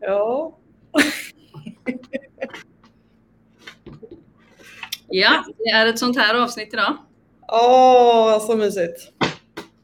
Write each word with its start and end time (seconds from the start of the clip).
Ja. 0.00 0.58
Ja, 5.08 5.44
det 5.58 5.70
är 5.70 5.86
ett 5.86 5.98
sånt 5.98 6.18
här 6.18 6.34
avsnitt 6.42 6.72
idag. 6.72 6.96
Åh, 7.48 8.46
så 8.46 8.56
mysigt. 8.56 9.12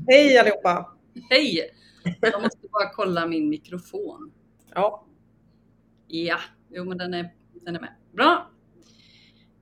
Hej 0.08 0.38
allihopa. 0.38 0.96
Hej! 1.30 1.70
Jag 2.20 2.42
måste 2.42 2.68
bara 2.68 2.90
kolla 2.90 3.26
min 3.26 3.48
mikrofon. 3.48 4.32
Ja. 4.74 5.06
Ja, 6.06 6.38
jo 6.70 6.84
men 6.84 6.98
den 6.98 7.14
är, 7.14 7.30
den 7.64 7.76
är 7.76 7.80
med. 7.80 7.94
Bra! 8.12 8.50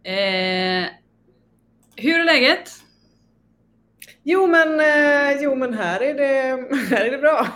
Eh, 0.03 0.89
hur 1.97 2.21
är 2.21 2.25
läget? 2.25 2.71
Jo 4.23 4.47
men, 4.47 4.81
eh, 4.81 5.43
jo, 5.43 5.55
men 5.55 5.75
här, 5.75 6.01
är 6.01 6.15
det, 6.15 6.77
här 6.91 7.05
är 7.05 7.11
det 7.11 7.19
bra. 7.19 7.47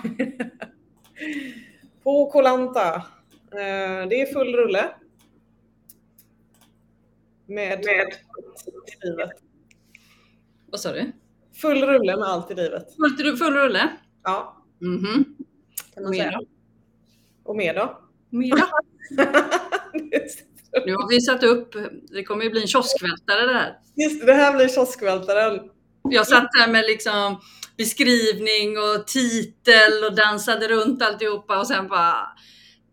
På 2.05 2.31
Kolanta. 2.31 2.95
Eh, 3.53 4.09
det 4.09 4.21
är 4.21 4.33
full 4.33 4.55
rulle. 4.57 4.95
Med, 7.47 7.85
med 7.85 8.01
allt 8.07 8.69
i 9.03 9.07
livet. 9.07 9.31
Vad 10.67 10.81
sa 10.81 10.93
du? 10.93 11.13
Full 11.61 11.83
rulle 11.83 12.17
med 12.17 12.25
allt 12.29 12.51
i 12.51 12.55
livet. 12.55 12.87
Full, 12.97 13.37
full 13.37 13.55
rulle? 13.55 13.89
Ja, 14.23 14.57
Mhm. 14.81 15.25
kan 15.95 15.97
Och 15.97 16.03
man 16.03 16.11
mer 16.11 16.19
säga. 16.19 16.31
då? 16.39 16.47
Och 17.51 17.57
mer 17.57 17.75
då? 17.75 18.01
Mer 18.31 18.51
då? 18.57 18.67
Nu 20.87 20.93
har 20.95 21.09
vi 21.09 21.21
satt 21.21 21.43
upp, 21.43 21.73
det 22.13 22.25
kommer 22.25 22.45
ju 22.45 22.51
bli 22.51 22.61
en 22.61 22.67
kioskvältare 22.67 23.47
det 23.47 23.53
här. 23.59 23.79
Just 23.95 24.21
det, 24.21 24.27
det 24.27 24.35
här 24.35 24.57
blir 24.57 24.69
kioskvältaren. 24.69 25.71
Jag 26.11 26.27
satt 26.27 26.53
där 26.53 26.73
med 26.73 26.85
liksom 26.85 27.41
beskrivning 27.77 28.79
och 28.79 29.07
titel 29.07 30.05
och 30.09 30.15
dansade 30.15 30.69
runt 30.69 31.03
alltihopa 31.03 31.59
och 31.59 31.67
sen 31.67 31.89
bara 31.89 32.29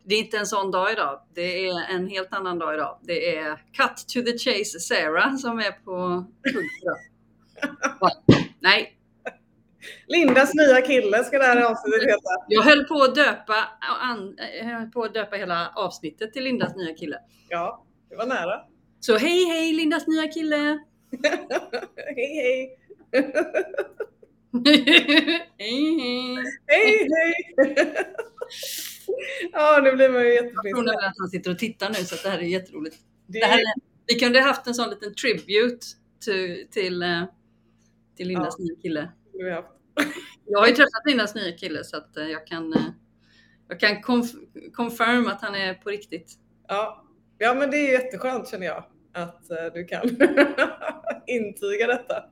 det 0.04 0.16
är 0.16 0.20
inte 0.20 0.38
en 0.38 0.48
sån 0.48 0.72
dag 0.72 0.92
idag. 0.92 1.22
Det 1.34 1.68
är 1.68 1.94
en 1.96 2.08
helt 2.08 2.34
annan 2.34 2.60
dag 2.60 2.74
idag. 2.74 3.00
Det 3.02 3.38
är 3.38 3.56
Cut 3.56 4.08
to 4.08 4.22
the 4.22 4.38
Chase 4.38 4.80
Sarah 4.80 5.36
som 5.36 5.60
är 5.60 5.72
på? 5.72 6.26
Nej, 8.60 8.98
Lindas 10.08 10.54
nya 10.54 10.82
kille 10.82 11.24
ska 11.24 11.38
det 11.38 11.46
här 11.46 11.62
avsnittet 11.62 12.04
heta. 12.04 12.46
jag 12.48 12.62
höll 12.62 12.86
på 12.86 13.04
att 13.04 13.16
döpa, 13.16 13.56
an, 14.02 14.38
höll 14.62 14.88
på 14.88 15.04
att 15.04 15.14
döpa 15.14 15.36
hela 15.36 15.72
avsnittet 15.76 16.34
till 16.34 16.44
Lindas 16.44 16.76
nya 16.76 16.94
kille. 16.94 17.18
Ja, 17.50 17.86
det 18.10 18.16
var 18.16 18.26
nära. 18.26 18.62
Så 19.00 19.18
hej 19.18 19.46
hej 19.46 19.74
Lindas 19.74 20.08
nya 20.08 20.28
kille! 20.28 20.56
hej 22.16 22.36
hej! 22.36 22.81
Hej 24.66 25.46
hej! 25.58 26.38
Hej 26.68 27.08
hej! 27.12 27.36
ja, 29.52 29.80
nu 29.84 29.92
blir 29.96 30.10
man 30.10 30.22
ju 30.22 30.28
Jag 30.34 30.40
tror 30.40 30.48
jättefint. 30.54 30.76
nämligen 30.76 31.00
att 31.10 31.16
han 31.20 31.30
sitter 31.30 31.52
och 31.52 31.60
tittar 31.60 31.90
nu 31.90 31.96
så 31.96 32.16
det 32.24 32.30
här 32.30 32.38
är 32.40 32.44
jätteroligt. 32.44 32.98
Det 33.28 33.40
Det 33.40 33.46
här, 33.46 33.58
är- 33.60 33.92
vi 34.08 34.20
kunde 34.20 34.42
haft 34.42 34.68
en 34.68 34.74
sån 34.74 34.90
liten 34.90 35.16
tribute 35.16 35.86
till, 36.26 36.68
till, 36.72 37.02
eh, 37.02 37.24
till 38.18 38.28
Lindas 38.28 38.60
nya 38.60 38.76
kille. 38.82 39.12
Jag 40.46 40.60
har 40.60 40.68
ju 40.68 40.74
träffat 40.74 41.06
Lindas 41.06 41.36
nya 41.36 41.52
kille 41.58 41.84
så 41.84 41.98
att 41.98 42.18
eh, 42.18 42.28
jag 42.28 42.48
kan, 42.48 42.74
eh, 42.74 42.82
jag 43.68 43.80
kan 43.80 43.96
conf- 43.96 44.72
confirm 44.74 45.28
att 45.28 45.42
han 45.42 45.56
är 45.56 45.74
på 45.74 45.90
riktigt. 45.90 46.34
Ja. 46.68 47.06
ja, 47.38 47.54
men 47.54 47.72
det 47.72 47.78
är 47.78 47.92
jätteskönt 47.92 48.48
känner 48.50 48.66
jag 48.66 48.84
att 49.14 49.42
du 49.74 49.86
kan 49.86 50.10
intyga 51.28 51.88
detta. 51.88 52.24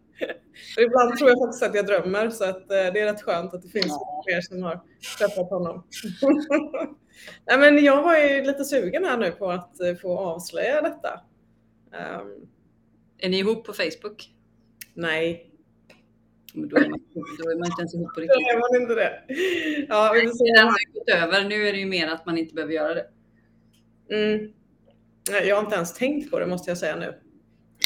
Ibland 0.80 1.18
tror 1.18 1.30
jag 1.30 1.40
faktiskt 1.40 1.64
att 1.64 1.76
jag 1.76 1.86
drömmer 1.86 2.30
så 2.30 2.44
att 2.44 2.58
eh, 2.62 2.68
det 2.68 3.00
är 3.00 3.06
rätt 3.06 3.22
skönt 3.22 3.54
att 3.54 3.62
det 3.62 3.70
finns 3.70 3.86
Ja. 3.88 4.24
fler 4.28 4.42
som 4.42 4.64
har 4.64 4.80
träffat 5.18 5.50
honom. 5.50 5.84
Nej, 7.48 7.58
men 7.58 7.84
jag 7.84 8.04
var 8.04 8.18
ju 8.18 8.44
lite 8.44 8.66
sugen 8.66 9.06
här 9.06 9.18
nu 9.18 9.32
på 9.32 9.52
att 9.52 9.80
eh, 9.82 9.96
få 9.96 10.18
avslöja 10.18 10.82
detta. 10.82 11.22
Ehm, 11.94 12.48
Är 13.18 13.30
ni 13.30 13.40
ihop 13.40 13.66
på 13.66 13.74
Facebook? 13.74 14.30
nej, 14.94 15.52
Men 16.54 16.70
Då 16.70 16.78
är, 16.78 16.90
man, 16.90 17.00
då 17.44 17.50
är 17.52 17.56
man 17.60 17.66
inte 17.66 17.82
ens 17.82 17.94
ihop 17.96 18.08
på 18.14 18.20
då 18.20 18.22
riktigt. 18.22 18.38
är 18.48 18.60
man 18.74 18.82
inte 18.82 18.96
det. 18.96 19.24
Ja, 19.90 20.12
vi 20.14 20.22
får 20.28 20.36
se. 20.36 20.54
Den 20.62 20.68
har 20.68 20.94
gått 20.94 21.10
över. 21.10 21.50
Nu 21.50 21.68
är 21.68 21.74
det 21.74 21.80
ju 21.80 21.86
mer 21.86 22.08
att 22.08 22.26
man 22.26 22.38
inte 22.38 22.54
behöver 22.54 22.74
göra 22.74 22.94
det. 22.94 23.06
Mm. 24.16 24.54
Jag 25.48 25.56
har 25.56 25.64
inte 25.64 25.76
ens 25.76 25.94
tänkt 25.94 26.32
på 26.32 26.40
det 26.40 26.48
måste 26.48 26.72
jag 26.72 26.78
säga 26.78 26.96
nu. 26.96 27.14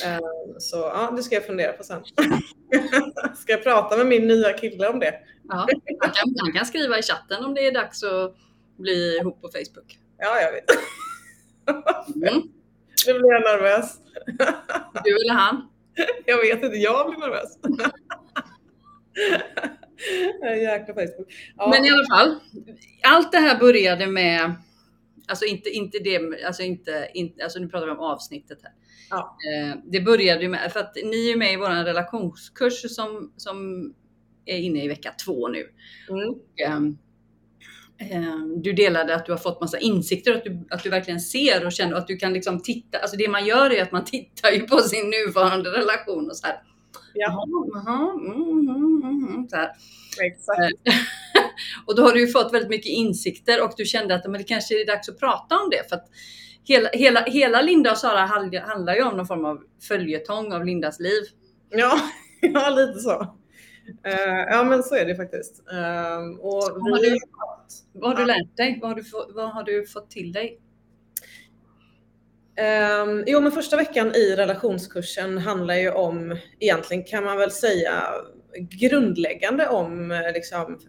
Eh, 0.05 0.19
Så 0.57 0.77
ja, 0.77 1.13
det 1.17 1.23
ska 1.23 1.35
jag 1.35 1.45
fundera 1.45 1.73
på 1.73 1.83
sen. 1.83 2.03
Ska 3.35 3.51
jag 3.51 3.63
prata 3.63 3.97
med 3.97 4.05
min 4.07 4.27
nya 4.27 4.53
kille 4.53 4.87
om 4.87 4.99
det? 4.99 5.19
Ja, 5.49 5.67
han, 5.99 6.11
kan, 6.11 6.35
han 6.37 6.51
kan 6.53 6.65
skriva 6.65 6.99
i 6.99 7.01
chatten 7.01 7.45
om 7.45 7.53
det 7.53 7.67
är 7.67 7.71
dags 7.71 8.03
att 8.03 8.35
bli 8.77 9.17
ihop 9.17 9.41
på 9.41 9.47
Facebook. 9.47 9.99
Ja, 10.17 10.41
jag 10.41 10.51
vet. 10.51 10.65
Mm. 12.15 12.41
Nu 13.07 13.13
blir 13.19 13.31
jag 13.31 13.41
nervös. 13.41 13.97
Du 15.03 15.15
eller 15.15 15.33
han? 15.33 15.69
Jag 16.25 16.37
vet 16.37 16.63
inte, 16.63 16.77
jag 16.77 17.09
blir 17.09 17.19
nervös. 17.19 17.57
Jäkla 20.61 20.93
Facebook. 20.93 21.33
Ja, 21.57 21.69
Men 21.69 21.85
i 21.85 21.89
alla 21.89 22.05
fall, 22.17 22.39
allt 23.03 23.31
det 23.31 23.37
här 23.37 23.59
började 23.59 24.07
med, 24.07 24.53
alltså 25.27 25.45
inte, 25.45 25.69
inte 25.69 25.99
det, 25.99 26.45
alltså 26.45 26.63
inte, 26.63 27.07
inte 27.13 27.43
alltså 27.43 27.59
nu 27.59 27.67
pratar 27.67 27.85
vi 27.85 27.91
om 27.91 27.99
avsnittet 27.99 28.59
här. 28.63 28.71
Ja. 29.09 29.37
Eh, 29.53 29.75
Det 29.85 30.01
började 30.01 30.41
ju 30.43 30.49
med, 30.49 30.71
för 30.71 30.79
att 30.79 30.95
ni 30.95 31.29
är 31.31 31.37
med 31.37 31.53
i 31.53 31.55
vår 31.55 31.83
relationskurs 31.85 32.95
som, 32.95 33.33
som 33.37 33.57
är 34.45 34.57
inne 34.57 34.83
i 34.83 34.87
vecka 34.87 35.13
två 35.25 35.47
nu. 35.47 35.67
mm. 36.09 36.33
Ehm, 36.67 36.97
ehm, 37.99 38.61
Du 38.61 38.73
delade 38.73 39.15
att 39.15 39.25
du 39.25 39.31
har 39.31 39.39
fått 39.39 39.61
massa 39.61 39.79
insikter, 39.79 40.33
att 40.35 40.43
du, 40.43 40.67
att 40.69 40.83
du 40.83 40.89
verkligen 40.89 41.19
ser 41.19 41.65
och 41.65 41.71
känner 41.71 41.95
att 41.95 42.07
du 42.07 42.17
kan 42.17 42.33
liksom 42.33 42.59
titta. 42.61 42.97
Alltså 42.97 43.17
det 43.17 43.27
man 43.29 43.45
gör 43.45 43.69
är 43.73 43.81
att 43.83 43.91
man 43.91 44.05
tittar 44.05 44.51
ju 44.51 44.59
på 44.67 44.77
sin 44.79 45.09
nuvarande 45.09 45.69
relation 45.69 46.29
och 46.29 46.37
så 46.37 46.47
här. 46.47 46.55
Ja, 47.13 47.27
Jaha, 47.29 47.45
jaha, 47.73 48.11
mm, 48.13 48.41
mm, 48.41 49.03
mm, 49.03 49.27
mm, 49.29 49.47
så 49.49 49.55
här. 49.55 49.69
exakt. 50.21 50.97
Och 51.85 51.95
då 51.95 52.01
har 52.03 52.13
du 52.13 52.19
ju 52.19 52.27
fått 52.27 52.53
väldigt 52.53 52.69
mycket 52.69 52.91
insikter 52.91 53.63
och 53.63 53.73
du 53.77 53.85
kände 53.85 54.15
att 54.15 54.23
men 54.25 54.33
det 54.41 54.43
kanske 54.43 54.81
är 54.81 54.85
dags 54.85 55.09
att 55.09 55.19
prata 55.19 55.55
om 55.59 55.69
det. 55.69 55.89
För 55.89 55.95
att 55.95 56.05
hela, 56.63 56.89
hela, 56.89 57.23
hela 57.23 57.61
Linda 57.61 57.91
och 57.91 57.97
Sara 57.97 58.25
handl- 58.25 58.61
handlar 58.61 58.95
ju 58.95 59.03
om 59.03 59.17
någon 59.17 59.27
form 59.27 59.45
av 59.45 59.63
följetong 59.87 60.53
av 60.53 60.65
Lindas 60.65 60.99
liv. 60.99 61.23
Ja, 61.69 61.99
ja 62.41 62.69
lite 62.69 62.99
så. 62.99 63.37
Eh, 64.03 64.45
ja, 64.49 64.63
men 64.63 64.83
så 64.83 64.95
är 64.95 65.05
det 65.05 65.15
faktiskt. 65.15 65.63
Eh, 65.71 66.17
och 66.39 66.63
Vad 66.73 66.91
har 66.91 67.01
du, 67.01 67.17
vad 67.93 68.11
har 68.11 68.17
du 68.17 68.25
lärt 68.25 68.57
dig? 68.57 68.79
Vad 68.81 68.89
har 68.89 68.95
du, 68.95 69.03
få, 69.03 69.25
vad 69.35 69.53
har 69.53 69.63
du 69.63 69.85
fått 69.87 70.11
till 70.11 70.31
dig? 70.31 70.59
Um, 73.03 73.23
jo, 73.27 73.41
men 73.41 73.51
första 73.51 73.77
veckan 73.77 74.15
i 74.15 74.35
relationskursen 74.35 75.37
handlar 75.37 75.75
ju 75.75 75.91
om, 75.91 76.37
egentligen 76.59 77.03
kan 77.03 77.23
man 77.23 77.37
väl 77.37 77.51
säga, 77.51 78.03
grundläggande 78.59 79.67
om 79.67 80.11
eh, 80.11 80.33
liksom, 80.33 80.79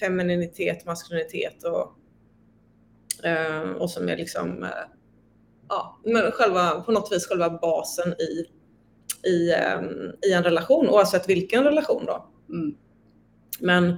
femininitet, 0.00 0.86
maskulinitet 0.86 1.64
och, 1.64 1.98
eh, 3.26 3.62
och 3.62 3.90
som 3.90 4.08
är 4.08 4.16
liksom, 4.16 4.66
ja, 5.74 5.98
men 6.04 6.32
själva, 6.32 6.80
på 6.80 6.92
något 6.92 7.12
vis 7.12 7.26
själva 7.28 7.50
basen 7.50 8.12
i, 8.12 8.46
i, 9.28 9.52
ehm, 9.52 10.12
i 10.26 10.32
en 10.32 10.44
relation, 10.44 10.88
oavsett 10.88 11.28
vilken 11.28 11.64
relation 11.64 12.04
då. 12.06 12.26
Mm. 12.48 12.74
Men 13.60 13.96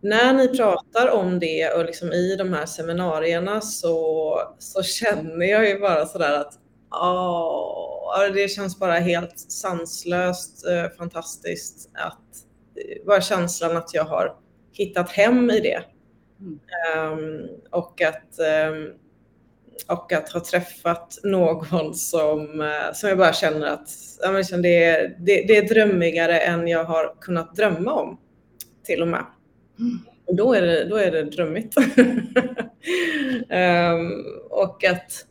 när 0.00 0.32
ni 0.32 0.48
pratar 0.48 1.10
om 1.10 1.38
det 1.38 1.72
och 1.72 1.84
liksom 1.84 2.12
i 2.12 2.36
de 2.36 2.52
här 2.52 2.66
seminarierna 2.66 3.60
så, 3.60 4.40
så 4.58 4.82
känner 4.82 5.46
jag 5.46 5.68
ju 5.68 5.78
bara 5.80 6.06
sådär 6.06 6.40
att 6.40 6.52
åh, 6.90 8.32
det 8.34 8.48
känns 8.48 8.78
bara 8.78 8.92
helt 8.92 9.38
sanslöst 9.38 10.66
eh, 10.66 10.90
fantastiskt 10.98 11.90
att 11.94 12.36
eh, 12.76 13.06
bara 13.06 13.20
känslan 13.20 13.76
att 13.76 13.94
jag 13.94 14.04
har 14.04 14.36
hittat 14.72 15.10
hem 15.10 15.50
i 15.50 15.60
det. 15.60 15.82
Mm. 16.40 16.60
Ehm, 16.94 17.48
och, 17.70 18.02
att, 18.02 18.38
ehm, 18.38 18.92
och 19.86 20.12
att 20.12 20.28
ha 20.28 20.40
träffat 20.40 21.18
någon 21.22 21.94
som, 21.94 22.60
eh, 22.60 22.92
som 22.94 23.08
jag 23.08 23.18
bara 23.18 23.32
känner 23.32 23.66
att 23.66 23.88
ja, 24.22 24.42
men 24.50 24.62
det, 24.62 24.84
är, 24.84 25.16
det, 25.18 25.44
det 25.48 25.56
är 25.56 25.68
drömmigare 25.68 26.38
än 26.38 26.68
jag 26.68 26.84
har 26.84 27.14
kunnat 27.20 27.56
drömma 27.56 27.92
om 27.92 28.18
till 28.84 29.02
och 29.02 29.08
med. 29.08 29.24
Mm. 29.78 29.98
Och 30.26 30.36
då 30.36 30.54
är 30.54 30.62
det, 30.62 30.84
då 30.84 30.96
är 30.96 31.10
det 31.10 31.22
drömmigt. 31.22 31.74
Ehm, 33.48 34.24
och 34.50 34.84
att, 34.84 35.26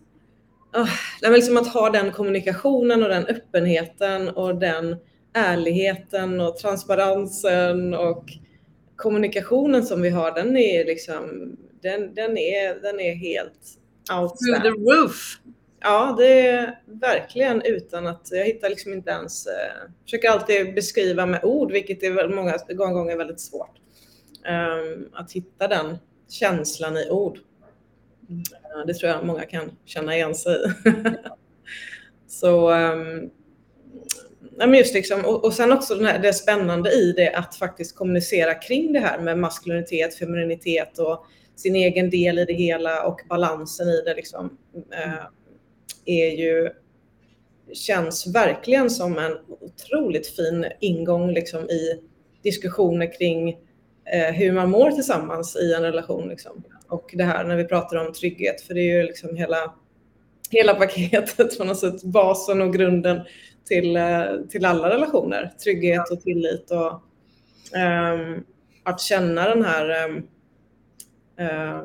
uh, 0.77 1.31
liksom 1.31 1.57
att 1.57 1.67
ha 1.67 1.89
den 1.89 2.11
kommunikationen 2.11 3.03
och 3.03 3.09
den 3.09 3.25
öppenheten 3.25 4.29
och 4.29 4.55
den 4.55 4.95
ärligheten 5.33 6.41
och 6.41 6.57
transparensen 6.57 7.93
och 7.93 8.25
kommunikationen 8.95 9.83
som 9.83 10.01
vi 10.01 10.09
har, 10.09 10.31
den 10.31 10.57
är 10.57 10.85
liksom, 10.85 11.55
den, 11.81 12.13
den, 12.13 12.37
är, 12.37 12.81
den 12.81 12.99
är 12.99 13.15
helt 13.15 13.79
Through 14.07 14.21
outstanding. 14.21 14.73
the 14.73 14.91
roof. 14.91 15.39
Ja, 15.81 16.15
det 16.17 16.47
är 16.47 16.79
verkligen 16.85 17.61
utan 17.61 18.07
att 18.07 18.27
jag 18.31 18.45
hittar 18.45 18.69
liksom 18.69 18.93
inte 18.93 19.09
ens, 19.09 19.47
eh, 19.47 19.89
försöker 20.03 20.29
alltid 20.29 20.75
beskriva 20.75 21.25
med 21.25 21.43
ord, 21.43 21.71
vilket 21.71 22.03
är 22.03 22.27
många 22.27 22.93
gånger 22.93 23.17
väldigt 23.17 23.39
svårt. 23.39 23.75
Ehm, 24.45 25.09
att 25.13 25.31
hitta 25.31 25.67
den 25.67 25.97
känslan 26.29 26.97
i 26.97 27.09
ord. 27.09 27.39
Det 28.87 28.93
tror 28.93 29.11
jag 29.11 29.25
många 29.25 29.45
kan 29.45 29.71
känna 29.85 30.15
igen 30.15 30.35
sig 30.35 30.55
i. 30.55 30.89
Så 32.27 32.71
um, 32.71 33.31
men 34.57 34.73
just 34.73 34.93
liksom, 34.93 35.25
och, 35.25 35.45
och 35.45 35.53
sen 35.53 35.71
också 35.71 36.03
här, 36.03 36.19
det 36.19 36.33
spännande 36.33 36.91
i 36.91 37.11
det 37.11 37.33
att 37.33 37.55
faktiskt 37.55 37.95
kommunicera 37.95 38.53
kring 38.53 38.93
det 38.93 38.99
här 38.99 39.19
med 39.19 39.39
maskulinitet, 39.39 40.15
femininitet 40.15 40.99
och 40.99 41.25
sin 41.55 41.75
egen 41.75 42.09
del 42.09 42.39
i 42.39 42.45
det 42.45 42.53
hela 42.53 43.07
och 43.07 43.19
balansen 43.29 43.89
i 43.89 44.01
det 44.05 44.13
liksom, 44.13 44.57
eh, 44.91 45.25
är 46.05 46.29
ju 46.29 46.69
känns 47.73 48.27
verkligen 48.27 48.89
som 48.89 49.17
en 49.17 49.37
otroligt 49.47 50.27
fin 50.27 50.65
ingång 50.79 51.33
liksom, 51.33 51.69
i 51.69 52.01
diskussioner 52.43 53.17
kring 53.17 53.49
eh, 54.13 54.33
hur 54.33 54.51
man 54.51 54.69
mår 54.69 54.91
tillsammans 54.91 55.55
i 55.55 55.73
en 55.73 55.81
relation. 55.81 56.29
Liksom. 56.29 56.63
Och 56.87 57.09
det 57.13 57.23
här 57.23 57.43
när 57.43 57.55
vi 57.55 57.65
pratar 57.65 58.05
om 58.05 58.13
trygghet, 58.13 58.61
för 58.61 58.73
det 58.73 58.81
är 58.81 58.97
ju 58.97 59.03
liksom 59.03 59.35
hela, 59.35 59.73
hela 60.49 60.73
paketet 60.73 61.57
på 61.57 61.63
något 61.63 61.79
sätt, 61.79 62.03
basen 62.03 62.61
och 62.61 62.73
grunden 62.73 63.21
till, 63.67 63.95
eh, 63.95 64.23
till 64.49 64.65
alla 64.65 64.89
relationer. 64.89 65.53
Trygghet 65.63 66.11
och 66.11 66.21
tillit 66.21 66.71
och 66.71 66.91
um, 68.13 68.45
att 68.83 69.01
känna 69.01 69.49
den 69.49 69.65
här 69.65 70.09
um, 70.09 70.27
eh, 71.37 71.83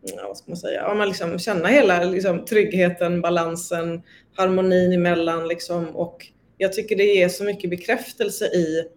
ja, 0.00 0.28
vad 0.28 0.36
ska 0.36 0.50
man 0.50 0.56
säga, 0.56 0.82
ja, 0.82 0.94
man 0.94 1.08
liksom 1.08 1.38
känna 1.38 1.68
hela 1.68 2.04
liksom, 2.04 2.44
tryggheten, 2.44 3.20
balansen, 3.20 4.02
harmonin 4.36 4.92
emellan 4.92 5.48
liksom, 5.48 5.96
och 5.96 6.26
jag 6.56 6.72
tycker 6.72 6.96
det 6.96 7.04
ger 7.04 7.28
så 7.28 7.44
mycket 7.44 7.70
bekräftelse 7.70 8.44
i 8.44 8.88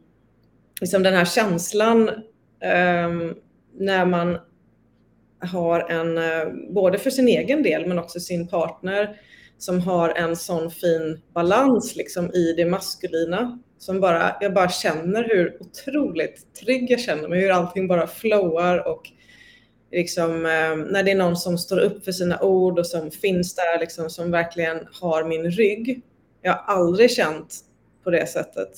liksom, 0.81 1.04
den 1.04 1.13
här 1.13 1.25
känslan 1.25 2.10
ehm, 2.62 3.36
när 3.78 4.06
man 4.06 4.38
har 5.40 5.92
en, 5.92 6.18
eh, 6.18 6.74
både 6.74 6.98
för 6.98 7.10
sin 7.10 7.28
egen 7.28 7.63
del 7.63 7.88
men 7.88 8.00
också 8.00 8.19
sin 8.19 8.48
partner 8.48 9.18
som 9.57 9.80
har 9.80 10.10
en 10.10 10.36
sån 10.36 10.72
fin 10.72 11.22
balans 11.34 11.96
liksom 11.96 12.34
i 12.34 12.54
det 12.54 12.66
maskulina. 12.66 13.60
Som 13.79 13.99
bara, 13.99 14.35
jag 14.41 14.53
bara 14.53 14.69
känner 14.69 15.23
hur 15.23 15.57
otroligt 15.59 16.55
trygg 16.55 16.91
jag 16.91 16.99
känner 16.99 17.29
mig, 17.29 17.41
hur 17.41 17.51
allting 17.51 17.87
bara 17.87 18.07
flowar 18.07 18.87
och 18.87 19.11
liksom, 19.91 20.45
eh, 20.45 20.75
när 20.75 21.03
det 21.03 21.11
är 21.11 21.15
någon 21.15 21.37
som 21.37 21.57
står 21.57 21.79
upp 21.79 22.05
för 22.05 22.11
sina 22.11 22.41
ord 22.41 22.79
och 22.79 22.87
som 22.87 23.11
finns 23.11 23.55
där, 23.55 23.79
liksom, 23.79 24.09
som 24.09 24.31
verkligen 24.31 24.87
har 25.01 25.23
min 25.23 25.51
rygg. 25.51 26.01
Jag 26.41 26.53
har 26.53 26.75
aldrig 26.75 27.11
känt 27.11 27.55
på 28.03 28.09
det 28.09 28.27
sättet. 28.27 28.69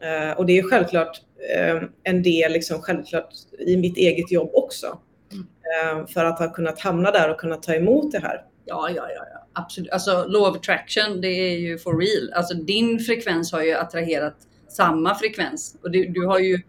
Eh, 0.00 0.38
och 0.38 0.46
det 0.46 0.58
är 0.58 0.62
självklart 0.62 1.20
eh, 1.56 1.82
en 2.02 2.22
del 2.22 2.52
liksom, 2.52 2.82
självklart 2.82 3.28
i 3.58 3.76
mitt 3.76 3.96
eget 3.96 4.32
jobb 4.32 4.50
också. 4.52 4.98
Mm. 5.32 6.06
För 6.06 6.24
att 6.24 6.38
ha 6.38 6.52
kunnat 6.52 6.80
hamna 6.80 7.10
där 7.10 7.30
och 7.30 7.40
kunna 7.40 7.56
ta 7.56 7.74
emot 7.74 8.12
det 8.12 8.18
här. 8.18 8.44
Ja, 8.64 8.90
ja, 8.96 9.08
ja, 9.14 9.24
ja. 9.32 9.45
Absolut. 9.56 9.90
Alltså 9.90 10.26
law 10.28 10.50
of 10.50 10.56
attraction, 10.56 11.20
det 11.20 11.28
är 11.28 11.58
ju 11.58 11.78
for 11.78 11.98
real. 11.98 12.32
Alltså 12.32 12.54
din 12.54 12.98
frekvens 12.98 13.52
har 13.52 13.62
ju 13.62 13.74
attraherat 13.74 14.36
samma 14.68 15.14
frekvens 15.14 15.76
och 15.82 15.90
du, 15.90 16.06
du 16.06 16.26
har 16.26 16.38
ju 16.38 16.60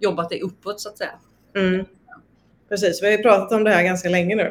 jobbat 0.00 0.30
dig 0.30 0.40
uppåt 0.40 0.80
så 0.80 0.88
att 0.88 0.98
säga. 0.98 1.18
Mm. 1.56 1.84
Precis, 2.68 3.02
vi 3.02 3.06
har 3.06 3.12
ju 3.12 3.22
pratat 3.22 3.52
om 3.52 3.64
det 3.64 3.70
här 3.70 3.82
ganska 3.82 4.08
länge 4.08 4.34
nu. 4.36 4.50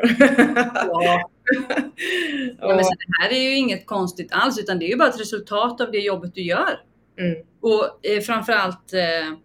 ja. 0.87 1.29
ja 2.59 2.75
men 2.75 2.85
så 2.85 2.91
det 2.91 3.23
här 3.23 3.29
är 3.29 3.41
ju 3.41 3.55
inget 3.55 3.85
konstigt 3.85 4.31
alls, 4.31 4.59
utan 4.59 4.79
det 4.79 4.85
är 4.85 4.89
ju 4.89 4.95
bara 4.95 5.09
ett 5.09 5.19
resultat 5.19 5.81
av 5.81 5.91
det 5.91 5.99
jobbet 5.99 6.35
du 6.35 6.41
gör. 6.41 6.79
Mm. 7.19 7.35
Och 7.61 8.05
eh, 8.05 8.21
framförallt 8.21 8.93
eh, 8.93 9.37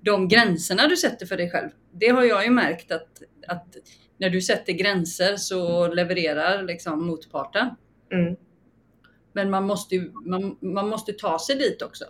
de 0.00 0.28
gränserna 0.28 0.88
du 0.88 0.96
sätter 0.96 1.26
för 1.26 1.36
dig 1.36 1.50
själv. 1.50 1.68
Det 1.92 2.08
har 2.08 2.24
jag 2.24 2.44
ju 2.44 2.50
märkt 2.50 2.92
att, 2.92 3.22
att 3.46 3.66
när 4.18 4.30
du 4.30 4.40
sätter 4.40 4.72
gränser 4.72 5.36
så 5.36 5.88
levererar 5.94 6.62
liksom 6.62 7.06
motparten. 7.06 7.68
Mm. 8.12 8.36
Men 9.32 9.50
man 9.50 9.64
måste, 9.64 9.96
man, 10.24 10.56
man 10.60 10.88
måste 10.88 11.12
ta 11.12 11.38
sig 11.38 11.56
dit 11.56 11.82
också. 11.82 12.04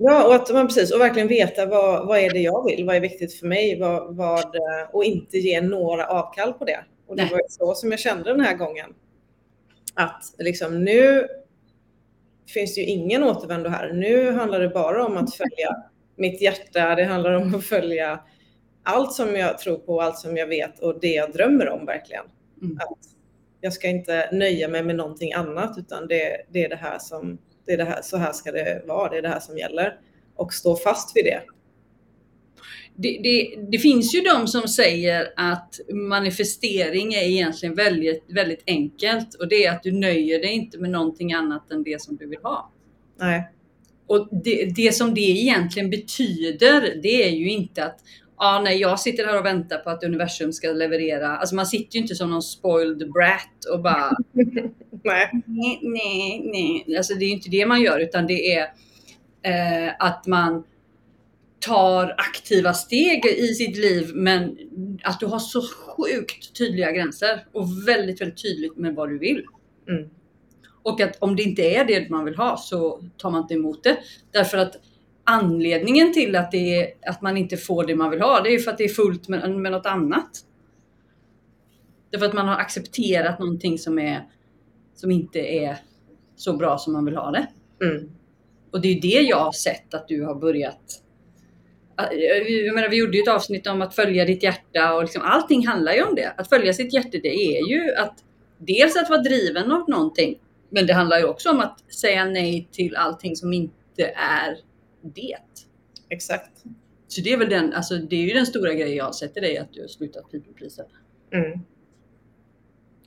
Ja, 0.00 0.26
och 0.26 0.34
att 0.34 0.52
man 0.52 0.66
precis 0.66 0.92
och 0.92 1.00
verkligen 1.00 1.28
veta 1.28 1.66
vad, 1.66 2.06
vad 2.06 2.18
är 2.18 2.30
det 2.30 2.38
jag 2.38 2.64
vill? 2.64 2.86
Vad 2.86 2.96
är 2.96 3.00
viktigt 3.00 3.34
för 3.34 3.46
mig? 3.46 3.80
Vad, 3.80 4.16
vad, 4.16 4.56
och 4.92 5.04
inte 5.04 5.38
ge 5.38 5.60
några 5.60 6.06
avkall 6.06 6.52
på 6.52 6.64
det. 6.64 6.84
Och 7.06 7.16
det 7.16 7.22
Nej. 7.22 7.32
var 7.32 7.40
så 7.48 7.74
som 7.74 7.90
jag 7.90 8.00
kände 8.00 8.30
den 8.30 8.40
här 8.40 8.56
gången. 8.56 8.94
Att 9.94 10.22
liksom 10.38 10.84
nu 10.84 11.26
finns 12.48 12.74
det 12.74 12.80
ju 12.80 12.86
ingen 12.86 13.24
återvändo 13.24 13.70
här. 13.70 13.92
Nu 13.92 14.32
handlar 14.32 14.60
det 14.60 14.68
bara 14.68 15.06
om 15.06 15.16
att 15.16 15.34
följa 15.34 15.76
mitt 16.16 16.42
hjärta. 16.42 16.94
Det 16.94 17.04
handlar 17.04 17.32
om 17.32 17.54
att 17.54 17.64
följa 17.64 18.20
allt 18.82 19.12
som 19.12 19.36
jag 19.36 19.58
tror 19.58 19.76
på, 19.76 20.00
allt 20.00 20.18
som 20.18 20.36
jag 20.36 20.46
vet 20.46 20.78
och 20.78 21.00
det 21.00 21.12
jag 21.12 21.32
drömmer 21.32 21.68
om 21.68 21.86
verkligen. 21.86 22.24
Mm. 22.62 22.76
Att 22.76 22.98
jag 23.60 23.72
ska 23.72 23.88
inte 23.88 24.28
nöja 24.32 24.68
mig 24.68 24.82
med 24.82 24.96
någonting 24.96 25.32
annat 25.32 25.78
utan 25.78 26.08
det, 26.08 26.36
det 26.52 26.64
är 26.64 26.68
det 26.68 26.76
här 26.76 26.98
som, 26.98 27.38
det 27.66 27.72
är 27.72 27.76
det 27.76 27.84
här, 27.84 28.02
så 28.02 28.16
här 28.16 28.32
ska 28.32 28.52
det 28.52 28.82
vara, 28.86 29.10
det 29.10 29.18
är 29.18 29.22
det 29.22 29.28
här 29.28 29.40
som 29.40 29.58
gäller. 29.58 29.98
Och 30.36 30.52
stå 30.52 30.76
fast 30.76 31.16
vid 31.16 31.24
det. 31.24 31.42
Det, 32.96 33.20
det, 33.22 33.66
det, 33.70 33.78
finns 33.78 34.14
ju 34.14 34.20
de 34.20 34.46
som 34.46 34.68
säger 34.68 35.32
att 35.36 35.80
manifestering 35.92 37.14
är 37.14 37.22
egentligen 37.22 37.74
väldigt, 37.74 38.24
väldigt 38.28 38.62
enkelt 38.66 39.34
och 39.34 39.48
det 39.48 39.64
är 39.64 39.72
att 39.72 39.82
du 39.82 39.92
nöjer 39.92 40.38
dig 40.38 40.50
inte 40.50 40.78
med 40.78 40.90
någonting 40.90 41.32
annat 41.32 41.70
än 41.70 41.82
det 41.82 42.02
som 42.02 42.16
du 42.16 42.26
vill 42.26 42.38
ha. 42.42 42.72
Nej. 43.20 43.50
Och 44.06 44.28
det, 44.44 44.72
det 44.76 44.94
som 44.94 45.14
det 45.14 45.20
egentligen 45.20 45.90
betyder, 45.90 47.00
det 47.02 47.28
är 47.28 47.30
ju 47.30 47.50
inte 47.50 47.84
att 47.84 48.00
ja, 48.38 48.60
nej, 48.64 48.80
jag 48.80 49.00
sitter 49.00 49.26
här 49.26 49.38
och 49.38 49.44
väntar 49.44 49.78
på 49.78 49.90
att 49.90 50.04
universum 50.04 50.52
ska 50.52 50.68
leverera. 50.68 51.36
Alltså 51.36 51.54
man 51.54 51.66
sitter 51.66 51.96
ju 51.96 52.02
inte 52.02 52.14
som 52.14 52.30
någon 52.30 52.42
spoiled 52.42 53.12
brat 53.12 53.64
och 53.72 53.82
bara 53.82 54.10
nej. 55.04 55.30
nej, 55.46 55.80
nej, 55.82 56.50
nej. 56.52 56.96
Alltså 56.96 57.14
det 57.14 57.24
är 57.24 57.26
ju 57.26 57.34
inte 57.34 57.50
det 57.50 57.66
man 57.66 57.82
gör 57.82 58.00
utan 58.00 58.26
det 58.26 58.54
är 58.54 58.62
eh, 59.42 59.92
att 59.98 60.26
man 60.26 60.64
tar 61.60 62.14
aktiva 62.18 62.74
steg 62.74 63.26
i 63.26 63.46
sitt 63.46 63.76
liv 63.76 64.10
men 64.14 64.58
att 65.02 65.20
du 65.20 65.26
har 65.26 65.38
så 65.38 65.62
sjukt 65.62 66.58
tydliga 66.58 66.92
gränser 66.92 67.44
och 67.52 67.88
väldigt, 67.88 68.20
väldigt 68.20 68.42
tydligt 68.42 68.76
med 68.76 68.94
vad 68.94 69.08
du 69.08 69.18
vill. 69.18 69.44
Mm. 69.88 70.10
Och 70.82 71.00
att 71.00 71.16
om 71.18 71.36
det 71.36 71.42
inte 71.42 71.62
är 71.62 71.84
det 71.84 72.10
man 72.10 72.24
vill 72.24 72.36
ha 72.36 72.56
så 72.56 73.02
tar 73.16 73.30
man 73.30 73.42
inte 73.42 73.54
emot 73.54 73.84
det. 73.84 73.98
Därför 74.32 74.58
att 74.58 74.76
anledningen 75.28 76.12
till 76.12 76.36
att, 76.36 76.50
det 76.50 76.74
är, 76.74 76.92
att 77.06 77.22
man 77.22 77.36
inte 77.36 77.56
får 77.56 77.86
det 77.86 77.94
man 77.94 78.10
vill 78.10 78.20
ha, 78.20 78.40
det 78.40 78.54
är 78.54 78.58
för 78.58 78.70
att 78.70 78.78
det 78.78 78.84
är 78.84 78.88
fullt 78.88 79.28
med, 79.28 79.50
med 79.50 79.72
något 79.72 79.86
annat. 79.86 80.30
Därför 82.10 82.26
att 82.26 82.32
man 82.32 82.48
har 82.48 82.56
accepterat 82.56 83.38
någonting 83.38 83.78
som, 83.78 83.98
är, 83.98 84.26
som 84.94 85.10
inte 85.10 85.38
är 85.38 85.76
så 86.36 86.56
bra 86.56 86.78
som 86.78 86.92
man 86.92 87.04
vill 87.04 87.16
ha 87.16 87.30
det. 87.30 87.46
Mm. 87.84 88.10
Och 88.70 88.80
det 88.80 88.88
är 88.88 89.00
det 89.00 89.20
jag 89.28 89.40
har 89.40 89.52
sett 89.52 89.94
att 89.94 90.08
du 90.08 90.24
har 90.24 90.34
börjat 90.34 91.02
jag 92.66 92.74
menar, 92.74 92.88
vi 92.88 92.96
gjorde 92.96 93.16
ju 93.16 93.22
ett 93.22 93.28
avsnitt 93.28 93.66
om 93.66 93.82
att 93.82 93.94
följa 93.94 94.24
ditt 94.24 94.42
hjärta 94.42 94.94
och 94.94 95.02
liksom, 95.02 95.22
allting 95.22 95.66
handlar 95.66 95.92
ju 95.92 96.02
om 96.02 96.14
det. 96.14 96.34
Att 96.36 96.48
följa 96.48 96.72
sitt 96.72 96.94
hjärta, 96.94 97.18
det 97.22 97.28
är 97.28 97.68
ju 97.68 97.94
att 97.94 98.14
dels 98.58 98.96
att 98.96 99.10
vara 99.10 99.22
driven 99.22 99.72
av 99.72 99.88
någonting, 99.88 100.38
men 100.70 100.86
det 100.86 100.92
handlar 100.92 101.18
ju 101.18 101.24
också 101.24 101.50
om 101.50 101.60
att 101.60 101.92
säga 101.92 102.24
nej 102.24 102.68
till 102.72 102.96
allting 102.96 103.36
som 103.36 103.52
inte 103.52 104.04
är 104.16 104.58
det. 105.02 105.38
Exakt. 106.08 106.64
Så 107.08 107.20
det 107.20 107.32
är 107.32 107.36
väl 107.36 107.48
den, 107.48 107.72
alltså 107.72 107.96
det 107.96 108.16
är 108.16 108.20
ju 108.20 108.34
den 108.34 108.46
stora 108.46 108.74
grejen 108.74 108.96
jag 108.96 109.14
sett 109.14 109.36
i 109.36 109.40
dig, 109.40 109.58
att 109.58 109.72
du 109.72 109.80
har 109.80 109.88
slutat 109.88 110.30
people 110.30 110.68
mm. 111.32 111.60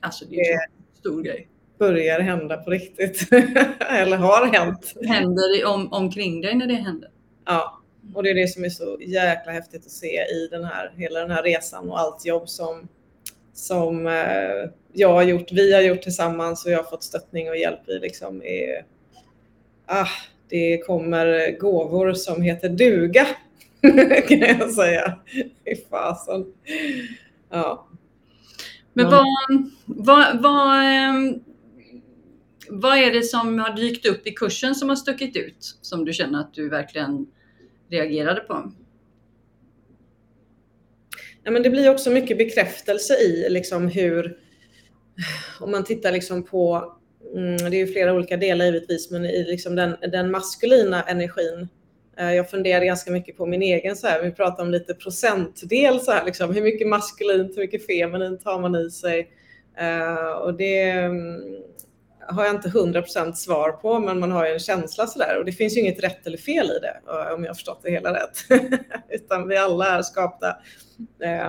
Alltså 0.00 0.24
det 0.24 0.36
är 0.36 0.44
ju 0.44 0.52
en 0.52 0.98
stor 0.98 1.22
grej. 1.22 1.48
Börjar 1.78 2.20
hända 2.20 2.56
på 2.56 2.70
riktigt. 2.70 3.32
Eller 3.80 4.16
har 4.16 4.46
hänt. 4.46 4.94
Händer 5.02 5.66
om, 5.66 5.92
omkring 5.92 6.40
dig 6.40 6.54
när 6.54 6.66
det 6.66 6.74
händer. 6.74 7.10
Ja, 7.44 7.82
och 8.14 8.22
det 8.22 8.30
är 8.30 8.34
det 8.34 8.48
som 8.48 8.64
är 8.64 8.68
så 8.68 8.98
jäkla 9.00 9.52
häftigt 9.52 9.86
att 9.86 9.92
se 9.92 10.20
i 10.20 10.48
den 10.50 10.64
här, 10.64 10.92
hela 10.96 11.20
den 11.20 11.30
här 11.30 11.42
resan 11.42 11.90
och 11.90 12.00
allt 12.00 12.26
jobb 12.26 12.48
som, 12.48 12.88
som 13.52 14.06
eh, 14.06 14.70
jag 14.92 15.12
har 15.12 15.22
gjort, 15.22 15.52
vi 15.52 15.72
har 15.74 15.80
gjort 15.80 16.02
tillsammans 16.02 16.64
och 16.64 16.72
jag 16.72 16.78
har 16.78 16.90
fått 16.90 17.02
stöttning 17.02 17.48
och 17.48 17.56
hjälp 17.56 17.88
i. 17.88 17.98
Liksom, 17.98 18.42
är, 18.42 18.84
ah, 19.86 20.08
det 20.48 20.78
kommer 20.86 21.58
gåvor 21.58 22.12
som 22.12 22.42
heter 22.42 22.68
duga 22.68 23.26
kan 24.28 24.38
jag 24.38 24.70
säga. 24.70 25.18
Fy 25.64 25.76
fasen. 25.90 26.46
Ja. 27.50 27.88
Men 28.92 29.10
vad, 29.10 29.26
vad, 29.86 30.42
vad, 30.42 30.84
ehm, 30.84 31.40
vad 32.68 32.98
är 32.98 33.12
det 33.12 33.22
som 33.22 33.58
har 33.58 33.76
dykt 33.76 34.06
upp 34.06 34.26
i 34.26 34.30
kursen 34.30 34.74
som 34.74 34.88
har 34.88 34.96
stuckit 34.96 35.36
ut 35.36 35.78
som 35.80 36.04
du 36.04 36.12
känner 36.12 36.40
att 36.40 36.54
du 36.54 36.68
verkligen 36.68 37.26
reagerade 37.90 38.40
på? 38.40 38.72
Ja, 41.44 41.50
men 41.50 41.62
det 41.62 41.70
blir 41.70 41.90
också 41.90 42.10
mycket 42.10 42.38
bekräftelse 42.38 43.14
i 43.14 43.46
liksom 43.50 43.88
hur, 43.88 44.38
om 45.60 45.70
man 45.70 45.84
tittar 45.84 46.12
liksom 46.12 46.42
på 46.42 46.96
Mm, 47.34 47.56
det 47.56 47.76
är 47.76 47.86
ju 47.86 47.86
flera 47.86 48.14
olika 48.14 48.36
delar 48.36 48.64
givetvis, 48.64 49.10
men 49.10 49.24
i 49.24 49.44
liksom 49.44 49.76
den, 49.76 49.96
den 50.12 50.30
maskulina 50.30 51.02
energin 51.02 51.68
Eh, 52.16 52.34
jag 52.34 52.50
funderade 52.50 52.86
ganska 52.86 53.10
mycket 53.10 53.36
på 53.36 53.46
min 53.46 53.62
egen, 53.62 53.96
så 53.96 54.06
här, 54.06 54.22
vi 54.22 54.30
pratar 54.30 54.62
om 54.62 54.70
lite 54.70 54.94
procentdel, 54.94 56.00
så 56.00 56.12
här, 56.12 56.24
liksom, 56.24 56.54
hur 56.54 56.62
mycket 56.62 56.88
maskulint, 56.88 57.56
hur 57.56 57.62
mycket 57.62 57.86
feminint 57.86 58.44
har 58.44 58.60
man 58.60 58.76
i 58.76 58.90
sig? 58.90 59.30
Uh, 59.80 60.32
och 60.32 60.54
det 60.54 60.90
mm, 60.90 61.40
har 62.28 62.44
jag 62.44 62.54
inte 62.54 62.68
100% 62.68 63.32
svar 63.32 63.72
på, 63.72 63.98
men 63.98 64.20
man 64.20 64.32
har 64.32 64.46
ju 64.46 64.52
en 64.52 64.58
känsla 64.58 65.06
sådär. 65.06 65.38
Och 65.38 65.44
det 65.44 65.52
finns 65.52 65.76
ju 65.76 65.80
inget 65.80 66.02
rätt 66.02 66.26
eller 66.26 66.38
fel 66.38 66.66
i 66.66 66.78
det, 66.78 67.00
om 67.34 67.42
jag 67.42 67.50
har 67.50 67.54
förstått 67.54 67.80
det 67.82 67.90
hela 67.90 68.14
rätt. 68.14 68.38
Utan 69.08 69.48
vi 69.48 69.56
alla 69.56 69.86
är 69.86 70.02
skapta 70.02 70.56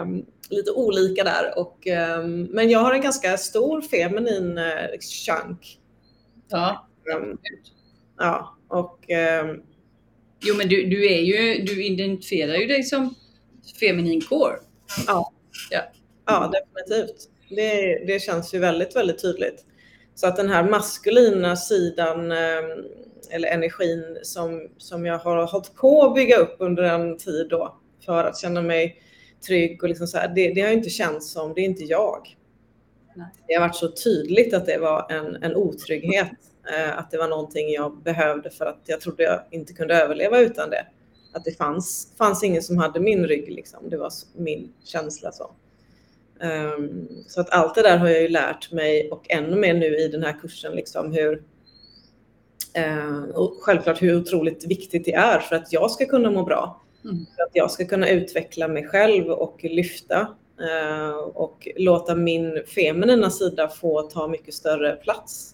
um, 0.01 0.25
lite 0.49 0.71
olika 0.71 1.23
där. 1.23 1.59
Och, 1.59 1.87
um, 2.19 2.43
men 2.43 2.69
jag 2.69 2.79
har 2.79 2.93
en 2.93 3.01
ganska 3.01 3.37
stor 3.37 3.81
feminin 3.81 4.57
uh, 4.57 4.99
chunk. 4.99 5.79
Ja. 6.49 6.87
ja, 8.17 8.57
och 8.67 9.05
Jo, 10.45 10.55
men 10.55 10.67
du, 10.67 10.85
du, 10.85 11.13
är 11.13 11.21
ju, 11.21 11.63
du 11.63 11.85
identifierar 11.85 12.55
ju 12.55 12.67
dig 12.67 12.83
som 12.83 13.15
feminin 13.79 14.21
core. 14.21 14.55
Ja, 15.07 15.33
ja. 15.69 15.81
ja 16.25 16.51
definitivt. 16.53 17.29
Det, 17.49 18.03
det 18.07 18.21
känns 18.21 18.53
ju 18.53 18.59
väldigt, 18.59 18.95
väldigt 18.95 19.21
tydligt. 19.21 19.65
Så 20.15 20.27
att 20.27 20.36
den 20.36 20.50
här 20.50 20.70
maskulina 20.70 21.55
sidan 21.55 22.32
ehm, 22.32 22.86
eller 23.29 23.48
energin 23.48 24.17
som, 24.24 24.70
som 24.77 25.05
jag 25.05 25.17
har 25.17 25.46
hållit 25.46 25.75
på 25.75 26.05
att 26.05 26.15
bygga 26.15 26.38
upp 26.38 26.55
under 26.60 26.84
en 26.84 27.17
tid 27.17 27.48
då 27.50 27.77
för 28.05 28.24
att 28.24 28.38
känna 28.38 28.62
mig 28.62 29.01
trygg 29.48 29.84
och 29.84 29.89
liksom 29.89 30.08
så 30.08 30.17
här, 30.17 30.32
det, 30.36 30.53
det 30.53 30.62
har 30.62 30.72
inte 30.72 30.89
känts 30.89 31.32
som, 31.32 31.53
det 31.53 31.62
är 31.62 31.65
inte 31.65 31.84
jag. 31.84 32.38
Nej. 33.15 33.27
Det 33.48 33.53
har 33.53 33.62
varit 33.62 33.75
så 33.75 33.91
tydligt 33.91 34.53
att 34.53 34.65
det 34.65 34.77
var 34.77 35.12
en, 35.12 35.43
en 35.43 35.55
otrygghet 35.55 36.32
Eh, 36.72 36.98
att 36.98 37.12
det 37.12 37.17
var 37.17 37.27
någonting 37.27 37.70
jag 37.70 37.98
behövde 38.03 38.50
för 38.50 38.65
att 38.65 38.82
jag 38.86 39.01
trodde 39.01 39.24
jag 39.24 39.43
inte 39.51 39.74
kunde 39.74 39.96
överleva 39.96 40.39
utan 40.39 40.70
det. 40.70 40.86
Att 41.34 41.46
det 41.46 41.51
fanns, 41.51 42.13
fanns 42.17 42.43
ingen 42.43 42.63
som 42.63 42.77
hade 42.77 43.00
min 43.00 43.25
rygg, 43.27 43.51
liksom. 43.51 43.89
det 43.89 43.98
var 43.98 44.12
min 44.36 44.74
känsla. 44.84 45.32
Så. 45.32 45.51
Um, 46.43 47.07
så 47.27 47.41
att 47.41 47.50
allt 47.50 47.75
det 47.75 47.81
där 47.81 47.97
har 47.97 48.07
jag 48.07 48.21
ju 48.21 48.27
lärt 48.27 48.71
mig 48.71 49.09
och 49.12 49.25
ännu 49.29 49.55
mer 49.55 49.73
nu 49.73 49.97
i 49.97 50.07
den 50.07 50.23
här 50.23 50.39
kursen, 50.41 50.75
liksom 50.75 51.13
hur, 51.13 51.43
uh, 52.77 53.29
och 53.29 53.57
självklart 53.62 54.01
hur 54.01 54.21
otroligt 54.21 54.65
viktigt 54.67 55.05
det 55.05 55.13
är 55.13 55.39
för 55.39 55.55
att 55.55 55.73
jag 55.73 55.91
ska 55.91 56.05
kunna 56.05 56.31
må 56.31 56.43
bra. 56.43 56.81
Mm. 57.03 57.25
För 57.35 57.43
att 57.43 57.51
jag 57.53 57.71
ska 57.71 57.85
kunna 57.85 58.09
utveckla 58.09 58.67
mig 58.67 58.88
själv 58.88 59.27
och 59.27 59.63
lyfta 59.63 60.27
uh, 60.62 61.17
och 61.17 61.67
låta 61.75 62.15
min 62.15 62.63
feminina 62.75 63.29
sida 63.29 63.67
få 63.67 64.01
ta 64.01 64.27
mycket 64.27 64.53
större 64.53 64.95
plats 64.95 65.53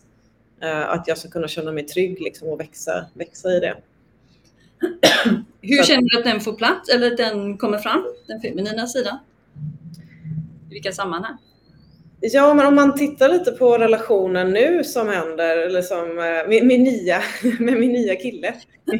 Eh, 0.61 0.89
att 0.89 1.07
jag 1.07 1.17
ska 1.17 1.29
kunna 1.29 1.47
känna 1.47 1.71
mig 1.71 1.83
trygg 1.83 2.21
liksom, 2.21 2.47
och 2.47 2.59
växa, 2.59 3.05
växa 3.13 3.51
i 3.51 3.59
det. 3.59 3.77
Hur 5.61 5.83
känner 5.83 6.09
du 6.09 6.17
att 6.17 6.23
den 6.23 6.41
får 6.41 6.53
plats 6.53 6.89
eller 6.89 7.11
att 7.11 7.17
den 7.17 7.57
kommer 7.57 7.77
fram, 7.77 8.05
den 8.27 8.41
feminina 8.41 8.87
sidan? 8.87 9.17
I 10.69 10.73
vilka 10.73 10.91
sammanhang? 10.91 11.37
Ja, 12.21 12.53
men 12.53 12.67
om 12.67 12.75
man 12.75 12.95
tittar 12.95 13.29
lite 13.29 13.51
på 13.51 13.77
relationen 13.77 14.51
nu 14.51 14.83
som 14.83 15.07
händer, 15.07 15.57
eller 15.57 15.81
som 15.81 16.15
med 16.15 16.39
eh, 16.41 16.63
min 16.63 16.83
nya, 16.83 17.21
med 17.59 17.79
min 17.79 17.91
nya 17.91 18.15
kille. 18.15 18.53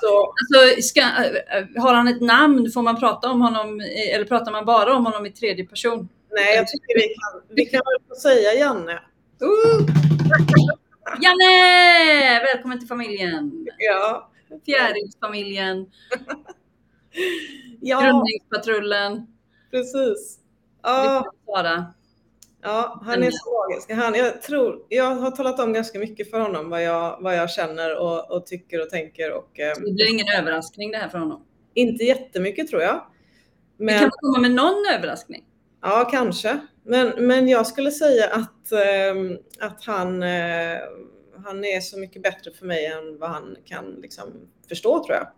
Så. 0.00 0.26
Alltså, 0.26 0.82
ska, 0.82 1.00
eh, 1.00 1.82
har 1.82 1.94
han 1.94 2.08
ett 2.08 2.20
namn? 2.20 2.70
Får 2.70 2.82
man 2.82 3.00
prata 3.00 3.30
om 3.30 3.40
honom, 3.40 3.80
eller 4.14 4.24
pratar 4.24 4.52
man 4.52 4.64
bara 4.64 4.96
om 4.96 5.06
honom 5.06 5.26
i 5.26 5.30
tredje 5.30 5.64
person? 5.64 6.08
Nej, 6.30 6.56
jag 6.56 6.68
tycker 6.68 6.94
vi 6.94 7.02
kan, 7.02 7.56
vi 7.56 7.66
kan 7.66 7.78
väl 7.78 8.08
få 8.08 8.14
säga 8.14 8.52
Janne. 8.54 8.92
Uh! 9.42 9.86
Janne! 11.22 12.40
Välkommen 12.40 12.78
till 12.78 12.88
familjen! 12.88 13.66
Ja. 13.78 14.30
Fjärilsfamiljen. 14.66 15.86
ja. 17.80 18.00
Grundningspatrullen. 18.00 19.26
Precis. 19.70 20.43
Ja. 20.84 21.24
Ja, 22.62 23.00
han 23.04 23.22
är 23.22 23.30
så 23.30 23.68
magisk. 23.68 23.90
Han, 23.90 24.14
jag, 24.14 24.42
tror, 24.42 24.86
jag 24.88 25.14
har 25.14 25.30
talat 25.30 25.60
om 25.60 25.72
ganska 25.72 25.98
mycket 25.98 26.30
för 26.30 26.40
honom 26.40 26.70
vad 26.70 26.82
jag, 26.82 27.18
vad 27.20 27.36
jag 27.36 27.50
känner 27.50 27.98
och, 27.98 28.30
och 28.30 28.46
tycker 28.46 28.82
och 28.82 28.90
tänker. 28.90 29.32
Och, 29.32 29.60
eh, 29.60 29.74
det 29.76 29.92
blir 29.92 30.10
ingen 30.10 30.26
överraskning 30.38 30.90
det 30.90 30.98
här 30.98 31.08
för 31.08 31.18
honom? 31.18 31.44
Inte 31.74 32.04
jättemycket 32.04 32.68
tror 32.68 32.82
jag. 32.82 33.06
Men... 33.76 33.94
Vi 33.94 34.00
kan 34.00 34.10
komma 34.10 34.38
med 34.38 34.50
någon 34.50 34.84
överraskning? 34.94 35.44
Ja, 35.82 36.08
kanske. 36.10 36.58
Men, 36.82 37.26
men 37.26 37.48
jag 37.48 37.66
skulle 37.66 37.90
säga 37.90 38.26
att, 38.26 38.72
eh, 38.72 39.66
att 39.66 39.84
han, 39.84 40.22
eh, 40.22 40.78
han 41.44 41.64
är 41.64 41.80
så 41.80 41.98
mycket 41.98 42.22
bättre 42.22 42.50
för 42.50 42.66
mig 42.66 42.86
än 42.86 43.18
vad 43.18 43.30
han 43.30 43.56
kan 43.64 43.84
liksom, 44.02 44.24
förstå 44.68 45.04
tror 45.04 45.16
jag. 45.16 45.28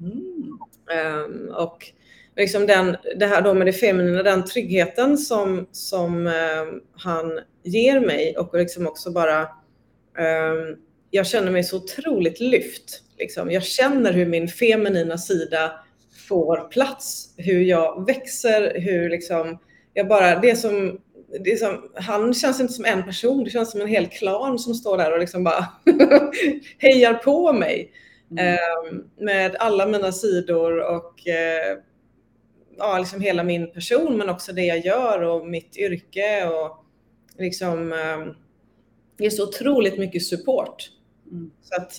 Mm. 0.00 0.58
Eh, 0.90 1.54
och 1.56 1.92
liksom 2.40 2.66
den, 2.66 2.96
det 3.16 3.26
här 3.26 3.42
då 3.42 3.54
med 3.54 3.66
det 3.66 3.72
feminina, 3.72 4.22
den 4.22 4.44
tryggheten 4.44 5.18
som, 5.18 5.68
som 5.72 6.26
ehm, 6.26 6.80
han 6.92 7.40
ger 7.64 8.00
mig 8.00 8.36
och 8.36 8.54
liksom 8.54 8.86
också 8.86 9.10
bara 9.10 9.40
ehm, 10.18 10.76
jag 11.10 11.26
känner 11.26 11.50
mig 11.50 11.64
så 11.64 11.76
otroligt 11.76 12.40
lyft. 12.40 13.02
Liksom. 13.18 13.50
Jag 13.50 13.62
känner 13.62 14.12
hur 14.12 14.26
min 14.26 14.48
feminina 14.48 15.18
sida 15.18 15.72
får 16.28 16.68
plats, 16.68 17.34
hur 17.36 17.60
jag 17.60 18.06
växer, 18.06 18.80
hur 18.80 19.10
liksom, 19.10 19.58
jag 19.94 20.08
bara, 20.08 20.40
det 20.40 20.56
som, 20.56 21.00
det 21.44 21.58
som, 21.58 21.90
han 21.94 22.34
känns 22.34 22.60
inte 22.60 22.72
som 22.72 22.84
en 22.84 23.04
person, 23.04 23.44
det 23.44 23.50
känns 23.50 23.70
som 23.70 23.80
en 23.80 23.86
hel 23.86 24.06
klan 24.06 24.58
som 24.58 24.74
står 24.74 24.98
där 24.98 25.12
och 25.12 25.18
liksom 25.18 25.44
bara 25.44 25.66
hejar 26.78 27.14
på 27.14 27.52
mig. 27.52 27.92
Mm. 28.30 28.54
Eh, 28.54 29.00
med 29.24 29.56
alla 29.58 29.86
mina 29.86 30.12
sidor 30.12 30.96
och 30.96 31.28
eh, 31.28 31.78
ja, 32.80 32.98
liksom 32.98 33.20
hela 33.20 33.44
min 33.44 33.72
person 33.72 34.18
men 34.18 34.28
också 34.28 34.52
det 34.52 34.64
jag 34.64 34.78
gör 34.78 35.22
och 35.22 35.46
mitt 35.46 35.76
yrke 35.76 36.48
och 36.48 36.84
liksom 37.38 37.92
eh, 37.92 38.34
det 39.18 39.26
är 39.26 39.30
så 39.30 39.48
otroligt 39.48 39.98
mycket 39.98 40.26
support. 40.26 40.90
Mm. 41.30 41.50
Så 41.62 41.82
att 41.82 41.92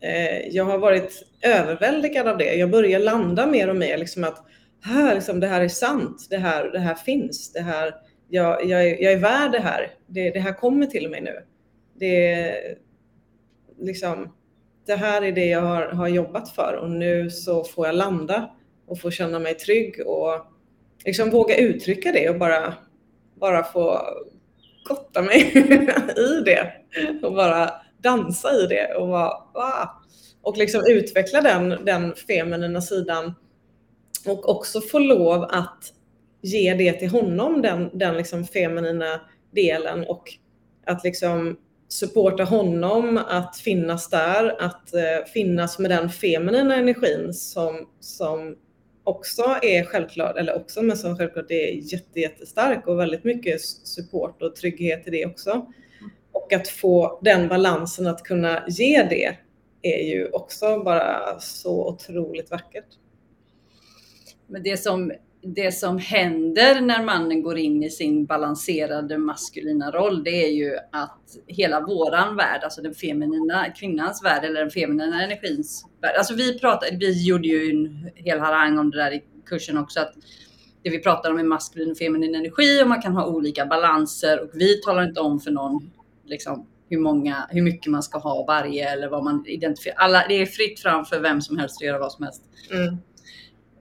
eh, 0.00 0.48
jag 0.48 0.64
har 0.64 0.78
varit 0.78 1.22
överväldigad 1.42 2.28
av 2.28 2.38
det. 2.38 2.54
Jag 2.54 2.70
börjar 2.70 2.98
landa 2.98 3.46
mer 3.46 3.68
och 3.68 3.76
mer 3.76 3.98
liksom 3.98 4.24
att 4.24 4.44
här, 4.80 5.14
liksom, 5.14 5.40
det 5.40 5.46
här 5.46 5.60
är 5.60 5.68
sant, 5.68 6.26
det 6.30 6.38
här, 6.38 6.64
det 6.64 6.78
här 6.78 6.94
finns, 6.94 7.52
det 7.52 7.60
här, 7.60 7.94
jag, 8.28 8.64
jag, 8.64 9.02
jag 9.02 9.12
är 9.12 9.18
värd 9.18 9.52
det 9.52 9.60
här, 9.60 9.90
det, 10.06 10.30
det 10.30 10.40
här 10.40 10.52
kommer 10.52 10.86
till 10.86 11.10
mig 11.10 11.20
nu. 11.20 11.42
Det, 11.94 12.54
liksom, 13.80 14.34
det 14.86 14.94
här 14.94 15.22
är 15.22 15.32
det 15.32 15.46
jag 15.46 15.60
har, 15.60 15.82
har 15.86 16.08
jobbat 16.08 16.50
för 16.50 16.78
och 16.82 16.90
nu 16.90 17.30
så 17.30 17.64
får 17.64 17.86
jag 17.86 17.94
landa 17.94 18.50
och 18.88 19.00
få 19.00 19.10
känna 19.10 19.38
mig 19.38 19.54
trygg 19.54 20.06
och 20.06 20.46
liksom 21.04 21.30
våga 21.30 21.56
uttrycka 21.56 22.12
det 22.12 22.28
och 22.28 22.38
bara, 22.38 22.74
bara 23.34 23.64
få 23.64 24.00
gotta 24.84 25.22
mig 25.22 25.40
i 26.16 26.42
det 26.44 26.72
och 27.22 27.32
bara 27.32 27.70
dansa 28.02 28.54
i 28.54 28.66
det 28.66 28.94
och, 28.94 29.08
bara, 29.08 29.28
ah. 29.52 30.02
och 30.42 30.56
liksom 30.56 30.82
utveckla 30.86 31.40
den, 31.40 31.84
den 31.84 32.14
feminina 32.14 32.80
sidan 32.80 33.34
och 34.26 34.48
också 34.48 34.80
få 34.80 34.98
lov 34.98 35.42
att 35.42 35.92
ge 36.42 36.74
det 36.74 36.92
till 36.92 37.10
honom, 37.10 37.62
den, 37.62 37.98
den 37.98 38.16
liksom 38.16 38.44
feminina 38.44 39.20
delen 39.50 40.04
och 40.08 40.22
att 40.86 41.04
liksom 41.04 41.56
supporta 41.88 42.44
honom, 42.44 43.20
att 43.28 43.56
finnas 43.56 44.10
där, 44.10 44.62
att 44.62 44.94
eh, 44.94 45.26
finnas 45.32 45.78
med 45.78 45.90
den 45.90 46.10
feminina 46.10 46.76
energin 46.76 47.34
som, 47.34 47.88
som 48.00 48.56
också 49.08 49.42
är 49.62 49.84
självklart, 49.84 50.36
eller 50.36 50.56
också, 50.56 50.82
men 50.82 50.96
som 50.96 51.16
självklart 51.16 51.50
är 51.50 51.92
jätte, 51.92 52.20
jättestark 52.20 52.86
och 52.86 52.98
väldigt 52.98 53.24
mycket 53.24 53.60
support 53.60 54.42
och 54.42 54.56
trygghet 54.56 55.08
i 55.08 55.10
det 55.10 55.26
också. 55.26 55.66
Och 56.32 56.52
att 56.52 56.68
få 56.68 57.20
den 57.22 57.48
balansen 57.48 58.06
att 58.06 58.22
kunna 58.22 58.64
ge 58.68 59.02
det 59.02 59.36
är 59.82 60.04
ju 60.04 60.28
också 60.28 60.82
bara 60.82 61.40
så 61.40 61.88
otroligt 61.88 62.50
vackert. 62.50 62.86
Men 64.46 64.62
det 64.62 64.76
som, 64.76 65.12
det 65.42 65.72
som 65.72 65.98
händer 65.98 66.80
när 66.80 67.04
mannen 67.04 67.42
går 67.42 67.58
in 67.58 67.82
i 67.82 67.90
sin 67.90 68.26
balanserade 68.26 69.18
maskulina 69.18 69.90
roll, 69.90 70.24
det 70.24 70.44
är 70.44 70.50
ju 70.50 70.76
att 70.92 71.20
hela 71.46 71.80
våran 71.80 72.36
värld, 72.36 72.60
alltså 72.62 72.82
den 72.82 72.94
feminina 72.94 73.70
kvinnans 73.70 74.24
värld 74.24 74.44
eller 74.44 74.60
den 74.60 74.70
feminina 74.70 75.24
energins 75.24 75.84
värld. 76.02 76.16
Alltså 76.18 76.34
vi 76.34 76.58
pratade, 76.58 76.96
vi 76.96 77.26
gjorde 77.26 77.48
ju 77.48 77.70
en 77.70 78.10
hel 78.14 78.38
harang 78.38 78.78
om 78.78 78.90
det 78.90 78.96
där 78.96 79.12
i 79.12 79.22
kursen 79.46 79.78
också, 79.78 80.00
att 80.00 80.14
det 80.82 80.90
vi 80.90 80.98
pratar 80.98 81.30
om 81.30 81.38
är 81.38 81.44
maskulin 81.44 81.90
och 81.90 81.98
feminin 81.98 82.34
energi 82.34 82.82
och 82.82 82.88
man 82.88 83.02
kan 83.02 83.12
ha 83.12 83.26
olika 83.26 83.66
balanser 83.66 84.42
och 84.42 84.50
vi 84.54 84.80
talar 84.80 85.02
inte 85.02 85.20
om 85.20 85.40
för 85.40 85.50
någon 85.50 85.90
liksom, 86.24 86.66
hur, 86.88 86.98
många, 86.98 87.46
hur 87.50 87.62
mycket 87.62 87.92
man 87.92 88.02
ska 88.02 88.18
ha 88.18 88.44
varje 88.44 88.90
eller 88.90 89.08
vad 89.08 89.24
man 89.24 89.44
identifierar. 89.46 89.96
Alla, 89.96 90.24
det 90.28 90.34
är 90.34 90.46
fritt 90.46 90.80
fram 90.80 91.04
för 91.04 91.20
vem 91.20 91.40
som 91.40 91.58
helst 91.58 91.76
att 91.76 91.86
göra 91.86 91.98
vad 91.98 92.12
som 92.12 92.24
helst. 92.24 92.42
Mm. 92.70 92.98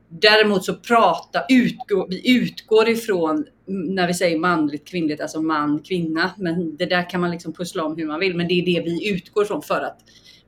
Däremot 0.09 0.65
så 0.65 0.75
prata, 0.75 1.43
utgå, 1.49 2.07
vi 2.09 2.37
utgår 2.37 2.89
ifrån 2.89 3.45
mm, 3.67 3.95
när 3.95 4.07
vi 4.07 4.13
säger 4.13 4.39
manligt, 4.39 4.87
kvinnligt, 4.87 5.21
alltså 5.21 5.41
man, 5.41 5.79
kvinna. 5.79 6.31
Men 6.37 6.77
det 6.77 6.85
där 6.85 7.09
kan 7.09 7.21
man 7.21 7.31
liksom 7.31 7.53
pussla 7.53 7.85
om 7.85 7.97
hur 7.97 8.07
man 8.07 8.19
vill. 8.19 8.35
Men 8.35 8.47
det 8.47 8.53
är 8.53 8.65
det 8.65 8.81
vi 8.81 9.09
utgår 9.09 9.43
ifrån 9.43 9.61
för 9.61 9.81
att 9.81 9.99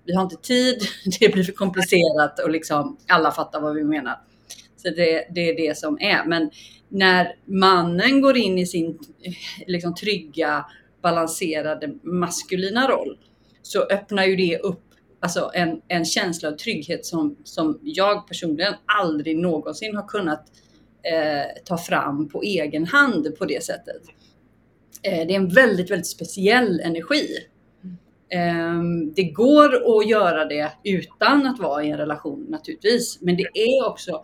vi 0.06 0.14
har 0.16 0.24
inte 0.24 0.36
tid, 0.36 0.78
det 1.20 1.34
blir 1.34 1.44
för 1.44 1.52
komplicerat 1.52 2.40
och 2.44 2.50
liksom 2.50 2.98
alla 3.08 3.32
fattar 3.32 3.62
vad 3.62 3.76
vi 3.76 3.84
menar. 3.84 4.20
Så 4.78 4.90
det, 4.90 5.28
det 5.32 5.50
är 5.50 5.68
det 5.68 5.78
som 5.78 5.98
är. 6.00 6.26
Men 6.26 6.50
när 6.90 7.36
mannen 7.46 8.22
går 8.22 8.38
in 8.38 8.58
i 8.58 8.66
sin 8.66 8.90
eh, 9.22 9.34
liksom, 9.68 9.96
trygga, 9.96 10.66
balanserade 11.02 11.96
maskulina 12.04 12.88
roll 12.88 13.18
så 13.62 13.82
öppnar 13.82 14.26
ju 14.26 14.36
det 14.36 14.58
upp 14.58 14.89
alltså 15.20 15.52
en, 15.54 15.82
en 15.88 16.06
känsla 16.06 16.50
av 16.50 16.54
trygghet 16.54 17.06
som, 17.06 17.36
som 17.44 17.80
jag 17.82 18.28
personligen 18.28 18.74
aldrig 18.86 19.38
någonsin 19.38 19.96
har 19.96 20.08
kunnat 20.08 20.46
eh, 21.04 21.64
ta 21.66 21.78
fram 21.78 22.30
på 22.30 22.42
egen 22.42 22.86
hand 22.86 23.36
på 23.38 23.46
det 23.46 23.64
sättet. 23.64 24.02
Eh, 25.04 25.28
det 25.28 25.34
är 25.34 25.40
en 25.40 25.50
väldigt, 25.50 25.92
väldigt 25.92 26.08
speciell 26.08 26.80
energi. 26.80 27.28
Eh, 28.30 28.82
det 29.16 29.24
går 29.24 30.00
att 30.00 30.10
göra 30.10 30.46
det 30.46 30.72
utan 30.84 31.48
att 31.48 31.60
vara 31.60 31.84
i 31.84 31.90
en 31.90 31.98
relation 31.98 32.46
naturligtvis, 32.50 33.18
men 33.22 33.38
det 33.38 33.48
är 33.54 33.88
också 33.90 34.24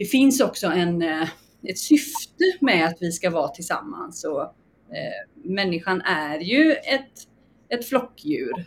det 0.00 0.06
finns 0.06 0.40
också 0.40 0.66
en, 0.66 1.02
eh, 1.02 1.28
ett 1.62 1.78
syfte 1.78 2.44
med 2.60 2.86
att 2.86 2.96
vi 3.00 3.12
ska 3.12 3.30
vara 3.30 3.48
tillsammans. 3.48 4.24
Och, 4.24 4.42
eh, 4.42 5.28
människan 5.44 6.00
är 6.00 6.38
ju 6.38 6.72
ett, 6.72 7.12
ett 7.68 7.84
flockdjur. 7.84 8.66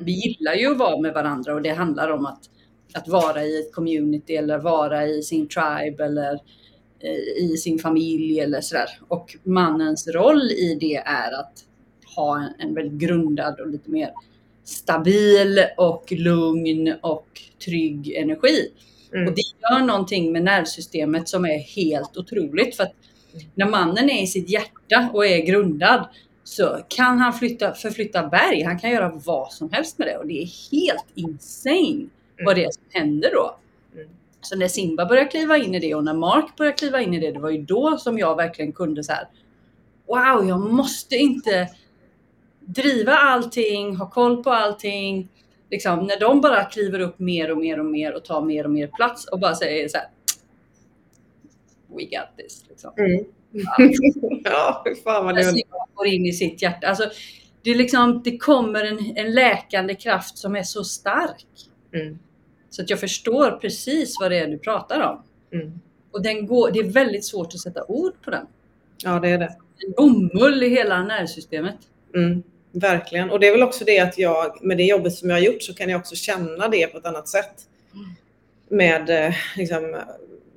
Vi 0.00 0.12
gillar 0.12 0.54
ju 0.54 0.70
att 0.70 0.78
vara 0.78 1.00
med 1.00 1.14
varandra 1.14 1.54
och 1.54 1.62
det 1.62 1.70
handlar 1.70 2.10
om 2.10 2.26
att, 2.26 2.50
att 2.94 3.08
vara 3.08 3.44
i 3.44 3.60
ett 3.60 3.72
community 3.72 4.36
eller 4.36 4.58
vara 4.58 5.06
i 5.06 5.22
sin 5.22 5.48
tribe 5.48 6.04
eller 6.04 6.32
eh, 7.00 7.44
i 7.44 7.56
sin 7.58 7.78
familj 7.78 8.40
eller 8.40 8.60
sådär. 8.60 8.88
Och 9.08 9.36
mannens 9.42 10.08
roll 10.08 10.42
i 10.42 10.76
det 10.80 10.96
är 10.96 11.40
att 11.40 11.64
ha 12.16 12.38
en, 12.38 12.68
en 12.68 12.74
väldigt 12.74 13.08
grundad 13.08 13.60
och 13.60 13.70
lite 13.70 13.90
mer 13.90 14.10
stabil 14.64 15.64
och 15.76 16.12
lugn 16.12 16.94
och 17.00 17.26
trygg 17.64 18.12
energi. 18.12 18.68
Mm. 19.12 19.28
Och 19.28 19.34
det 19.34 19.42
gör 19.62 19.86
någonting 19.86 20.32
med 20.32 20.42
nervsystemet 20.42 21.28
som 21.28 21.44
är 21.44 21.58
helt 21.58 22.16
otroligt. 22.16 22.76
För 22.76 22.82
att 22.82 22.94
när 23.54 23.66
mannen 23.66 24.10
är 24.10 24.22
i 24.22 24.26
sitt 24.26 24.50
hjärta 24.50 25.10
och 25.12 25.26
är 25.26 25.38
grundad 25.38 26.08
så 26.44 26.80
kan 26.88 27.18
han 27.18 27.32
flytta, 27.32 27.74
förflytta 27.74 28.26
berg. 28.26 28.62
Han 28.62 28.78
kan 28.78 28.90
göra 28.90 29.20
vad 29.24 29.52
som 29.52 29.72
helst 29.72 29.98
med 29.98 30.08
det 30.08 30.16
och 30.16 30.26
det 30.26 30.42
är 30.42 30.70
helt 30.70 31.06
insane 31.14 31.90
mm. 31.90 32.10
vad 32.44 32.56
det 32.56 32.64
är 32.64 32.70
som 32.70 32.82
händer 32.90 33.30
då. 33.32 33.56
Mm. 33.94 34.08
Så 34.40 34.56
när 34.56 34.68
Simba 34.68 35.06
började 35.06 35.28
kliva 35.28 35.56
in 35.56 35.74
i 35.74 35.80
det 35.80 35.94
och 35.94 36.04
när 36.04 36.14
Mark 36.14 36.56
började 36.56 36.76
kliva 36.76 37.00
in 37.00 37.14
i 37.14 37.20
det, 37.20 37.32
det 37.32 37.38
var 37.40 37.50
ju 37.50 37.62
då 37.62 37.98
som 37.98 38.18
jag 38.18 38.36
verkligen 38.36 38.72
kunde 38.72 39.04
så 39.04 39.12
här. 39.12 39.28
Wow, 40.06 40.48
jag 40.48 40.60
måste 40.60 41.16
inte 41.16 41.68
driva 42.60 43.12
allting, 43.12 43.96
ha 43.96 44.10
koll 44.10 44.42
på 44.42 44.50
allting, 44.50 45.28
liksom, 45.70 45.98
när 46.06 46.20
de 46.20 46.40
bara 46.40 46.64
kliver 46.64 47.00
upp 47.00 47.18
mer 47.18 47.50
och 47.50 47.58
mer 47.58 47.78
och 47.78 47.86
mer 47.86 48.14
och 48.14 48.24
tar 48.24 48.42
mer 48.42 48.64
och 48.64 48.70
mer 48.70 48.86
plats 48.86 49.28
och 49.28 49.38
bara 49.38 49.54
säger 49.54 49.88
så 49.88 49.96
här. 49.96 50.08
We 51.88 52.02
got 52.02 52.36
this. 52.36 52.64
Liksom. 52.68 52.92
Mm. 52.96 53.24
Ja. 54.44 54.84
fan 55.04 55.24
vad 55.24 55.34
det 55.34 55.62
går 55.94 56.06
in 56.06 56.26
i 56.26 56.32
sitt 56.32 56.62
hjärta. 56.62 56.86
Alltså, 56.86 57.10
det, 57.62 57.74
liksom, 57.74 58.20
det 58.24 58.38
kommer 58.38 58.84
en, 58.84 59.16
en 59.16 59.34
läkande 59.34 59.94
kraft 59.94 60.38
som 60.38 60.56
är 60.56 60.62
så 60.62 60.84
stark. 60.84 61.46
Mm. 61.94 62.18
Så 62.70 62.82
att 62.82 62.90
jag 62.90 63.00
förstår 63.00 63.50
precis 63.50 64.16
vad 64.20 64.30
det 64.30 64.38
är 64.38 64.48
du 64.48 64.58
pratar 64.58 65.00
om. 65.00 65.22
Mm. 65.52 65.80
Och 66.10 66.22
den 66.22 66.46
går, 66.46 66.70
det 66.70 66.78
är 66.78 66.90
väldigt 66.90 67.24
svårt 67.24 67.54
att 67.54 67.60
sätta 67.60 67.84
ord 67.84 68.12
på 68.24 68.30
den. 68.30 68.46
Ja, 69.02 69.20
det 69.20 69.28
är 69.28 69.38
det. 69.38 69.56
En 69.86 69.92
bomull 69.96 70.62
i 70.62 70.68
hela 70.68 71.04
nervsystemet. 71.04 71.76
Mm. 72.14 72.42
Verkligen. 72.72 73.30
Och 73.30 73.40
det 73.40 73.48
är 73.48 73.52
väl 73.52 73.62
också 73.62 73.84
det 73.84 73.98
att 73.98 74.18
jag, 74.18 74.64
med 74.64 74.76
det 74.76 74.84
jobbet 74.84 75.12
som 75.12 75.30
jag 75.30 75.36
har 75.36 75.42
gjort 75.42 75.62
så 75.62 75.74
kan 75.74 75.88
jag 75.88 76.00
också 76.00 76.14
känna 76.14 76.68
det 76.68 76.86
på 76.86 76.98
ett 76.98 77.06
annat 77.06 77.28
sätt. 77.28 77.54
Med 78.68 79.10
eh, 79.10 79.34
liksom, 79.56 79.96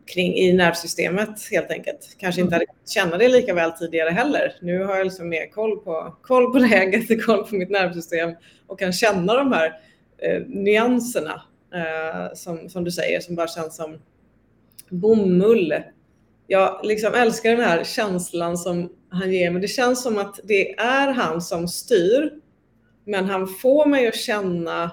kring, 0.07 0.33
i 0.35 0.53
nervsystemet 0.53 1.47
helt 1.51 1.71
enkelt. 1.71 2.15
Kanske 2.19 2.41
inte 2.41 2.55
hade 2.55 2.65
känna 2.85 3.17
det 3.17 3.27
lika 3.27 3.53
väl 3.53 3.71
tidigare 3.71 4.09
heller. 4.09 4.55
Nu 4.61 4.83
har 4.83 4.97
jag 4.97 5.05
liksom 5.05 5.29
mer 5.29 5.51
koll 5.51 5.77
på, 5.77 6.17
koll 6.21 6.51
på 6.51 6.59
läget, 6.71 7.25
koll 7.25 7.47
på 7.47 7.55
mitt 7.55 7.69
nervsystem 7.69 8.35
och 8.67 8.79
kan 8.79 8.93
känna 8.93 9.33
de 9.33 9.53
här 9.53 9.79
eh, 10.17 10.41
nyanserna 10.47 11.41
eh, 11.73 12.33
som, 12.33 12.69
som 12.69 12.83
du 12.83 12.91
säger 12.91 13.19
som 13.19 13.35
bara 13.35 13.47
känns 13.47 13.75
som 13.75 13.99
bomull. 14.89 15.73
Jag 16.47 16.79
liksom 16.83 17.13
älskar 17.13 17.51
den 17.51 17.65
här 17.65 17.83
känslan 17.83 18.57
som 18.57 18.89
han 19.09 19.31
ger 19.31 19.51
mig. 19.51 19.61
Det 19.61 19.67
känns 19.67 20.03
som 20.03 20.17
att 20.17 20.39
det 20.43 20.79
är 20.79 21.07
han 21.13 21.41
som 21.41 21.67
styr. 21.67 22.31
Men 23.05 23.25
han 23.25 23.47
får 23.47 23.85
mig 23.85 24.07
att 24.07 24.15
känna 24.15 24.91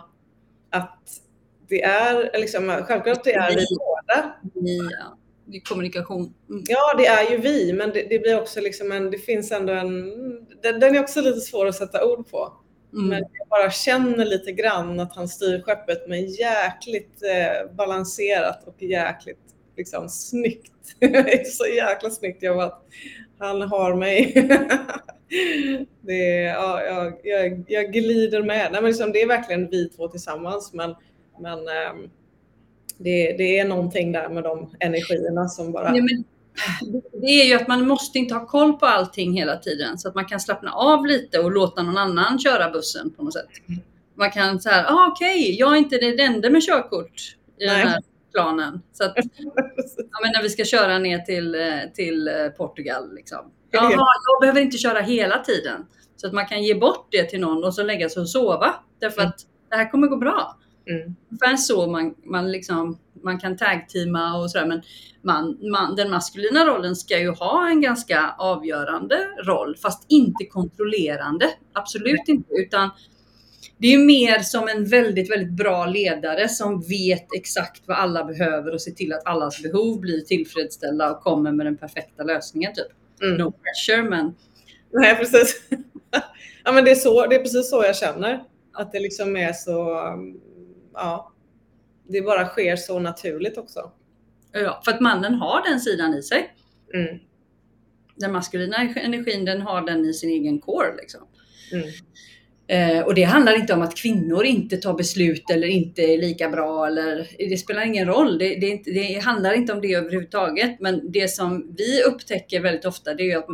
att 0.70 1.00
det 1.68 1.82
är, 1.82 2.38
liksom, 2.40 2.82
självklart 2.86 3.24
det 3.24 3.34
är 3.34 3.56
vi 3.56 3.66
båda. 4.06 4.34
Ja, 4.90 5.18
det 5.44 5.56
är 5.56 5.60
kommunikation. 5.60 6.34
Mm. 6.50 6.62
Ja, 6.68 6.94
det 6.98 7.06
är 7.06 7.30
ju 7.30 7.36
vi, 7.36 7.72
men 7.72 7.90
det, 7.90 8.06
det, 8.10 8.18
blir 8.18 8.40
också 8.40 8.60
liksom 8.60 8.92
en, 8.92 9.10
det 9.10 9.18
finns 9.18 9.52
ändå 9.52 9.72
en, 9.72 10.10
den, 10.62 10.80
den 10.80 10.96
är 10.96 11.00
också 11.00 11.20
lite 11.20 11.40
svår 11.40 11.66
att 11.66 11.74
sätta 11.74 12.06
ord 12.06 12.30
på. 12.30 12.52
Mm. 12.92 13.08
Men 13.08 13.18
jag 13.32 13.48
bara 13.48 13.70
känner 13.70 14.24
lite 14.24 14.52
grann 14.52 15.00
att 15.00 15.16
han 15.16 15.28
styr 15.28 15.62
skeppet 15.62 16.08
med 16.08 16.30
jäkligt 16.30 17.22
eh, 17.22 17.74
balanserat 17.74 18.64
och 18.66 18.82
jäkligt 18.82 19.38
liksom, 19.76 20.08
snyggt. 20.08 20.72
så 21.46 21.66
jäkla 21.66 22.10
snyggt 22.10 22.42
jobbat 22.42 22.84
han 23.38 23.62
har 23.62 23.94
mig. 23.94 24.32
det, 26.00 26.40
ja, 26.40 26.82
jag, 26.82 27.20
jag, 27.22 27.64
jag 27.68 27.92
glider 27.92 28.42
med. 28.42 28.72
Nej, 28.72 28.82
men 28.82 28.84
liksom, 28.84 29.12
det 29.12 29.22
är 29.22 29.26
verkligen 29.26 29.70
vi 29.70 29.88
två 29.88 30.08
tillsammans. 30.08 30.72
Men, 30.72 30.94
men 31.40 31.58
ähm, 31.58 32.10
det, 32.98 33.32
det 33.38 33.58
är 33.58 33.64
någonting 33.64 34.12
där 34.12 34.28
med 34.28 34.42
de 34.42 34.70
energierna 34.80 35.48
som 35.48 35.72
bara... 35.72 35.92
Nej, 35.92 36.00
men 36.00 36.24
det 37.20 37.26
är 37.26 37.44
ju 37.44 37.54
att 37.54 37.68
man 37.68 37.88
måste 37.88 38.18
inte 38.18 38.34
ha 38.34 38.46
koll 38.46 38.72
på 38.72 38.86
allting 38.86 39.32
hela 39.32 39.56
tiden 39.56 39.98
så 39.98 40.08
att 40.08 40.14
man 40.14 40.24
kan 40.24 40.40
slappna 40.40 40.72
av 40.72 41.06
lite 41.06 41.38
och 41.38 41.52
låta 41.52 41.82
någon 41.82 41.98
annan 41.98 42.38
köra 42.38 42.70
bussen 42.70 43.10
på 43.10 43.22
något 43.22 43.32
sätt. 43.32 43.48
Man 44.14 44.30
kan 44.30 44.60
säga, 44.60 44.86
ah, 44.88 45.08
okej, 45.10 45.40
okay, 45.40 45.54
jag 45.54 45.72
är 45.72 45.76
inte 45.76 45.98
den 45.98 46.20
enda 46.20 46.50
med 46.50 46.62
körkort 46.62 47.36
i 47.60 47.66
Nej. 47.66 47.78
den 47.78 47.88
här 47.88 48.02
planen. 48.32 48.82
Så 48.92 49.04
att, 49.04 49.12
ja, 49.96 50.20
men 50.22 50.32
när 50.34 50.42
vi 50.42 50.50
ska 50.50 50.64
köra 50.64 50.98
ner 50.98 51.18
till, 51.18 51.54
eh, 51.54 51.92
till 51.94 52.28
eh, 52.28 52.48
Portugal. 52.56 53.14
Liksom. 53.14 53.38
Jaha, 53.70 53.90
jag 53.90 54.40
behöver 54.40 54.60
inte 54.60 54.78
köra 54.78 55.00
hela 55.00 55.38
tiden. 55.38 55.86
Så 56.16 56.26
att 56.26 56.32
man 56.32 56.46
kan 56.46 56.62
ge 56.62 56.74
bort 56.74 57.08
det 57.10 57.24
till 57.24 57.40
någon 57.40 57.64
och 57.64 57.74
så 57.74 57.82
lägga 57.82 58.08
sig 58.08 58.20
och 58.20 58.28
sova. 58.28 58.74
Därför 59.00 59.20
mm. 59.20 59.28
att 59.28 59.40
det 59.70 59.76
här 59.76 59.90
kommer 59.90 60.06
gå 60.06 60.16
bra. 60.16 60.58
Mm. 60.90 61.14
Ungefär 61.30 61.56
så 61.56 61.86
man, 61.86 62.14
man, 62.24 62.52
liksom, 62.52 62.98
man 63.22 63.40
kan 63.40 63.56
tag-teama 63.56 64.38
och 64.38 64.50
sådär. 64.50 64.66
Men 64.66 64.82
man, 65.22 65.58
man, 65.70 65.96
den 65.96 66.10
maskulina 66.10 66.66
rollen 66.66 66.96
ska 66.96 67.18
ju 67.18 67.30
ha 67.30 67.68
en 67.68 67.80
ganska 67.80 68.34
avgörande 68.38 69.16
roll, 69.46 69.76
fast 69.76 70.06
inte 70.08 70.44
kontrollerande. 70.44 71.50
Absolut 71.72 72.28
inte. 72.28 72.54
Utan 72.54 72.90
det 73.78 73.94
är 73.94 73.98
mer 73.98 74.38
som 74.38 74.68
en 74.68 74.84
väldigt, 74.84 75.30
väldigt 75.30 75.52
bra 75.52 75.86
ledare 75.86 76.48
som 76.48 76.80
vet 76.80 77.26
exakt 77.36 77.82
vad 77.86 77.96
alla 77.96 78.24
behöver 78.24 78.74
och 78.74 78.80
ser 78.80 78.90
till 78.92 79.12
att 79.12 79.26
allas 79.26 79.62
behov 79.62 80.00
blir 80.00 80.20
tillfredsställda 80.20 81.10
och 81.10 81.22
kommer 81.22 81.52
med 81.52 81.66
den 81.66 81.76
perfekta 81.76 82.22
lösningen. 82.22 82.74
Typ. 82.74 82.86
Mm. 83.22 83.36
No 83.36 83.52
pressure, 83.52 84.02
men... 84.02 84.34
Nej, 84.92 85.16
precis. 85.16 85.62
ja, 86.64 86.72
men 86.72 86.84
det, 86.84 86.90
är 86.90 86.94
så, 86.94 87.26
det 87.26 87.34
är 87.34 87.40
precis 87.40 87.70
så 87.70 87.84
jag 87.84 87.96
känner. 87.96 88.42
Att 88.72 88.92
det 88.92 89.00
liksom 89.00 89.36
är 89.36 89.52
så... 89.52 90.00
Ja, 90.94 91.32
det 92.08 92.22
bara 92.22 92.46
sker 92.46 92.76
så 92.76 92.98
naturligt 92.98 93.58
också. 93.58 93.92
Ja, 94.52 94.82
för 94.84 94.92
att 94.92 95.00
mannen 95.00 95.34
har 95.34 95.68
den 95.68 95.80
sidan 95.80 96.14
i 96.14 96.22
sig. 96.22 96.54
Mm. 96.94 97.18
Den 98.16 98.32
maskulina 98.32 98.76
energin, 98.76 99.44
den 99.44 99.60
har 99.60 99.82
den 99.82 100.04
i 100.04 100.14
sin 100.14 100.30
egen 100.30 100.60
core. 100.60 100.96
Liksom. 100.96 101.20
Mm. 101.72 101.88
Eh, 102.66 103.04
och 103.04 103.14
det 103.14 103.22
handlar 103.22 103.60
inte 103.60 103.74
om 103.74 103.82
att 103.82 103.96
kvinnor 103.96 104.44
inte 104.44 104.76
tar 104.76 104.94
beslut 104.94 105.50
eller 105.50 105.66
inte 105.66 106.02
är 106.02 106.18
lika 106.18 106.48
bra. 106.48 106.86
Eller, 106.86 107.28
det 107.38 107.56
spelar 107.56 107.86
ingen 107.86 108.06
roll. 108.06 108.38
Det, 108.38 108.54
det, 108.54 108.82
det 108.84 109.18
handlar 109.24 109.52
inte 109.52 109.72
om 109.72 109.80
det 109.80 109.94
överhuvudtaget. 109.94 110.80
Men 110.80 111.12
det 111.12 111.28
som 111.28 111.74
vi 111.78 112.02
upptäcker 112.02 112.60
väldigt 112.60 112.84
ofta 112.84 113.14
det 113.14 113.32
är 113.32 113.38
att 113.38 113.46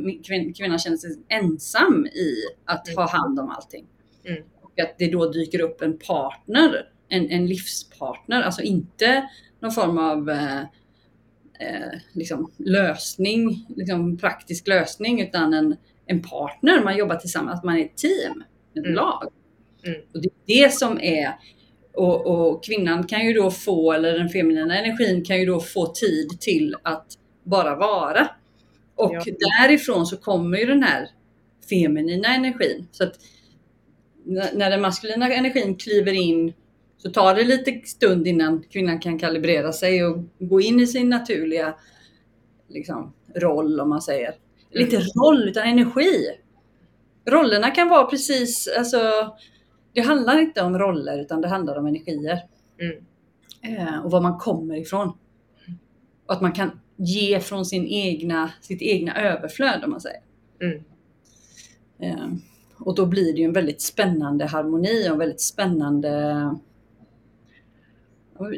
kvinnan 0.56 0.78
känner 0.78 0.96
sig 0.96 1.10
ensam 1.28 2.06
i 2.06 2.34
att 2.64 2.88
mm. 2.88 2.96
ha 2.96 3.10
hand 3.10 3.40
om 3.40 3.50
allting. 3.50 3.86
Mm. 4.24 4.42
Och 4.62 4.80
att 4.80 4.94
det 4.98 5.10
då 5.10 5.32
dyker 5.32 5.60
upp 5.60 5.82
en 5.82 5.98
partner, 5.98 6.86
en, 7.10 7.30
en 7.30 7.46
livspartner. 7.46 8.42
Alltså 8.42 8.62
inte 8.62 9.28
någon 9.60 9.72
form 9.72 9.98
av 9.98 10.30
eh, 10.30 10.60
eh, 11.60 11.98
liksom 12.12 12.52
lösning, 12.56 13.66
liksom 13.76 14.18
praktisk 14.18 14.68
lösning, 14.68 15.20
utan 15.20 15.54
en, 15.54 15.76
en 16.06 16.22
partner. 16.22 16.84
Man 16.84 16.96
jobbar 16.96 17.16
tillsammans, 17.16 17.64
man 17.64 17.76
är 17.76 17.84
ett 17.84 17.96
team 17.96 18.44
ett 18.74 18.84
mm. 18.84 18.94
lag. 18.94 19.28
Mm. 19.84 20.00
Och 20.14 20.22
det 20.22 20.28
är 20.28 20.64
det 20.64 20.72
som 20.72 21.00
är 21.00 21.32
och, 21.94 22.26
och, 22.26 22.64
kvinnan 22.64 23.06
kan 23.06 23.26
ju 23.26 23.32
då 23.32 23.50
få, 23.50 23.92
eller 23.92 24.18
den 24.18 24.28
feminina 24.28 24.78
energin 24.78 25.24
kan 25.24 25.40
ju 25.40 25.46
då 25.46 25.60
få 25.60 25.86
tid 25.86 26.40
till 26.40 26.76
att 26.82 27.06
bara 27.42 27.76
vara. 27.76 28.28
Och 28.94 29.14
ja. 29.14 29.34
därifrån 29.60 30.06
så 30.06 30.16
kommer 30.16 30.58
ju 30.58 30.66
den 30.66 30.82
här 30.82 31.08
feminina 31.70 32.34
energin. 32.34 32.86
Så 32.92 33.04
att 33.04 33.14
när 34.52 34.70
den 34.70 34.80
maskulina 34.80 35.32
energin 35.32 35.76
kliver 35.76 36.12
in 36.12 36.52
så 37.02 37.10
tar 37.10 37.34
det 37.34 37.44
lite 37.44 37.80
stund 37.84 38.26
innan 38.26 38.62
kvinnan 38.62 39.00
kan 39.00 39.18
kalibrera 39.18 39.72
sig 39.72 40.04
och 40.04 40.24
gå 40.38 40.60
in 40.60 40.80
i 40.80 40.86
sin 40.86 41.08
naturliga 41.08 41.74
liksom, 42.68 43.12
roll 43.34 43.80
om 43.80 43.88
man 43.88 44.02
säger. 44.02 44.34
Mm. 44.70 44.84
Inte 44.84 44.96
roll 44.96 45.48
utan 45.48 45.68
energi. 45.68 46.26
Rollerna 47.24 47.70
kan 47.70 47.88
vara 47.88 48.04
precis, 48.04 48.68
alltså 48.78 48.98
det 49.92 50.00
handlar 50.00 50.38
inte 50.38 50.62
om 50.62 50.78
roller 50.78 51.20
utan 51.20 51.40
det 51.40 51.48
handlar 51.48 51.78
om 51.78 51.86
energier. 51.86 52.38
Mm. 52.80 53.04
Eh, 53.62 54.04
och 54.04 54.10
var 54.10 54.20
man 54.20 54.38
kommer 54.38 54.76
ifrån. 54.76 55.12
Och 56.26 56.32
att 56.32 56.40
man 56.40 56.52
kan 56.52 56.80
ge 56.96 57.40
från 57.40 57.66
sin 57.66 57.86
egna, 57.86 58.50
sitt 58.60 58.82
egna 58.82 59.14
överflöd 59.14 59.84
om 59.84 59.90
man 59.90 60.00
säger. 60.00 60.20
Mm. 60.60 60.84
Eh, 61.98 62.28
och 62.78 62.94
då 62.94 63.06
blir 63.06 63.32
det 63.32 63.38
ju 63.38 63.44
en 63.44 63.52
väldigt 63.52 63.80
spännande 63.80 64.46
harmoni 64.46 65.08
och 65.08 65.12
en 65.12 65.18
väldigt 65.18 65.40
spännande... 65.40 66.54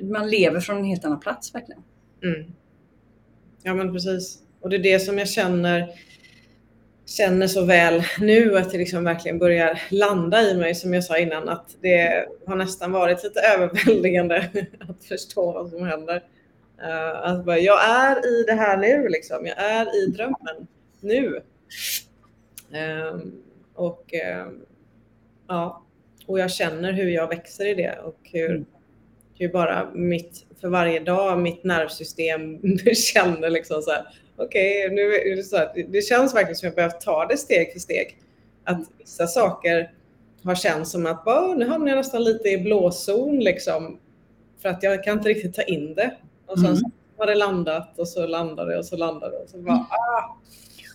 Man 0.03 0.31
lever 0.31 0.61
från 0.61 0.77
en 0.77 0.85
helt 0.85 1.05
annan 1.05 1.21
plats 1.21 1.55
verkligen. 1.55 1.83
Mm. 2.25 2.53
Ja 3.63 3.75
men 3.75 3.93
precis. 3.93 4.39
Och 4.61 4.71
det 4.71 4.77
är 4.77 4.83
det 4.83 4.99
som 4.99 5.19
jag 5.19 5.29
känner, 5.29 5.89
känner 7.07 7.47
så 7.47 7.65
väl 7.65 8.03
nu 8.21 8.59
att 8.59 8.71
det 8.71 8.79
liksom 8.79 9.05
verkligen 9.05 9.39
börjar 9.39 9.83
landa 9.91 10.43
i 10.43 10.57
mig 10.57 10.75
som 10.75 10.95
jag 10.95 11.05
sa 11.05 11.19
innan 11.19 11.49
att 11.49 11.77
det 11.81 12.27
har 12.47 12.57
nästan 12.57 12.93
varit 12.93 13.25
lite 13.25 13.41
överväldigande 13.41 14.51
att 14.89 15.05
förstå 15.05 15.53
vad 15.53 15.71
som 15.71 15.87
händer. 15.87 16.23
Uh, 16.83 17.27
att 17.27 17.45
bara, 17.45 17.59
jag 17.59 17.91
är 17.91 18.41
i 18.41 18.45
det 18.47 18.53
här 18.53 18.77
nu 18.77 19.09
liksom. 19.09 19.47
Jag 19.47 19.59
är 19.59 20.03
i 20.03 20.07
drömmen 20.07 20.67
nu. 21.01 21.41
Um, 22.73 23.43
och 23.75 24.13
um, 24.47 24.61
ja, 25.49 25.83
och 26.27 26.39
jag 26.39 26.51
känner 26.51 26.93
hur 26.93 27.09
jag 27.09 27.29
växer 27.29 27.67
i 27.67 27.75
det 27.75 27.99
och 27.99 28.19
hur, 28.23 28.65
mm. 29.43 29.49
hur 29.49 29.53
bara 29.53 29.91
mitt, 29.95 30.47
för 30.61 30.69
varje 30.69 31.01
dag, 31.01 31.39
mitt 31.39 31.65
nervsystem 31.65 32.59
känner 32.95 33.51
liksom 33.51 33.83
så 33.83 33.91
här, 33.91 34.07
okej, 34.37 34.85
okay, 34.85 34.95
nu 34.95 35.03
är 35.03 35.37
det 35.37 35.43
så 35.43 35.57
här, 35.57 35.87
det 35.89 36.03
känns 36.03 36.35
verkligen 36.35 36.57
som 36.57 36.67
jag 36.67 36.75
behöver 36.75 36.95
ta 36.95 37.27
det 37.27 37.37
steg 37.37 37.73
för 37.73 37.81
steg. 37.81 38.19
Att 38.65 38.81
vissa 38.99 39.27
saker 39.27 39.91
har 40.45 40.55
känts 40.55 40.91
som 40.91 41.07
att 41.07 41.25
bara, 41.25 41.55
nu 41.55 41.69
hamnar 41.69 41.89
jag 41.89 41.97
nästan 41.97 42.25
lite 42.25 42.49
i 42.49 42.59
blåzon 42.59 43.39
liksom. 43.39 43.99
För 44.63 44.69
att 44.69 44.83
jag 44.83 45.05
kan 45.05 45.19
inte 45.19 45.29
riktigt 45.29 45.55
ta 45.55 45.63
in 45.63 45.95
det. 45.95 46.17
Och 46.47 46.59
sen 46.59 46.67
mm. 46.67 46.83
har 47.19 47.27
det 47.27 47.35
landat 47.35 47.99
och 47.99 48.09
så 48.09 48.27
landar 48.27 48.67
det 48.67 48.79
och 48.79 48.85
så 48.85 48.97
landar 48.97 49.31
det. 49.31 49.37
Och 49.37 49.49
så 49.49 49.59
bara, 49.59 49.73
mm. 49.73 49.87
ah. 49.91 50.37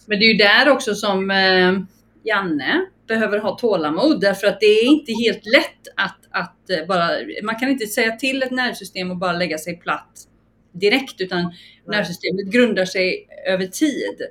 Men 0.06 0.20
det 0.20 0.26
är 0.26 0.32
ju 0.32 0.38
där 0.38 0.70
också 0.70 0.96
som 0.96 1.32
eh, 1.32 1.80
Janne 2.24 2.86
behöver 3.08 3.40
ha 3.40 3.58
tålamod 3.58 4.22
därför 4.22 4.48
att 4.48 4.60
det 4.60 4.66
är 4.66 4.86
inte 4.86 5.12
helt 5.26 5.46
lätt 5.46 5.88
att, 5.96 6.18
att 6.40 6.70
eh, 6.70 6.88
bara, 6.88 7.10
man 7.44 7.56
kan 7.56 7.70
inte 7.70 7.88
säga 7.88 8.16
till 8.16 8.44
ett 8.44 8.52
nervsystem 8.52 9.12
och 9.12 9.18
bara 9.18 9.34
lägga 9.34 9.58
sig 9.58 9.80
platt 9.80 10.28
direkt 10.72 11.22
utan 11.22 11.44
Nej. 11.44 11.54
nervsystemet 11.88 12.46
grundar 12.46 12.86
sig 12.86 13.28
över 13.48 13.66
tid. 13.66 14.22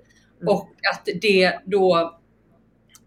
Mm. 0.40 0.55
Och 0.55 0.71
att 0.92 1.09
det 1.21 1.53
då, 1.64 2.19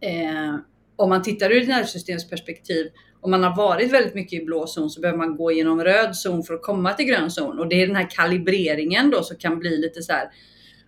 eh, 0.01 0.55
om 0.95 1.09
man 1.09 1.23
tittar 1.23 1.51
ur 1.51 1.61
ett 1.61 1.67
nervsystemsperspektiv, 1.67 2.87
om 3.21 3.31
man 3.31 3.43
har 3.43 3.55
varit 3.55 3.91
väldigt 3.91 4.15
mycket 4.15 4.41
i 4.41 4.45
blå 4.45 4.67
zon 4.67 4.89
så 4.89 5.01
behöver 5.01 5.17
man 5.17 5.35
gå 5.35 5.51
igenom 5.51 5.83
röd 5.83 6.15
zon 6.15 6.43
för 6.43 6.53
att 6.53 6.61
komma 6.61 6.93
till 6.93 7.05
grön 7.05 7.31
zon. 7.31 7.59
Och 7.59 7.67
det 7.67 7.81
är 7.81 7.87
den 7.87 7.95
här 7.95 8.09
kalibreringen 8.09 9.09
då 9.09 9.23
som 9.23 9.37
kan 9.37 9.59
bli 9.59 9.77
lite 9.77 10.01
så 10.01 10.13
här, 10.13 10.29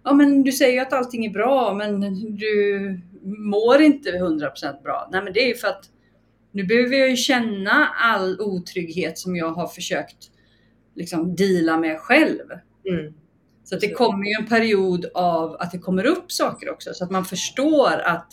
ja 0.03 0.13
men 0.13 0.43
du 0.43 0.51
säger 0.51 0.73
ju 0.73 0.79
att 0.79 0.93
allting 0.93 1.25
är 1.25 1.29
bra 1.29 1.73
men 1.73 1.99
du 2.35 2.99
mår 3.23 3.81
inte 3.81 4.11
100% 4.11 4.83
bra. 4.83 5.09
Nej 5.11 5.23
men 5.23 5.33
det 5.33 5.43
är 5.43 5.47
ju 5.47 5.55
för 5.55 5.67
att 5.67 5.83
nu 6.51 6.63
behöver 6.63 6.97
jag 6.97 7.09
ju 7.09 7.15
känna 7.15 7.87
all 7.87 8.41
otrygghet 8.41 9.17
som 9.17 9.35
jag 9.35 9.51
har 9.51 9.67
försökt 9.67 10.31
liksom 10.95 11.35
deala 11.35 11.77
med 11.77 11.99
själv. 11.99 12.45
Mm. 12.89 13.13
Så 13.63 13.75
att 13.75 13.81
det 13.81 13.89
kommer 13.89 14.25
ju 14.25 14.33
en 14.39 14.47
period 14.47 15.05
av 15.13 15.55
att 15.59 15.71
det 15.71 15.79
kommer 15.79 16.05
upp 16.05 16.31
saker 16.31 16.69
också 16.69 16.93
så 16.93 17.03
att 17.03 17.11
man 17.11 17.25
förstår 17.25 17.99
att 18.05 18.27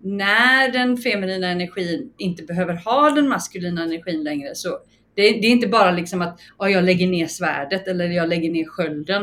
när 0.00 0.72
den 0.72 0.96
feminina 0.96 1.48
energin 1.48 2.12
inte 2.18 2.42
behöver 2.42 2.74
ha 2.74 3.10
den 3.10 3.28
maskulina 3.28 3.82
energin 3.82 4.24
längre 4.24 4.54
så 4.54 4.68
det, 5.14 5.22
det 5.22 5.46
är 5.46 5.50
inte 5.50 5.66
bara 5.66 5.90
liksom 5.90 6.22
att 6.22 6.40
ja, 6.58 6.70
jag 6.70 6.84
lägger 6.84 7.06
ner 7.06 7.26
svärdet 7.26 7.88
eller 7.88 8.08
jag 8.08 8.28
lägger 8.28 8.50
ner 8.50 8.64
skölden. 8.64 9.22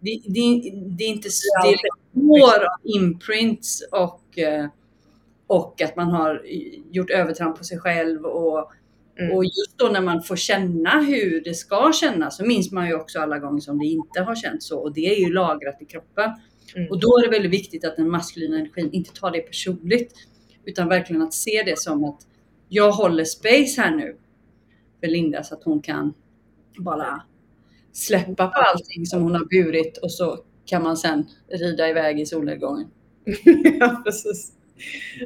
Det, 0.00 0.20
det, 0.24 0.70
det 0.98 1.04
är 1.04 1.08
inte 1.08 1.28
det 1.62 1.68
är 1.68 1.72
liksom 1.72 2.30
år 2.30 2.64
av 2.64 2.80
imprints 2.96 3.82
och, 3.92 4.38
eh, 4.38 4.66
och 5.52 5.82
att 5.82 5.96
man 5.96 6.10
har 6.10 6.42
gjort 6.92 7.10
övertramp 7.10 7.58
på 7.58 7.64
sig 7.64 7.78
själv 7.78 8.24
och 8.24 8.72
Mm. 9.18 9.36
Och 9.36 9.44
just 9.44 9.78
då 9.78 9.88
när 9.88 10.00
man 10.00 10.22
får 10.22 10.36
känna 10.36 11.00
hur 11.00 11.40
det 11.44 11.54
ska 11.54 11.92
kännas 11.94 12.36
så 12.36 12.44
minns 12.44 12.72
man 12.72 12.86
ju 12.86 12.94
också 12.94 13.20
alla 13.20 13.38
gånger 13.38 13.60
som 13.60 13.78
det 13.78 13.86
inte 13.86 14.20
har 14.20 14.34
känts 14.34 14.66
så 14.66 14.78
och 14.78 14.94
det 14.94 15.06
är 15.06 15.20
ju 15.20 15.32
lagrat 15.32 15.82
i 15.82 15.84
kroppen. 15.84 16.30
Mm. 16.76 16.90
Och 16.90 17.00
då 17.00 17.08
är 17.08 17.22
det 17.22 17.30
väldigt 17.30 17.52
viktigt 17.52 17.84
att 17.84 17.96
den 17.96 18.10
maskulina 18.10 18.58
energin 18.58 18.90
inte 18.92 19.12
tar 19.12 19.30
det 19.30 19.40
personligt 19.40 20.14
utan 20.64 20.88
verkligen 20.88 21.22
att 21.22 21.34
se 21.34 21.62
det 21.66 21.78
som 21.78 22.04
att 22.04 22.20
jag 22.68 22.92
håller 22.92 23.24
space 23.24 23.80
här 23.80 23.96
nu 23.96 24.16
för 25.00 25.06
Linda 25.06 25.42
så 25.42 25.54
att 25.54 25.64
hon 25.64 25.82
kan 25.82 26.14
bara 26.78 27.22
släppa 27.92 28.46
på 28.46 28.58
allting 28.58 29.06
som 29.06 29.22
hon 29.22 29.32
har 29.32 29.44
burit 29.44 29.98
och 29.98 30.12
så 30.12 30.44
kan 30.66 30.82
man 30.82 30.96
sen 30.96 31.26
rida 31.48 31.88
iväg 31.88 32.20
i 32.20 32.26
solnedgången. 32.26 32.88
ja, 33.80 34.02
precis. 34.04 34.52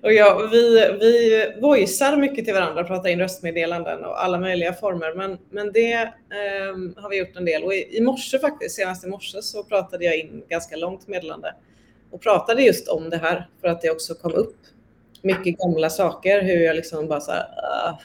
Och 0.02 0.12
ja, 0.12 0.48
vi, 0.52 0.90
vi 1.00 1.60
voicear 1.60 2.16
mycket 2.16 2.44
till 2.44 2.54
varandra, 2.54 2.84
pratar 2.84 3.10
in 3.10 3.18
röstmeddelanden 3.18 4.04
och 4.04 4.24
alla 4.24 4.40
möjliga 4.40 4.72
former. 4.72 5.14
Men, 5.14 5.38
men 5.50 5.72
det 5.72 5.92
eh, 5.92 7.02
har 7.02 7.10
vi 7.10 7.18
gjort 7.18 7.36
en 7.36 7.44
del. 7.44 7.64
Och 7.64 7.74
i, 7.74 7.96
i 7.96 8.00
morse 8.00 8.38
faktiskt, 8.38 8.76
senast 8.76 9.04
i 9.04 9.08
morse 9.08 9.42
så 9.42 9.64
pratade 9.64 10.04
jag 10.04 10.18
in 10.18 10.42
ganska 10.48 10.76
långt 10.76 11.08
meddelande 11.08 11.54
och 12.10 12.22
pratade 12.22 12.62
just 12.62 12.88
om 12.88 13.10
det 13.10 13.16
här 13.16 13.48
för 13.60 13.68
att 13.68 13.82
det 13.82 13.90
också 13.90 14.14
kom 14.14 14.32
upp 14.32 14.56
mycket 15.22 15.58
gamla 15.58 15.90
saker. 15.90 16.42
Hur 16.42 16.60
jag 16.60 16.76
liksom 16.76 17.08
bara 17.08 17.20
så 17.20 17.32
här, 17.32 17.42
uh, 17.42 17.98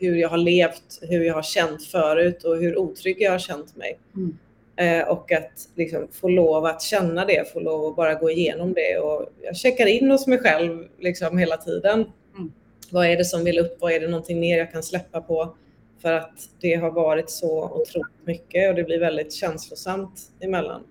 hur 0.00 0.16
jag 0.16 0.28
har 0.28 0.38
levt, 0.38 0.98
hur 1.02 1.24
jag 1.24 1.34
har 1.34 1.42
känt 1.42 1.84
förut 1.84 2.44
och 2.44 2.56
hur 2.56 2.78
otrygg 2.78 3.16
jag 3.20 3.30
har 3.30 3.38
känt 3.38 3.76
mig. 3.76 3.98
Mm. 4.16 4.38
Eh, 4.78 5.08
och 5.08 5.32
att 5.32 5.68
liksom 5.74 6.08
få 6.12 6.28
lov 6.28 6.64
att 6.64 6.82
känna 6.82 7.24
det, 7.24 7.52
få 7.52 7.60
lov 7.60 7.86
att 7.86 7.96
bara 7.96 8.14
gå 8.14 8.30
igenom 8.30 8.74
det. 8.74 8.98
Och 8.98 9.28
jag 9.42 9.56
checkar 9.56 9.86
in 9.86 10.10
hos 10.10 10.26
mig 10.26 10.38
själv 10.38 10.88
liksom 10.98 11.38
hela 11.38 11.56
tiden. 11.56 12.04
Mm. 12.36 12.52
Vad 12.90 13.06
är 13.06 13.16
det 13.16 13.24
som 13.24 13.44
vill 13.44 13.58
upp? 13.58 13.76
Vad 13.80 13.92
är 13.92 14.00
det 14.00 14.08
någonting 14.08 14.40
mer 14.40 14.58
jag 14.58 14.72
kan 14.72 14.82
släppa 14.82 15.20
på? 15.20 15.56
För 16.02 16.12
att 16.12 16.48
det 16.60 16.74
har 16.74 16.90
varit 16.90 17.30
så 17.30 17.64
otroligt 17.64 18.26
mycket 18.26 18.70
och 18.70 18.74
det 18.74 18.84
blir 18.84 19.00
väldigt 19.00 19.32
känslosamt 19.32 20.20
emellan. 20.40 20.82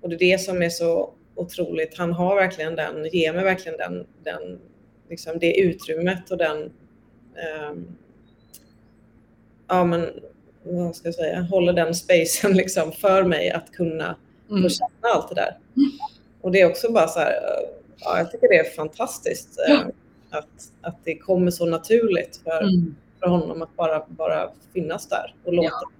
Och 0.00 0.08
det 0.08 0.14
är 0.14 0.18
det 0.18 0.38
som 0.38 0.62
är 0.62 0.68
så 0.68 1.12
otroligt. 1.34 1.98
Han 1.98 2.12
har 2.12 2.36
verkligen 2.36 2.76
den, 2.76 3.08
ger 3.12 3.32
mig 3.32 3.44
verkligen 3.44 3.78
den, 3.78 4.06
den 4.22 4.60
liksom 5.08 5.38
det 5.38 5.60
utrymmet 5.60 6.30
och 6.30 6.38
den 6.38 6.72
um, 7.70 7.96
ja, 9.68 9.84
men 9.84 10.10
vad 10.64 10.96
ska 10.96 11.08
jag 11.08 11.14
säga, 11.14 11.42
håller 11.42 11.72
den 11.72 11.94
spacen 11.94 12.52
liksom 12.56 12.92
för 12.92 13.24
mig 13.24 13.50
att 13.50 13.72
kunna 13.72 14.16
mm. 14.50 14.62
få 14.62 14.68
känna 14.68 15.14
allt 15.14 15.28
det 15.28 15.34
där. 15.34 15.58
Och 16.40 16.52
det 16.52 16.60
är 16.60 16.70
också 16.70 16.92
bara 16.92 17.08
så 17.08 17.18
här, 17.18 17.34
ja, 17.98 18.18
jag 18.18 18.30
tycker 18.30 18.48
det 18.48 18.58
är 18.58 18.70
fantastiskt 18.76 19.54
ja. 19.68 19.74
eh, 19.74 19.86
att, 20.30 20.70
att 20.80 20.98
det 21.04 21.16
kommer 21.16 21.50
så 21.50 21.66
naturligt 21.66 22.40
för, 22.44 22.62
mm. 22.62 22.96
för 23.20 23.26
honom 23.26 23.62
att 23.62 23.76
bara, 23.76 24.04
bara 24.08 24.50
finnas 24.72 25.08
där 25.08 25.34
och 25.44 25.52
låta. 25.52 25.68
Ja. 25.68 25.90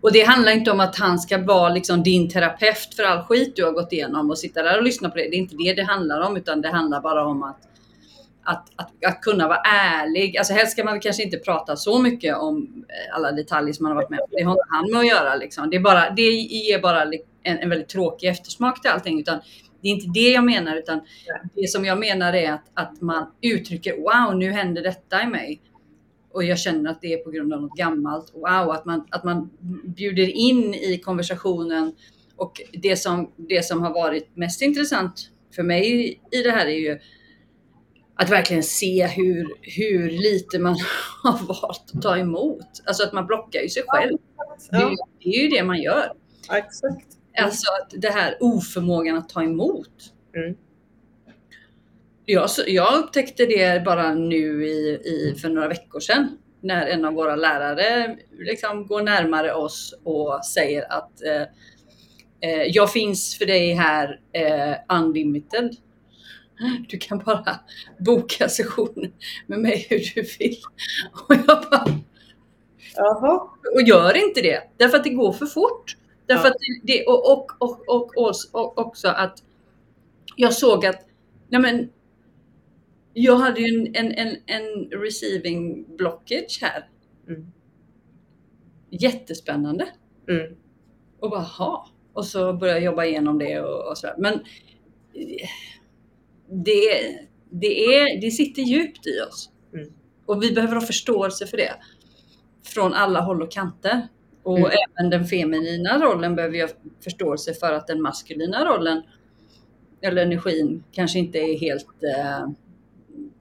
Och 0.00 0.12
det 0.12 0.22
handlar 0.22 0.52
inte 0.52 0.70
om 0.70 0.80
att 0.80 0.96
han 0.96 1.18
ska 1.18 1.38
vara 1.38 1.68
liksom 1.68 2.02
din 2.02 2.30
terapeut 2.30 2.94
för 2.96 3.02
all 3.02 3.24
skit 3.24 3.56
du 3.56 3.64
har 3.64 3.72
gått 3.72 3.92
igenom 3.92 4.30
och 4.30 4.38
sitta 4.38 4.62
där 4.62 4.78
och 4.78 4.84
lyssna 4.84 5.10
på 5.10 5.16
det. 5.16 5.22
Det 5.22 5.36
är 5.36 5.38
inte 5.38 5.56
det 5.56 5.72
det 5.74 5.82
handlar 5.82 6.20
om, 6.20 6.36
utan 6.36 6.60
det 6.60 6.68
handlar 6.68 7.00
bara 7.00 7.26
om 7.26 7.42
att 7.42 7.56
att, 8.46 8.68
att, 8.76 8.85
att, 9.06 9.20
kunna 9.20 9.48
vara 9.48 9.58
ärlig. 9.58 10.36
Alltså 10.36 10.52
helst 10.52 10.72
ska 10.72 10.84
man 10.84 11.00
kanske 11.00 11.22
inte 11.22 11.36
prata 11.36 11.76
så 11.76 11.98
mycket 11.98 12.36
om 12.36 12.84
eh, 12.88 13.16
alla 13.16 13.32
detaljer 13.32 13.72
som 13.72 13.82
man 13.82 13.92
har 13.92 14.02
varit 14.02 14.10
med 14.10 14.20
om. 14.20 14.26
Det 14.30 14.42
har 14.42 14.52
inte 14.52 14.64
han 14.68 14.90
med 14.90 15.00
att 15.00 15.06
göra. 15.06 15.34
Liksom. 15.34 15.70
Det, 15.70 15.76
är 15.76 15.80
bara, 15.80 16.10
det 16.10 16.30
ger 16.30 16.80
bara 16.80 17.02
en, 17.42 17.58
en 17.58 17.68
väldigt 17.68 17.88
tråkig 17.88 18.28
eftersmak 18.28 18.82
till 18.82 18.90
allting. 18.90 19.20
Utan 19.20 19.40
det 19.82 19.88
är 19.88 19.92
inte 19.92 20.06
det 20.14 20.30
jag 20.30 20.44
menar, 20.44 20.76
utan 20.76 21.00
det 21.54 21.70
som 21.70 21.84
jag 21.84 21.98
menar 21.98 22.32
är 22.32 22.52
att, 22.52 22.70
att 22.74 23.00
man 23.00 23.26
uttrycker 23.42 23.96
wow, 23.96 24.38
nu 24.38 24.52
händer 24.52 24.82
detta 24.82 25.22
i 25.22 25.26
mig. 25.26 25.62
Och 26.32 26.44
jag 26.44 26.58
känner 26.58 26.90
att 26.90 27.00
det 27.00 27.12
är 27.12 27.16
på 27.16 27.30
grund 27.30 27.52
av 27.52 27.62
något 27.62 27.76
gammalt. 27.78 28.32
Wow, 28.34 28.70
att 28.70 28.84
man, 28.84 29.06
att 29.10 29.24
man 29.24 29.50
bjuder 29.84 30.28
in 30.28 30.74
i 30.74 30.98
konversationen. 30.98 31.92
Och 32.36 32.62
det 32.72 32.96
som, 32.96 33.32
det 33.36 33.64
som 33.64 33.82
har 33.82 33.94
varit 33.94 34.36
mest 34.36 34.62
intressant 34.62 35.30
för 35.54 35.62
mig 35.62 36.20
i 36.30 36.42
det 36.42 36.50
här 36.50 36.66
är 36.66 36.78
ju 36.78 36.98
att 38.18 38.30
verkligen 38.30 38.62
se 38.62 39.06
hur, 39.06 39.54
hur 39.62 40.10
lite 40.10 40.58
man 40.58 40.76
har 41.22 41.46
valt 41.46 41.92
att 41.94 42.02
ta 42.02 42.16
emot. 42.18 42.82
Alltså 42.84 43.04
att 43.04 43.12
man 43.12 43.26
blockar 43.26 43.60
ju 43.60 43.68
sig 43.68 43.82
själv. 43.86 44.18
Det, 44.70 44.76
är, 44.76 44.96
det 45.22 45.28
är 45.28 45.42
ju 45.42 45.48
det 45.48 45.62
man 45.62 45.82
gör. 45.82 46.12
exakt. 46.52 47.06
Alltså 47.38 47.66
att 47.72 48.02
det 48.02 48.08
här 48.08 48.36
oförmågan 48.40 49.16
att 49.16 49.28
ta 49.28 49.42
emot. 49.42 50.12
Mm. 50.36 50.56
Jag, 52.24 52.48
jag 52.66 52.98
upptäckte 52.98 53.46
det 53.46 53.84
bara 53.84 54.14
nu 54.14 54.66
i, 54.66 55.00
i, 55.04 55.34
för 55.40 55.48
några 55.48 55.68
veckor 55.68 56.00
sedan. 56.00 56.38
när 56.60 56.86
en 56.86 57.04
av 57.04 57.14
våra 57.14 57.36
lärare 57.36 58.16
liksom 58.38 58.86
går 58.86 59.02
närmare 59.02 59.54
oss 59.54 59.94
och 60.04 60.44
säger 60.44 60.92
att 60.92 61.22
eh, 61.22 61.42
eh, 62.50 62.62
jag 62.62 62.92
finns 62.92 63.38
för 63.38 63.46
dig 63.46 63.72
här 63.72 64.20
eh, 64.32 64.98
unlimited. 64.98 65.76
Du 66.88 66.98
kan 66.98 67.18
bara 67.18 67.60
boka 67.98 68.48
session 68.48 69.12
med 69.46 69.58
mig 69.58 69.86
hur 69.90 69.98
du 70.14 70.22
vill. 70.38 70.56
Och 71.28 71.34
jag 71.34 71.46
bara, 71.70 71.84
Jaha. 72.94 73.50
och 73.74 73.82
gör 73.82 74.16
inte 74.16 74.42
det. 74.42 74.62
Därför 74.76 74.96
att 74.96 75.04
det 75.04 75.10
går 75.10 75.32
för 75.32 75.46
fort. 75.46 75.96
Därför 76.26 76.48
Ja. 76.48 76.54
det, 76.82 77.06
och, 77.06 77.32
och, 77.32 77.50
och, 77.58 78.18
och, 78.18 78.34
och, 78.52 78.78
också 78.78 79.08
att 79.08 79.42
jag 80.36 80.52
såg 80.52 80.86
att 80.86 81.06
nej 81.48 81.60
men, 81.60 81.88
jag 83.12 83.36
hade 83.36 83.60
ju 83.60 83.78
en, 83.78 83.94
en, 83.94 84.12
en, 84.12 84.36
en 84.46 84.90
receiving 84.90 85.84
blockage 85.96 86.58
här. 86.62 86.88
Mm. 87.28 87.46
Jättespännande. 88.90 89.88
Mm. 90.28 90.56
Och 91.20 91.30
bara, 91.30 91.40
ha. 91.40 91.90
Och 92.12 92.26
så 92.26 92.52
började 92.52 92.78
jag 92.78 92.84
jobba 92.84 93.04
igenom 93.04 93.38
det 93.38 93.60
och, 93.60 93.90
och 93.90 93.98
sådär. 93.98 94.14
Men 94.18 94.40
det, 96.48 97.18
det, 97.50 97.84
är, 97.96 98.20
det 98.20 98.30
sitter 98.30 98.62
djupt 98.62 99.06
i 99.06 99.20
oss. 99.30 99.50
Mm. 99.74 99.92
Och 100.26 100.42
vi 100.42 100.52
behöver 100.52 100.74
ha 100.74 100.80
förståelse 100.82 101.46
för 101.46 101.56
det. 101.56 101.72
Från 102.66 102.92
alla 102.94 103.20
håll 103.20 103.42
och 103.42 103.50
kanter. 103.52 104.08
Och 104.42 104.58
Mm. 104.58 104.70
även 104.70 105.10
den 105.10 105.24
feminina 105.24 105.98
rollen 105.98 106.36
behöver 106.36 106.56
jag 106.56 106.70
förståelse 107.04 107.54
för 107.54 107.72
att 107.72 107.86
den 107.86 108.02
maskulina 108.02 108.64
rollen 108.64 109.02
eller 110.00 110.22
energin 110.22 110.84
kanske 110.92 111.18
inte 111.18 111.38
är 111.38 111.58
helt 111.58 111.86
eh, 112.02 112.48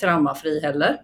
traumafri 0.01 0.59
heller. 0.59 1.01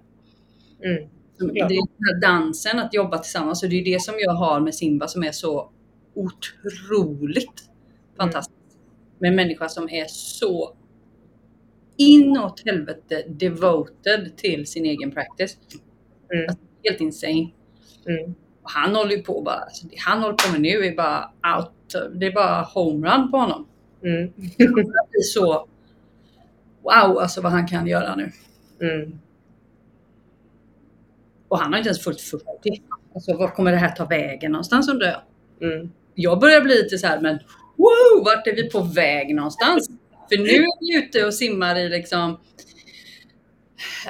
Mm. 0.84 1.10
Det 1.40 1.46
Såklart. 1.48 1.72
är 1.72 1.76
den 1.76 1.88
här 2.14 2.22
dansen, 2.22 2.80
att 2.80 2.94
jobba 2.94 3.18
tillsammans. 3.18 3.64
Och 3.64 3.70
det 3.70 3.80
är 3.80 3.84
det 3.86 4.02
som 4.02 4.16
jag 4.20 4.32
har 4.34 4.60
med 4.60 4.76
Simba 4.76 5.08
som 5.08 5.24
är 5.24 5.32
så 5.32 5.72
otroligt 6.14 7.64
fantastiskt. 8.18 8.58
Med 9.20 9.30
en 9.30 9.36
människa 9.36 9.70
som 9.70 9.90
är 9.90 10.06
så 10.08 10.76
inåt 12.02 12.62
helvete 12.66 13.24
devoted 13.28 14.38
till 14.38 14.68
sin 14.68 14.86
egen 14.86 15.12
practice. 15.12 15.58
Mm. 16.34 16.46
Alltså, 16.50 16.64
helt 16.84 17.02
insane. 17.02 17.52
Mm. 18.08 18.36
Och 18.64 18.72
han 18.72 18.96
håller 18.96 19.16
ju 19.16 19.24
på 19.24 19.42
bara, 19.42 19.56
alltså, 19.56 19.88
det 19.88 19.96
han 20.00 20.22
håller 20.22 20.36
på 20.36 20.52
med 20.52 20.62
nu 20.62 20.86
är 20.86 20.96
bara 20.96 21.32
out, 21.58 22.20
det 22.20 22.26
är 22.26 22.34
bara 22.34 22.62
homerun 22.62 23.32
på 23.32 23.38
honom. 23.38 23.68
Mm. 24.04 24.34
Det 24.58 24.68
blir 24.68 25.24
så 25.34 25.68
wow, 26.84 27.18
alltså 27.20 27.42
vad 27.42 27.52
han 27.52 27.68
kan 27.68 27.88
göra 27.88 28.16
nu. 28.16 28.32
Mm. 28.82 29.20
Och 31.48 31.60
han 31.60 31.74
har 31.74 31.78
inte 31.78 31.88
ens 31.88 32.04
fullt 32.04 32.22
40. 32.22 32.44
Alltså 33.16 33.38
var 33.38 33.48
kommer 33.48 33.72
det 33.72 33.78
här 33.78 33.96
ta 33.96 34.06
vägen 34.06 34.52
någonstans 34.52 34.90
undrar 34.90 35.08
jag. 35.08 35.72
Mm. 35.72 35.92
Jag 36.16 36.40
börjar 36.40 36.62
bli 36.62 36.76
lite 36.76 36.98
så 36.98 37.08
här, 37.08 37.22
men 37.22 37.40
wow, 37.78 38.26
vart 38.26 38.48
är 38.48 38.56
vi 38.56 38.70
på 38.70 38.82
väg 38.82 39.36
någonstans? 39.36 39.90
För 40.32 40.38
nu 40.38 40.64
är 40.64 40.80
vi 40.80 41.06
ute 41.06 41.26
och 41.26 41.34
simmar 41.34 41.76
i 41.76 41.90
liksom, 41.90 42.40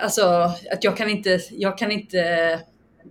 alltså 0.02 0.24
att 0.72 0.84
jag 0.84 0.98
kan 0.98 1.10
inte, 1.10 1.40
jag 1.52 1.78
kan 1.78 1.92
inte, 1.92 2.60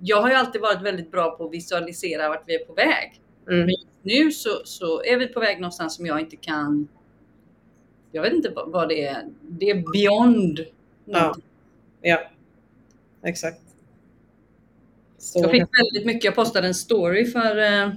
jag 0.01 0.23
har 0.23 0.29
ju 0.29 0.35
alltid 0.35 0.61
varit 0.61 0.83
väldigt 0.83 1.11
bra 1.11 1.37
på 1.37 1.45
att 1.45 1.53
visualisera 1.53 2.29
vart 2.29 2.45
vi 2.47 2.55
är 2.55 2.65
på 2.65 2.73
väg. 2.73 3.21
Mm. 3.49 3.67
Men 3.67 3.75
nu 4.03 4.33
så, 4.33 4.51
så 4.65 5.03
är 5.03 5.17
vi 5.17 5.27
på 5.27 5.41
väg 5.41 5.61
någonstans 5.61 5.97
som 5.97 6.07
jag 6.07 6.21
inte 6.21 6.37
kan, 6.37 6.89
jag 8.13 8.23
vet 8.23 8.33
inte 8.33 8.53
vad, 8.67 8.89
det 8.89 9.05
är, 9.05 9.23
det 9.43 9.71
är 9.71 9.93
beyond. 9.93 10.61
Ja. 11.05 11.35
Ja, 12.03 12.31
exakt. 13.25 13.61
Så, 15.19 15.39
Jag 15.39 15.51
fick 15.51 15.63
väldigt 15.63 16.07
mycket, 16.07 16.25
jag 16.25 16.35
postade 16.35 16.67
en 16.67 16.75
story 16.75 17.27
för, 17.27 17.57
eh, 17.57 17.91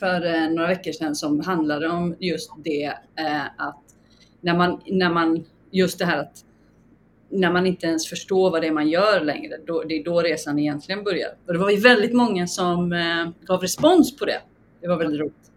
för 0.00 0.34
eh, 0.34 0.50
några 0.50 0.68
veckor 0.68 0.92
sedan 0.92 1.14
som 1.14 1.40
handlade 1.40 1.88
om 1.88 2.16
just 2.20 2.50
det 2.64 2.84
eh, 3.18 3.44
att 3.56 3.83
när 4.44 4.56
man, 4.56 4.80
när 4.86 5.10
man, 5.10 5.44
just 5.70 5.98
det 5.98 6.04
här 6.04 6.18
att 6.18 6.44
när 7.28 7.52
man 7.52 7.66
inte 7.66 7.86
ens 7.86 8.08
förstår 8.08 8.50
vad 8.50 8.62
det 8.62 8.66
är 8.66 8.72
man 8.72 8.88
gör 8.88 9.20
längre, 9.20 9.58
då, 9.66 9.82
det 9.82 9.94
är 9.94 10.04
då 10.04 10.20
resan 10.20 10.58
egentligen 10.58 11.04
börjar. 11.04 11.28
Och 11.46 11.52
det 11.52 11.58
var 11.58 11.70
ju 11.70 11.76
väldigt 11.76 12.12
många 12.12 12.46
som 12.46 12.92
eh, 12.92 13.28
gav 13.46 13.60
respons 13.60 14.16
på 14.16 14.24
det. 14.24 14.40
Det 14.80 14.88
var 14.88 14.96
väldigt 14.96 15.20
roligt. 15.20 15.50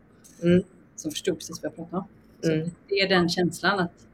Mm. 0.43 0.63
Som 0.95 1.11
förstod 1.11 1.35
precis 1.35 1.63
vad 1.63 1.71
jag 1.71 1.75
pratade 1.75 1.97
om. 1.97 2.51
Mm. 2.51 2.71
Det 2.87 2.95
är 2.95 3.09
den 3.09 3.29
känslan 3.29 3.79
att 3.79 4.07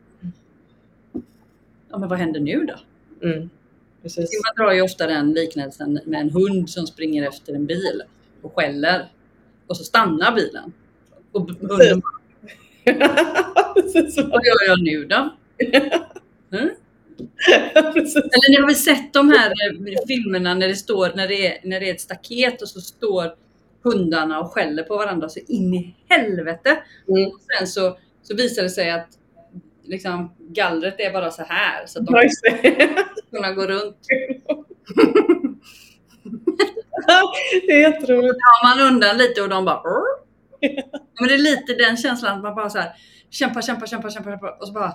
ja, 1.89 1.97
men 1.97 2.09
vad 2.09 2.19
händer 2.19 2.39
nu 2.39 2.65
då? 2.65 2.75
Mm. 3.27 3.49
Precis. 4.01 4.29
Man 4.57 4.65
drar 4.65 4.73
ju 4.73 4.81
ofta 4.81 5.07
den 5.07 5.33
liknelsen 5.33 5.99
med 6.05 6.21
en 6.21 6.29
hund 6.29 6.69
som 6.69 6.88
springer 6.88 7.27
efter 7.27 7.53
en 7.53 7.65
bil 7.65 8.03
och 8.41 8.55
skäller. 8.55 9.12
Och 9.67 9.77
så 9.77 9.83
stannar 9.83 10.36
bilen. 10.36 10.73
Och 11.31 11.49
hunden. 11.49 12.01
vad 14.32 14.46
gör 14.46 14.67
jag 14.67 14.84
nu 14.84 15.06
då? 15.06 15.30
Mm? 16.54 16.69
Eller 17.48 18.50
ni 18.50 18.56
har 18.60 18.67
väl 18.67 18.76
sett 18.76 19.13
de 19.13 19.30
här 19.30 19.50
eh, 19.50 20.06
filmerna 20.08 20.54
när 20.54 20.67
det, 20.67 20.76
står, 20.76 21.12
när, 21.15 21.28
det 21.28 21.48
är, 21.48 21.58
när 21.63 21.80
det 21.80 21.89
är 21.89 21.93
ett 21.93 22.02
staket 22.02 22.62
och 22.62 22.67
så 22.67 22.82
står 22.82 23.36
hundarna 23.84 24.39
och 24.39 24.52
skäller 24.52 24.84
på 24.84 24.98
varandra 24.98 25.30
så 25.30 25.39
in 25.48 25.74
i 25.74 25.96
helvete. 26.10 26.84
Mm. 27.08 27.28
Och 27.28 27.39
sen 27.58 27.67
så, 27.67 27.98
så 28.24 28.36
visar 28.36 28.63
det 28.63 28.69
sig 28.69 28.91
att 28.91 29.08
liksom, 29.84 30.34
gallret 30.39 30.96
är 30.98 31.13
bara 31.13 31.32
så 31.32 31.43
här 31.43 31.86
så 31.86 32.00
att 32.00 32.06
de 32.06 32.30
kunna 33.32 33.52
gå 33.52 33.67
runt. 33.67 33.98
Det 37.67 37.72
är 37.72 37.80
jätteroligt. 37.80 38.34
drar 38.34 38.78
man 38.78 38.93
undan 38.93 39.17
lite 39.17 39.41
och 39.41 39.50
de 39.50 39.65
bara? 39.65 40.04
Men 41.19 41.28
det 41.28 41.34
är 41.34 41.38
lite 41.38 41.73
den 41.73 41.97
känslan 41.97 42.36
att 42.38 42.43
man 42.43 42.56
bara 42.56 42.69
så 42.69 42.78
här 42.78 42.91
kämpa, 43.30 43.62
kämpa, 43.62 43.88
kämpa, 43.88 44.10
kämpa, 44.10 44.30
kämpa 44.30 44.58
och 44.60 44.67
så 44.67 44.73
bara 44.73 44.93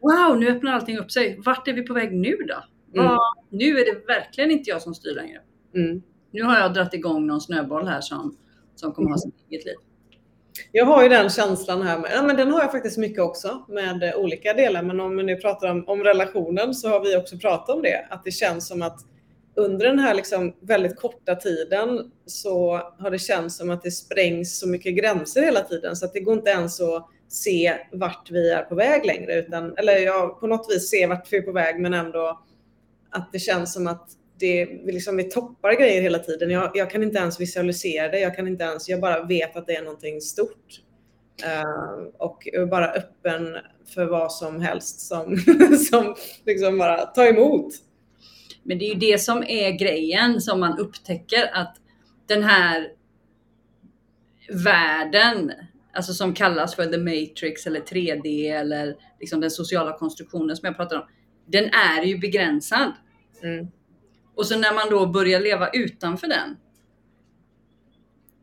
Wow, 0.00 0.38
nu 0.38 0.48
öppnar 0.48 0.72
allting 0.72 0.98
upp 0.98 1.10
sig. 1.10 1.40
Vart 1.44 1.68
är 1.68 1.72
vi 1.72 1.82
på 1.82 1.94
väg 1.94 2.12
nu 2.12 2.36
då? 2.36 2.64
Mm. 3.00 3.16
Nu 3.50 3.78
är 3.78 3.84
det 3.84 4.06
verkligen 4.06 4.50
inte 4.50 4.70
jag 4.70 4.82
som 4.82 4.94
styr 4.94 5.14
längre. 5.14 5.40
Mm. 5.74 6.02
Nu 6.30 6.42
har 6.42 6.58
jag 6.58 6.74
dragit 6.74 6.94
igång 6.94 7.26
någon 7.26 7.40
snöboll 7.40 7.86
här 7.86 8.00
som, 8.00 8.36
som 8.74 8.92
kommer 8.92 9.10
ha 9.10 9.18
sitt 9.18 9.34
eget 9.50 9.64
liv. 9.64 9.74
Jag 10.72 10.86
har 10.86 11.02
ju 11.02 11.08
den 11.08 11.30
känslan 11.30 11.82
här 11.82 11.98
med, 11.98 12.10
ja, 12.14 12.22
men 12.22 12.36
den 12.36 12.50
har 12.50 12.60
jag 12.60 12.72
faktiskt 12.72 12.98
mycket 12.98 13.20
också 13.20 13.64
med 13.68 14.14
olika 14.16 14.54
delar. 14.54 14.82
Men 14.82 15.00
om 15.00 15.16
vi 15.16 15.22
nu 15.22 15.36
pratar 15.36 15.70
om, 15.70 15.84
om 15.88 16.04
relationen 16.04 16.74
så 16.74 16.88
har 16.88 17.00
vi 17.00 17.16
också 17.16 17.38
pratat 17.38 17.76
om 17.76 17.82
det. 17.82 18.06
Att 18.10 18.24
det 18.24 18.30
känns 18.30 18.68
som 18.68 18.82
att 18.82 18.98
under 19.60 19.86
den 19.86 19.98
här 19.98 20.14
liksom 20.14 20.56
väldigt 20.60 20.96
korta 20.96 21.34
tiden 21.34 22.10
så 22.26 22.80
har 22.98 23.10
det 23.10 23.18
känts 23.18 23.56
som 23.56 23.70
att 23.70 23.82
det 23.82 23.90
sprängs 23.90 24.58
så 24.58 24.68
mycket 24.68 24.96
gränser 24.96 25.42
hela 25.42 25.60
tiden 25.60 25.96
så 25.96 26.06
att 26.06 26.12
det 26.12 26.20
går 26.20 26.34
inte 26.34 26.50
ens 26.50 26.80
att 26.80 27.06
se 27.28 27.76
vart 27.92 28.30
vi 28.30 28.50
är 28.50 28.62
på 28.62 28.74
väg 28.74 29.06
längre. 29.06 29.38
Utan, 29.38 29.76
eller 29.76 29.98
ja, 29.98 30.38
på 30.40 30.46
något 30.46 30.66
vis 30.70 30.90
se 30.90 31.06
vart 31.06 31.32
vi 31.32 31.36
är 31.36 31.42
på 31.42 31.52
väg 31.52 31.80
men 31.80 31.94
ändå 31.94 32.40
att 33.10 33.32
det 33.32 33.38
känns 33.38 33.74
som 33.74 33.86
att 33.86 34.08
det, 34.40 34.64
vi, 34.84 34.92
liksom, 34.92 35.16
vi 35.16 35.24
toppar 35.24 35.72
grejer 35.72 36.02
hela 36.02 36.18
tiden. 36.18 36.50
Jag, 36.50 36.70
jag 36.74 36.90
kan 36.90 37.02
inte 37.02 37.18
ens 37.18 37.40
visualisera 37.40 38.08
det. 38.08 38.20
Jag 38.20 38.36
kan 38.36 38.48
inte 38.48 38.64
ens, 38.64 38.88
jag 38.88 39.00
bara 39.00 39.22
vet 39.22 39.56
att 39.56 39.66
det 39.66 39.76
är 39.76 39.82
någonting 39.82 40.20
stort. 40.20 40.80
Uh, 41.44 42.06
och 42.18 42.42
jag 42.44 42.62
är 42.62 42.66
bara 42.66 42.92
öppen 42.92 43.56
för 43.94 44.04
vad 44.04 44.32
som 44.32 44.60
helst 44.60 45.00
som, 45.00 45.36
som 45.90 46.14
liksom 46.46 46.78
bara 46.78 47.06
tar 47.06 47.26
emot. 47.26 47.72
Men 48.62 48.78
det 48.78 48.84
är 48.84 48.94
ju 48.94 49.00
det 49.00 49.18
som 49.18 49.42
är 49.42 49.70
grejen 49.70 50.40
som 50.40 50.60
man 50.60 50.78
upptäcker 50.78 51.50
att 51.52 51.76
den 52.26 52.42
här 52.42 52.88
världen, 54.64 55.52
alltså 55.92 56.12
som 56.12 56.34
kallas 56.34 56.74
för 56.74 56.86
the 56.86 56.98
matrix 56.98 57.66
eller 57.66 57.80
3D 57.80 58.54
eller 58.60 58.96
liksom 59.20 59.40
den 59.40 59.50
sociala 59.50 59.98
konstruktionen 59.98 60.56
som 60.56 60.66
jag 60.66 60.76
pratar 60.76 60.96
om, 60.96 61.06
den 61.46 61.64
är 61.64 62.02
ju 62.02 62.18
begränsad. 62.18 62.92
Mm. 63.42 63.66
Och 64.34 64.46
så 64.46 64.58
när 64.58 64.74
man 64.74 64.90
då 64.90 65.06
börjar 65.06 65.40
leva 65.40 65.70
utanför 65.70 66.28
den. 66.28 66.56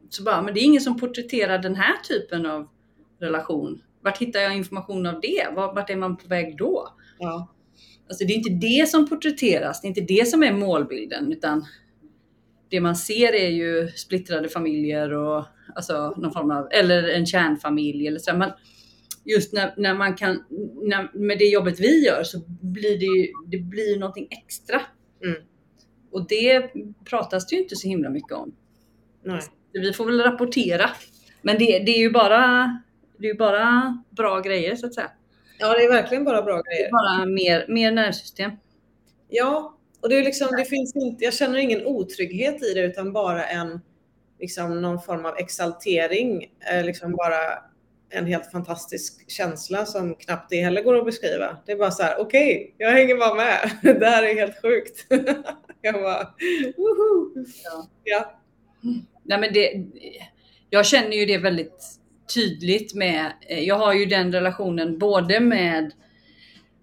Så 0.09 0.23
bara, 0.23 0.41
men 0.41 0.53
det 0.53 0.59
är 0.59 0.63
ingen 0.63 0.81
som 0.81 0.99
porträtterar 0.99 1.59
den 1.59 1.75
här 1.75 1.95
typen 1.97 2.45
av 2.45 2.69
relation. 3.19 3.81
Vart 4.01 4.17
hittar 4.17 4.39
jag 4.39 4.55
information 4.55 5.05
av 5.05 5.21
det? 5.21 5.47
Vart 5.55 5.75
vart 5.75 5.89
är 5.89 5.95
man 5.95 6.17
på 6.17 6.27
väg 6.27 6.57
då? 6.57 6.89
Ja. 7.19 7.47
Alltså 8.09 8.25
det 8.25 8.33
är 8.33 8.37
inte 8.37 8.67
det 8.67 8.89
som 8.89 9.09
porträtteras, 9.09 9.81
det 9.81 9.85
är 9.85 9.89
inte 9.89 10.01
det 10.01 10.27
som 10.27 10.43
är 10.43 10.53
målbilden, 10.53 11.31
utan 11.31 11.65
det 12.69 12.79
man 12.79 12.95
ser 12.95 13.33
är 13.33 13.49
ju 13.49 13.87
splittrade 13.87 14.49
familjer 14.49 15.13
och 15.13 15.45
alltså 15.75 16.13
någon 16.17 16.33
form 16.33 16.51
av, 16.51 16.67
eller 16.71 17.03
en 17.03 17.25
kärnfamilj 17.25 18.07
eller 18.07 18.19
så. 18.19 18.35
Men 18.35 18.51
just 19.25 19.53
när, 19.53 19.73
när 19.77 19.93
man 19.93 20.15
kan, 20.15 20.43
när, 20.83 21.17
med 21.17 21.37
det 21.37 21.45
jobbet 21.45 21.79
vi 21.79 22.05
gör 22.05 22.23
så 22.23 22.41
blir 22.61 22.99
det 22.99 23.05
ju, 23.05 23.27
det 23.47 23.57
blir 23.57 23.99
någonting 23.99 24.27
extra. 24.29 24.81
Mm. 25.23 25.41
Och 26.11 26.27
det 26.27 26.71
pratas 27.05 27.47
det 27.47 27.55
ju 27.55 27.61
inte 27.61 27.75
så 27.75 27.87
himla 27.87 28.09
mycket 28.09 28.31
om. 28.31 28.55
Nej. 29.23 29.41
Vi 29.73 29.93
får 29.93 30.05
väl 30.05 30.21
rapportera. 30.21 30.89
Men 31.41 31.57
det, 31.57 31.79
det 31.79 31.91
är 31.91 31.99
ju 31.99 32.11
bara, 32.11 32.71
det 33.17 33.29
är 33.29 33.37
bara 33.37 33.97
bra 34.09 34.39
grejer 34.39 34.75
så 34.75 34.85
att 34.85 34.93
säga. 34.93 35.11
Ja, 35.59 35.73
det 35.73 35.83
är 35.83 35.89
verkligen 35.89 36.23
bara 36.23 36.41
bra 36.41 36.55
Det 36.55 36.63
grejer. 36.63 36.87
är 36.87 36.91
bara 36.91 37.25
mer, 37.25 37.65
mer 37.67 37.91
nervsystem. 37.91 38.51
Ja, 39.29 39.77
Och 40.01 40.09
det 40.09 40.15
är 40.17 40.23
liksom, 40.23 40.47
det 40.57 40.65
finns 40.65 40.95
inte, 40.95 41.23
jag 41.23 41.33
känner 41.33 41.57
ingen 41.57 41.85
otrygghet 41.85 42.63
i 42.63 42.73
det 42.73 42.81
utan 42.81 43.13
bara 43.13 43.45
en, 43.45 43.81
liksom 44.39 44.81
någon 44.81 45.01
form 45.01 45.25
av 45.25 45.37
exaltering. 45.37 46.45
Eh, 46.71 46.85
liksom 46.85 47.11
bara 47.15 47.37
en 48.09 48.25
helt 48.25 48.51
fantastisk 48.51 49.31
känsla 49.31 49.85
som 49.85 50.15
knappt 50.15 50.49
det 50.49 50.61
heller 50.61 50.81
går 50.83 50.97
att 50.97 51.05
beskriva. 51.05 51.57
Det 51.65 51.71
är 51.71 51.75
bara 51.77 51.91
så 51.91 52.03
här, 52.03 52.15
okej, 52.19 52.55
okay, 52.57 52.73
jag 52.77 52.91
hänger 52.91 53.17
bara 53.17 53.35
med. 53.35 53.71
Det 53.99 54.05
här 54.05 54.23
är 54.23 54.35
helt 54.35 54.61
sjukt. 54.61 55.05
jag 55.81 55.93
bara, 55.93 56.33
woho! 56.77 57.33
Ja. 57.63 57.87
ja. 58.03 58.39
Nej, 59.23 59.39
men 59.39 59.53
det, 59.53 59.85
jag 60.69 60.85
känner 60.85 61.11
ju 61.17 61.25
det 61.25 61.37
väldigt 61.37 61.85
tydligt 62.33 62.95
med, 62.95 63.31
eh, 63.49 63.59
jag 63.59 63.75
har 63.75 63.93
ju 63.93 64.05
den 64.05 64.31
relationen 64.31 64.97
både 64.97 65.39
med 65.39 65.91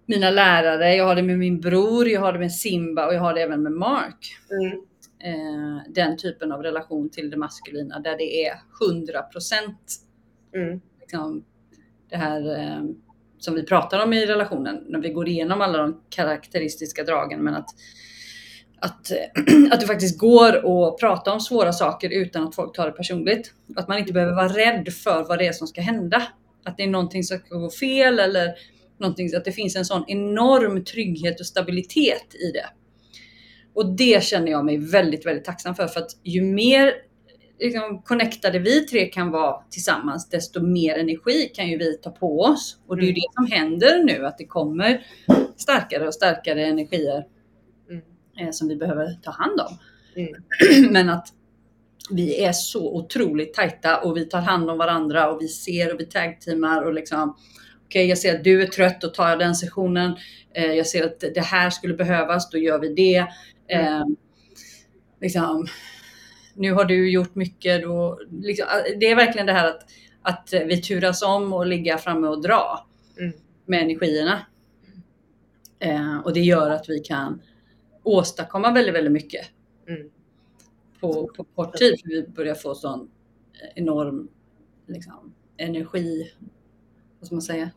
mina 0.05 0.31
lärare, 0.31 0.95
jag 0.95 1.05
har 1.05 1.15
det 1.15 1.23
med 1.23 1.39
min 1.39 1.61
bror, 1.61 2.07
jag 2.07 2.21
har 2.21 2.33
det 2.33 2.39
med 2.39 2.51
Simba 2.51 3.07
och 3.07 3.13
jag 3.13 3.21
har 3.21 3.33
det 3.33 3.41
även 3.41 3.63
med 3.63 3.71
Mark. 3.71 4.37
Mm. 4.51 4.81
Eh, 5.19 5.81
den 5.89 6.17
typen 6.17 6.51
av 6.51 6.63
relation 6.63 7.09
till 7.09 7.29
det 7.29 7.37
maskulina 7.37 7.99
där 7.99 8.17
det 8.17 8.45
är 8.45 8.53
100 8.89 9.21
procent. 9.21 9.95
Mm. 10.55 10.81
Liksom, 10.99 11.43
det 12.09 12.17
här 12.17 12.59
eh, 12.59 12.83
som 13.37 13.55
vi 13.55 13.63
pratar 13.63 14.03
om 14.03 14.13
i 14.13 14.25
relationen 14.25 14.83
när 14.87 14.99
vi 14.99 15.09
går 15.09 15.27
igenom 15.27 15.61
alla 15.61 15.77
de 15.77 16.01
karaktäristiska 16.09 17.03
dragen. 17.03 17.43
Men 17.43 17.55
att, 17.55 17.69
att, 18.79 19.11
att 19.71 19.79
det 19.79 19.87
faktiskt 19.87 20.17
går 20.17 20.55
att 20.55 20.97
prata 20.99 21.33
om 21.33 21.39
svåra 21.39 21.73
saker 21.73 22.09
utan 22.09 22.47
att 22.47 22.55
folk 22.55 22.75
tar 22.75 22.85
det 22.85 22.91
personligt. 22.91 23.53
Att 23.75 23.87
man 23.87 23.97
inte 23.97 24.13
behöver 24.13 24.33
vara 24.33 24.47
rädd 24.47 24.93
för 24.93 25.23
vad 25.23 25.39
det 25.39 25.47
är 25.47 25.53
som 25.53 25.67
ska 25.67 25.81
hända. 25.81 26.23
Att 26.65 26.77
det 26.77 26.83
är 26.83 26.87
någonting 26.87 27.23
som 27.23 27.37
ska 27.37 27.57
gå 27.57 27.69
fel 27.69 28.19
eller 28.19 28.53
någonting, 28.99 29.35
att 29.35 29.45
det 29.45 29.51
finns 29.51 29.75
en 29.75 29.85
sån 29.85 30.03
enorm 30.07 30.83
trygghet 30.85 31.39
och 31.39 31.45
stabilitet 31.45 32.35
i 32.35 32.51
det. 32.51 32.65
Och 33.73 33.95
det 33.95 34.23
känner 34.23 34.51
jag 34.51 34.65
mig 34.65 34.77
väldigt, 34.77 35.25
väldigt 35.25 35.45
tacksam 35.45 35.75
för. 35.75 35.87
För 35.87 35.99
att 35.99 36.11
ju 36.23 36.41
mer 36.41 36.93
liksom, 37.59 38.01
connectade 38.01 38.59
vi 38.59 38.85
tre 38.85 39.05
kan 39.05 39.31
vara 39.31 39.63
tillsammans, 39.69 40.29
desto 40.29 40.61
mer 40.61 40.97
energi 40.97 41.51
kan 41.53 41.67
ju 41.67 41.77
vi 41.77 41.93
ta 41.93 42.09
på 42.09 42.39
oss. 42.39 42.77
Och 42.87 42.97
det 42.97 43.01
är 43.01 43.05
ju 43.05 43.09
mm. 43.09 43.15
det 43.15 43.33
som 43.33 43.57
händer 43.57 44.03
nu, 44.03 44.25
att 44.25 44.37
det 44.37 44.45
kommer 44.45 45.05
starkare 45.57 46.07
och 46.07 46.13
starkare 46.13 46.65
energier. 46.65 47.25
Eh, 48.39 48.51
som 48.51 48.67
vi 48.67 48.75
behöver 48.75 49.19
ta 49.23 49.31
hand 49.31 49.59
om. 49.59 49.77
Mm. 50.15 50.91
Men 50.91 51.09
att 51.09 51.27
vi 52.09 52.43
är 52.43 52.51
så 52.51 52.95
otroligt 52.95 53.53
tajta 53.53 53.97
och 53.97 54.17
vi 54.17 54.25
tar 54.25 54.41
hand 54.41 54.69
om 54.69 54.77
varandra 54.77 55.31
och 55.31 55.41
vi 55.41 55.47
ser 55.47 55.93
och 55.93 55.99
vi 55.99 56.05
tagteamar 56.05 56.81
och 56.81 56.93
liksom 56.93 57.35
Okej, 57.85 57.99
okay, 57.99 58.09
jag 58.09 58.17
ser 58.17 58.35
att 58.35 58.43
du 58.43 58.61
är 58.61 58.67
trött, 58.67 59.01
då 59.01 59.07
tar 59.07 59.29
jag 59.29 59.39
den 59.39 59.55
sessionen. 59.55 60.15
Eh, 60.53 60.73
jag 60.73 60.87
ser 60.87 61.05
att 61.05 61.19
det 61.19 61.41
här 61.41 61.69
skulle 61.69 61.93
behövas, 61.93 62.49
då 62.49 62.57
gör 62.57 62.79
vi 62.79 62.93
det. 62.93 63.27
Mm. 63.67 64.01
Eh, 64.01 64.05
liksom, 65.21 65.67
nu 66.53 66.71
har 66.71 66.85
du 66.85 67.11
gjort 67.11 67.35
mycket. 67.35 67.81
Då, 67.81 68.19
liksom, 68.29 68.65
eh, 68.67 68.99
det 68.99 69.05
är 69.05 69.15
verkligen 69.15 69.47
det 69.47 69.53
här 69.53 69.67
att, 69.67 69.81
att 70.21 70.53
vi 70.65 70.81
turas 70.81 71.21
om 71.21 71.53
och 71.53 71.65
ligga 71.65 71.97
framme 71.97 72.27
och 72.27 72.41
dra 72.41 72.87
mm. 73.19 73.33
med 73.65 73.81
energierna. 73.81 74.39
Eh, 75.79 76.17
och 76.17 76.33
det 76.33 76.41
gör 76.41 76.69
att 76.69 76.89
vi 76.89 76.99
kan 76.99 77.41
åstadkomma 78.05 78.71
väldigt, 78.71 78.95
väldigt 78.95 79.13
mycket 79.13 79.45
mm. 79.87 80.09
på, 80.99 81.31
på 81.37 81.43
kort 81.43 81.75
tid. 81.75 82.01
För 82.01 82.09
vi 82.09 82.27
börjar 82.27 82.55
få 82.55 82.75
sån 82.75 83.11
enorm 83.75 84.27
liksom, 84.87 85.33
energi 85.57 86.31
vad 87.19 87.27
ska 87.27 87.35
man 87.35 87.41
säga? 87.41 87.71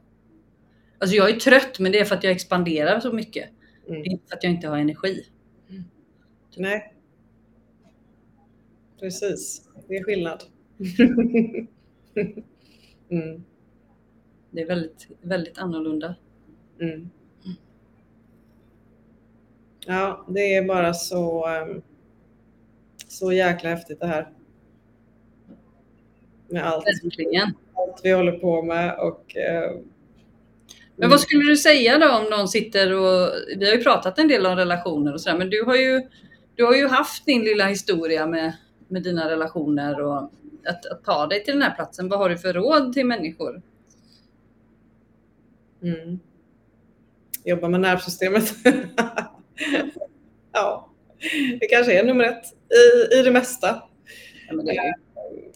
Alltså 0.99 1.17
jag 1.17 1.31
är 1.31 1.41
trött, 1.41 1.79
men 1.79 1.93
det 1.93 1.99
är 1.99 2.05
för 2.05 2.15
att 2.15 2.25
jag 2.25 2.33
expanderar 2.33 3.01
så 3.01 3.13
mycket. 3.13 3.51
Mm. 3.89 4.03
Det 4.03 4.09
är 4.09 4.11
inte 4.11 4.29
för 4.29 4.37
att 4.37 4.43
jag 4.43 4.53
inte 4.53 4.69
har 4.69 4.79
energi. 4.79 5.27
Mm. 5.69 5.85
Nej. 6.57 6.95
Precis, 9.01 9.69
det 9.89 9.97
är 9.97 10.05
skillnad. 10.05 10.43
mm. 13.09 13.45
Det 14.51 14.63
är 14.63 14.67
väldigt, 14.67 15.09
väldigt 15.21 15.59
annorlunda. 15.59 16.15
Mm. 16.81 17.11
Ja, 19.91 20.25
det 20.29 20.55
är 20.57 20.63
bara 20.63 20.95
så, 20.95 21.47
ehm, 21.47 21.83
så 23.09 23.33
jäkla 23.33 23.71
häftigt 23.71 24.01
det 24.01 24.07
här. 24.07 24.29
Med 26.49 26.67
allt. 26.67 26.85
Verkligen 26.87 27.55
allt 27.75 28.01
vi 28.05 28.11
håller 28.11 28.33
på 28.33 28.63
med. 28.63 28.99
Och, 28.99 29.37
eh, 29.37 29.77
men 30.97 31.11
vad 31.11 31.21
skulle 31.21 31.45
du 31.45 31.57
säga 31.57 31.99
då 31.99 32.17
om 32.17 32.25
någon 32.25 32.49
sitter 32.49 32.93
och, 32.93 33.33
vi 33.57 33.69
har 33.69 33.77
ju 33.77 33.83
pratat 33.83 34.19
en 34.19 34.29
del 34.29 34.47
om 34.47 34.57
relationer 34.57 35.15
och 35.15 35.21
sådär, 35.21 35.39
men 35.39 35.51
du 35.51 35.65
har 35.65 35.77
ju, 35.77 36.03
du 36.55 36.65
har 36.65 36.75
ju 36.75 36.89
haft 36.89 37.27
din 37.27 37.45
lilla 37.45 37.67
historia 37.67 38.27
med, 38.27 38.53
med 38.89 39.03
dina 39.03 39.31
relationer 39.31 40.01
och 40.01 40.31
att, 40.67 40.87
att 40.87 41.05
ta 41.05 41.27
dig 41.27 41.45
till 41.45 41.55
den 41.55 41.63
här 41.63 41.75
platsen. 41.75 42.09
Vad 42.09 42.19
har 42.19 42.29
du 42.29 42.39
för 42.39 42.53
råd 42.53 42.93
till 42.93 43.07
människor? 43.07 43.63
Mm. 45.83 46.21
Jobba 47.45 47.69
med 47.69 47.81
nervsystemet. 47.81 48.55
ja, 50.53 50.91
det 51.61 51.67
kanske 51.67 51.99
är 51.99 52.05
nummer 52.05 52.25
ett 52.25 52.45
i, 53.13 53.19
i 53.19 53.23
det 53.23 53.31
mesta. 53.31 53.83
Ja, 54.49 54.55
men 54.55 54.67
det 54.67 54.77
är 54.77 54.95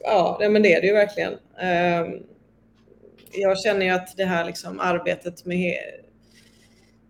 ja, 0.03 0.39
men 0.51 0.63
det 0.63 0.75
är 0.75 0.81
det 0.81 0.87
ju 0.87 0.93
verkligen. 0.93 1.35
Ehm, 1.61 2.23
jag 3.33 3.59
känner 3.59 3.87
ju 3.87 3.93
att 3.93 4.17
det 4.17 4.25
här 4.25 4.45
liksom 4.45 4.81
arbetet 4.81 5.45
med 5.45 5.77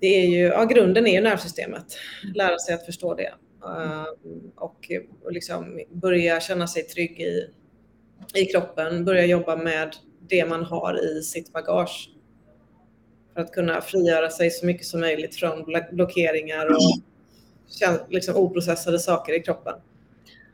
det 0.00 0.06
är 0.06 0.26
ju, 0.26 0.44
ja, 0.46 0.64
grunden 0.64 1.06
är 1.06 1.12
ju 1.12 1.20
nervsystemet. 1.20 1.86
Lära 2.34 2.58
sig 2.58 2.74
att 2.74 2.86
förstå 2.86 3.14
det 3.14 3.34
ehm, 3.64 4.50
och, 4.56 4.90
och 5.24 5.32
liksom 5.32 5.80
börja 5.90 6.40
känna 6.40 6.66
sig 6.66 6.82
trygg 6.82 7.20
i, 7.20 7.50
i 8.34 8.44
kroppen, 8.44 9.04
börja 9.04 9.26
jobba 9.26 9.56
med 9.56 9.96
det 10.20 10.46
man 10.46 10.64
har 10.64 11.04
i 11.04 11.22
sitt 11.22 11.52
bagage. 11.52 12.08
För 13.34 13.40
att 13.40 13.52
kunna 13.52 13.80
frigöra 13.80 14.30
sig 14.30 14.50
så 14.50 14.66
mycket 14.66 14.86
som 14.86 15.00
möjligt 15.00 15.36
från 15.36 15.64
blockeringar 15.92 16.66
och 16.66 17.00
liksom 18.08 18.36
oprocessade 18.36 18.98
saker 18.98 19.32
i 19.32 19.40
kroppen. 19.40 19.74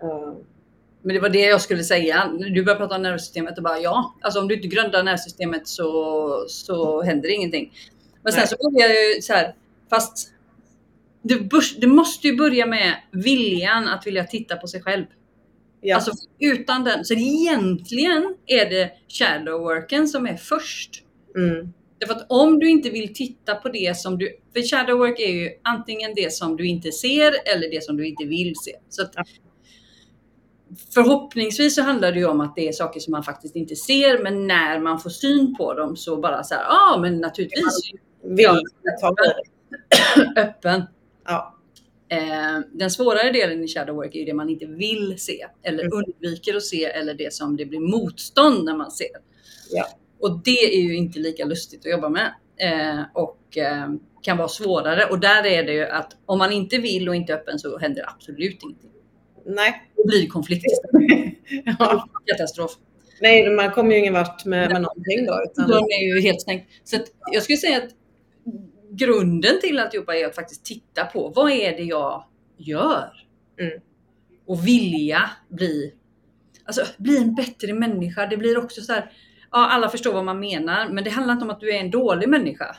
Ehm, 0.02 0.34
men 1.02 1.14
det 1.14 1.20
var 1.20 1.28
det 1.28 1.44
jag 1.44 1.60
skulle 1.60 1.84
säga. 1.84 2.30
Du 2.38 2.64
började 2.64 2.80
prata 2.80 2.96
om 2.96 3.02
nervsystemet 3.02 3.56
och 3.56 3.64
bara 3.64 3.78
ja, 3.78 4.14
alltså 4.20 4.40
om 4.40 4.48
du 4.48 4.54
inte 4.54 4.68
grundar 4.68 5.02
nervsystemet 5.02 5.68
så, 5.68 6.44
så 6.48 7.02
händer 7.02 7.28
ingenting. 7.28 7.72
Men 8.22 8.32
sen 8.32 8.40
Nej. 8.40 8.48
så 8.48 8.56
började 8.56 8.94
jag 8.94 9.14
ju 9.14 9.22
så 9.22 9.32
här, 9.32 9.54
fast 9.90 10.32
det, 11.22 11.48
det, 11.80 11.86
måste 11.86 12.28
ju 12.28 12.36
börja 12.36 12.66
med 12.66 12.94
viljan 13.12 13.88
att 13.88 14.06
vilja 14.06 14.24
titta 14.24 14.56
på 14.56 14.66
sig 14.66 14.82
själv. 14.82 15.04
Ja. 15.80 15.96
Alltså 15.96 16.12
utan 16.38 16.84
den, 16.84 17.04
så 17.04 17.14
egentligen 17.14 18.34
är 18.46 18.70
det 18.70 18.90
shadow 19.08 19.60
worken 19.60 20.08
som 20.08 20.26
är 20.26 20.36
först. 20.36 21.04
Mm. 21.36 21.72
Därför 21.98 22.14
att 22.14 22.26
om 22.28 22.58
du 22.58 22.70
inte 22.70 22.90
vill 22.90 23.14
titta 23.14 23.54
på 23.54 23.68
det 23.68 23.96
som 23.96 24.18
du, 24.18 24.36
för 24.52 24.62
shadow 24.62 24.98
work 24.98 25.20
är 25.20 25.32
ju 25.32 25.50
antingen 25.62 26.12
det 26.16 26.32
som 26.32 26.56
du 26.56 26.66
inte 26.66 26.92
ser 26.92 27.54
eller 27.54 27.70
det 27.70 27.84
som 27.84 27.96
du 27.96 28.06
inte 28.08 28.24
vill 28.24 28.52
se. 28.56 28.72
Så 28.88 29.02
att, 29.02 29.12
ja 29.14 29.24
förhoppningsvis 30.94 31.74
så 31.74 31.82
handlar 31.82 32.12
det 32.12 32.18
ju 32.18 32.26
om 32.26 32.40
att 32.40 32.56
det 32.56 32.68
är 32.68 32.72
saker 32.72 33.00
som 33.00 33.10
man 33.10 33.22
faktiskt 33.22 33.56
inte 33.56 33.76
ser, 33.76 34.22
men 34.22 34.46
när 34.46 34.80
man 34.80 35.00
får 35.00 35.10
syn 35.10 35.56
på 35.56 35.74
dem 35.74 35.96
så 35.96 36.16
bara 36.16 36.44
så 36.44 36.54
här, 36.54 36.62
ja 36.62 36.94
ah, 36.94 37.00
men 37.00 37.20
naturligtvis. 37.20 37.90
Vill 38.22 38.62
ta 39.00 39.14
öppen. 40.36 40.82
Ja. 41.24 41.54
Eh, 42.10 42.60
den 42.72 42.90
svårare 42.90 43.32
delen 43.32 43.64
i 43.64 43.68
shadow 43.68 43.96
work 43.96 44.14
är 44.14 44.26
det 44.26 44.34
man 44.34 44.48
inte 44.48 44.66
vill 44.66 45.14
se 45.18 45.46
eller 45.62 45.84
mm. 45.84 45.92
undviker 45.92 46.56
att 46.56 46.62
se 46.62 46.84
eller 46.84 47.14
det 47.14 47.32
som 47.32 47.56
det 47.56 47.66
blir 47.66 47.80
motstånd 47.80 48.64
när 48.64 48.76
man 48.76 48.90
ser. 48.90 49.16
Ja. 49.70 49.88
Och 50.20 50.40
det 50.44 50.74
är 50.76 50.80
ju 50.80 50.96
inte 50.96 51.18
lika 51.18 51.44
lustigt 51.44 51.86
att 51.86 51.92
jobba 51.92 52.08
med 52.08 52.34
eh, 52.56 53.00
och 53.14 53.58
eh, 53.58 53.88
kan 54.22 54.36
vara 54.36 54.48
svårare. 54.48 55.04
Och 55.04 55.20
där 55.20 55.46
är 55.46 55.62
det 55.62 55.72
ju 55.72 55.84
att 55.84 56.16
om 56.26 56.38
man 56.38 56.52
inte 56.52 56.78
vill 56.78 57.08
och 57.08 57.16
inte 57.16 57.32
är 57.32 57.36
öppen 57.36 57.58
så 57.58 57.78
händer 57.78 58.04
absolut 58.08 58.62
ingenting. 58.62 58.90
Nej. 59.46 59.90
Då 59.96 60.06
blir 60.06 60.20
det 60.20 60.26
konflikt 60.26 60.64
ja. 61.78 62.08
Katastrof. 62.26 62.72
Nej, 63.20 63.50
man 63.50 63.70
kommer 63.70 63.92
ju 63.92 63.98
ingen 63.98 64.14
vart 64.14 64.44
med, 64.44 64.72
med 64.72 64.82
någonting 64.82 65.26
då. 65.26 65.42
Utan... 65.44 65.70
De 65.70 65.78
är 65.78 66.14
ju 66.14 66.20
helt 66.20 66.40
stängt. 66.40 66.64
Så 66.84 66.96
jag 67.32 67.42
skulle 67.42 67.58
säga 67.58 67.76
att 67.76 67.90
grunden 68.90 69.60
till 69.60 69.78
alltihopa 69.78 70.16
är 70.16 70.26
att 70.26 70.34
faktiskt 70.34 70.64
titta 70.64 71.04
på 71.04 71.28
vad 71.28 71.50
är 71.50 71.76
det 71.76 71.82
jag 71.82 72.24
gör? 72.56 73.10
Mm. 73.60 73.80
Och 74.46 74.66
vilja 74.66 75.30
bli, 75.48 75.94
alltså, 76.64 76.82
bli 76.98 77.16
en 77.18 77.34
bättre 77.34 77.72
människa. 77.72 78.26
Det 78.26 78.36
blir 78.36 78.58
också 78.58 78.80
så 78.80 78.92
här, 78.92 79.12
ja, 79.52 79.68
alla 79.68 79.88
förstår 79.88 80.12
vad 80.12 80.24
man 80.24 80.40
menar, 80.40 80.88
men 80.88 81.04
det 81.04 81.10
handlar 81.10 81.32
inte 81.34 81.44
om 81.44 81.50
att 81.50 81.60
du 81.60 81.74
är 81.74 81.80
en 81.80 81.90
dålig 81.90 82.28
människa. 82.28 82.76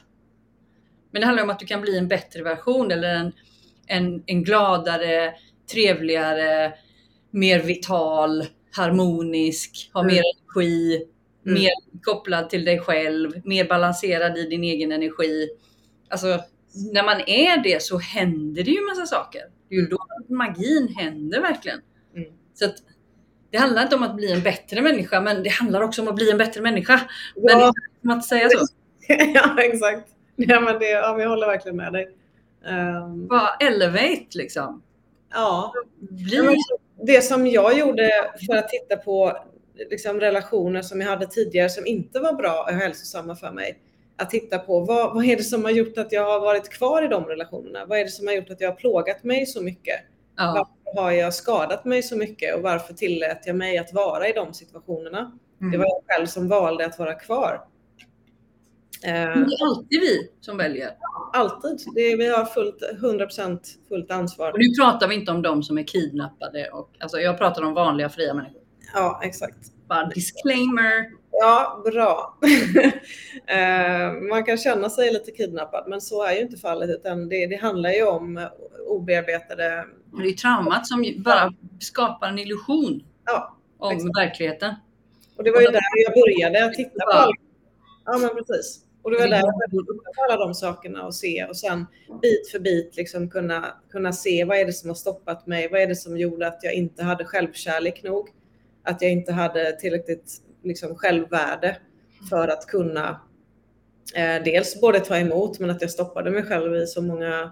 Men 1.12 1.20
det 1.20 1.26
handlar 1.26 1.44
om 1.44 1.50
att 1.50 1.60
du 1.60 1.66
kan 1.66 1.82
bli 1.82 1.98
en 1.98 2.08
bättre 2.08 2.44
version 2.44 2.92
eller 2.92 3.16
en, 3.16 3.32
en, 3.88 4.24
en 4.26 4.44
gladare, 4.44 5.34
trevligare, 5.72 6.74
mer 7.32 7.60
vital, 7.60 8.46
harmonisk, 8.72 9.90
har 9.94 10.02
mm. 10.02 10.16
mer 10.16 10.24
energi, 10.24 10.96
mm. 11.46 11.60
mer 11.62 12.02
kopplad 12.04 12.50
till 12.50 12.66
dig 12.66 12.80
själv, 12.80 13.42
mer 13.44 13.66
balanserad 13.66 14.38
i 14.38 14.50
din 14.50 14.64
egen 14.64 14.92
energi. 14.92 15.50
Alltså 16.10 16.40
när 16.94 17.04
man 17.04 17.22
är 17.28 17.64
det 17.64 17.84
så 17.84 17.98
händer 17.98 18.64
det 18.64 18.72
ju 18.72 18.82
massa 18.82 19.06
saker. 19.06 19.42
Det 19.70 19.76
är 19.76 19.80
ju 19.80 19.86
Mm. 19.86 19.90
då 19.90 20.36
magin 20.36 20.96
händer 20.98 21.42
verkligen. 21.42 21.82
Mm. 22.16 22.30
Så 22.54 22.66
att, 22.66 22.76
det 23.52 23.58
handlar 23.58 23.84
inte 23.84 23.96
om 23.96 24.04
att 24.04 24.16
bli 24.16 24.32
en 24.32 24.42
bättre 24.42 24.82
människa, 24.82 25.22
men 25.22 25.44
det 25.44 25.50
handlar 25.50 25.82
också 25.82 26.02
om 26.02 26.08
att 26.08 26.16
bli 26.16 26.32
en 26.32 26.38
bättre 26.38 26.62
människa. 26.62 27.02
Men 27.36 27.60
Ja, 27.60 27.66
Kan 27.66 27.74
man 28.02 28.18
inte 28.18 28.28
säga 28.28 28.50
så? 28.50 28.66
ja 29.34 29.62
exakt. 29.64 30.10
Ja, 30.36 30.60
men 30.60 30.80
det, 30.80 30.90
ja, 30.90 31.12
men 31.12 31.22
jag 31.22 31.30
håller 31.30 31.48
verkligen 31.48 31.78
med 31.78 31.94
dig. 31.94 32.10
Ehm, 32.66 33.28
Bara 33.28 33.50
elevate 33.60 34.28
liksom. 34.34 34.82
ja. 35.34 35.74
Bli, 36.00 36.42
men 36.42 36.56
Det 37.06 37.22
som 37.22 37.48
jag 37.48 37.78
gjorde 37.78 38.32
för 38.48 38.56
att 38.56 38.70
titta 38.70 38.98
på 38.98 39.38
liksom, 39.90 40.20
relationer 40.20 40.82
som 40.82 41.02
jag 41.02 41.08
hade 41.08 41.28
tidigare 41.28 41.70
som 41.70 41.86
inte 41.86 42.20
var 42.20 42.34
bra 42.34 42.64
och 42.64 42.74
hälsosamma 42.74 43.36
för 43.36 43.52
mig. 43.52 43.80
Att 44.18 44.30
titta 44.30 44.60
på 44.60 44.80
vad, 44.80 45.14
vad 45.14 45.26
är 45.26 45.36
det 45.38 45.44
som 45.44 45.64
har 45.64 45.72
gjort 45.72 45.98
att 45.98 46.12
jag 46.12 46.26
har 46.26 46.40
varit 46.40 46.70
kvar 46.70 47.04
i 47.04 47.08
de 47.08 47.26
relationerna? 47.26 47.86
Vad 47.86 48.00
är 48.00 48.04
det 48.04 48.10
som 48.10 48.28
har 48.28 48.34
gjort 48.34 48.50
att 48.50 48.62
jag 48.62 48.70
har 48.70 48.76
plågat 48.76 49.24
mig 49.24 49.46
så 49.46 49.62
mycket? 49.64 50.00
ja, 50.38 50.70
har 50.96 51.12
jag 51.12 51.34
skadat 51.34 51.86
mig 51.86 52.04
så 52.04 52.18
mycket 52.18 52.56
och 52.56 52.62
varför 52.62 52.94
tillät 52.94 53.44
jag 53.46 53.56
mig 53.56 53.78
att 53.78 53.94
vara 53.94 54.28
i 54.28 54.34
de 54.34 54.54
situationerna? 54.54 55.32
mm. 55.62 55.72
Det 55.72 55.78
var 55.78 55.86
jag 55.86 56.04
själv 56.08 56.26
som 56.26 56.48
valde 56.48 56.86
att 56.86 57.00
vara 57.00 57.14
kvar. 57.14 57.62
Eh, 59.04 59.12
det 59.12 59.20
är 59.54 59.66
alltid 59.68 60.00
vi 60.02 60.30
som 60.42 60.58
väljer. 60.58 60.92
alltid. 61.34 61.80
Det, 61.96 62.16
vi 62.16 62.30
har 62.30 62.46
fullt, 62.46 62.82
100% 63.02 63.60
fullt 63.88 64.12
ansvar. 64.12 64.52
Och 64.52 64.60
nu 64.60 64.66
pratar 64.84 65.08
vi 65.08 65.16
inte 65.16 65.32
om 65.32 65.42
de 65.42 65.64
som 65.64 65.78
är 65.78 65.84
kidnappade. 65.84 66.70
Och, 66.70 66.90
alltså 67.00 67.20
jag 67.20 67.38
pratar 67.38 67.62
om 67.64 67.74
vanliga 67.74 68.10
fria 68.10 68.34
människor. 68.34 68.62
Ja, 68.94 69.22
exakt. 69.24 69.58
Bara 69.88 70.06
disclaimer. 70.08 71.12
Ja, 71.32 71.82
bra. 71.86 72.38
Eh, 73.48 74.12
Man 74.30 74.44
kan 74.44 74.58
känna 74.58 74.90
sig 74.90 75.14
lite 75.14 75.32
kidnappad, 75.32 75.84
men 75.88 76.02
så 76.02 76.24
är 76.24 76.34
ju 76.34 76.42
inte 76.42 76.58
fallet, 76.58 76.90
utan 76.90 77.30
det, 77.30 77.48
det 77.48 77.56
handlar 77.56 77.90
ju 77.90 78.08
om 78.08 78.48
obearbetade... 78.88 79.86
Det 80.18 80.30
är 80.30 80.34
traumat 80.34 80.88
som 80.88 81.14
bara 81.18 81.54
skapar 81.80 82.28
en 82.28 82.40
illusion 82.40 83.04
Ja, 83.26 83.58
om 83.78 83.96
Exakt. 83.96 84.18
verkligheten. 84.18 84.76
och 85.38 85.44
det 85.44 85.52
var 85.52 85.62
ju 85.62 85.68
där 85.68 85.82
jag 86.06 86.14
började 86.14 86.66
att 86.66 86.74
titta 86.74 87.06
på 87.06 87.12
alla... 87.12 87.32
Ja, 88.06 88.18
men 88.18 88.30
precis. 88.46 88.86
Och 89.02 89.12
det 89.12 89.18
var 89.18 89.28
där 89.28 89.36
jag 89.36 89.42
började 89.44 89.72
titta 89.72 89.94
på 90.16 90.24
alla 90.30 90.46
de 90.46 90.54
sakerna 90.54 91.06
och 91.06 91.16
se 91.16 91.46
och 91.46 91.58
sen 91.58 91.86
bit 92.22 92.52
för 92.52 92.60
bit 92.60 92.96
liksom 92.98 93.30
kunna, 93.30 93.66
kunna 93.92 94.14
se 94.14 94.46
vad 94.46 94.58
är 94.58 94.66
det 94.66 94.74
som 94.74 94.90
har 94.90 94.96
stoppat 94.96 95.48
mig? 95.48 95.68
Vad 95.72 95.82
är 95.82 95.88
det 95.88 95.96
som 95.96 96.18
gjorde 96.18 96.48
att 96.48 96.60
jag 96.64 96.74
inte 96.74 97.04
hade 97.04 97.26
självkärlek 97.26 98.04
nog? 98.04 98.30
Att 98.84 99.02
jag 99.02 99.12
inte 99.12 99.32
hade 99.34 99.72
tillräckligt 99.80 100.42
liksom, 100.64 100.96
självvärde 100.96 101.78
för 102.30 102.48
att 102.48 102.68
kunna 102.68 103.22
eh, 104.16 104.44
dels 104.44 104.82
både 104.82 105.00
ta 105.00 105.18
emot 105.18 105.60
men 105.60 105.70
att 105.70 105.82
jag 105.82 105.92
stoppade 105.92 106.32
mig 106.32 106.44
själv 106.44 106.76
i 106.76 106.88
så 106.88 107.02
många 107.02 107.52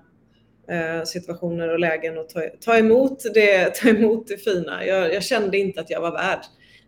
situationer 1.05 1.69
och 1.73 1.79
lägen 1.79 2.17
och 2.17 2.29
ta, 2.29 2.41
ta, 2.61 2.77
emot 2.77 3.23
det, 3.33 3.75
ta 3.75 3.89
emot 3.89 4.27
det 4.27 4.37
fina. 4.37 4.85
Jag, 4.85 5.13
jag 5.13 5.23
kände 5.23 5.57
inte 5.57 5.81
att 5.81 5.89
jag 5.89 6.01
var 6.01 6.11
värd 6.11 6.39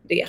det. 0.03 0.25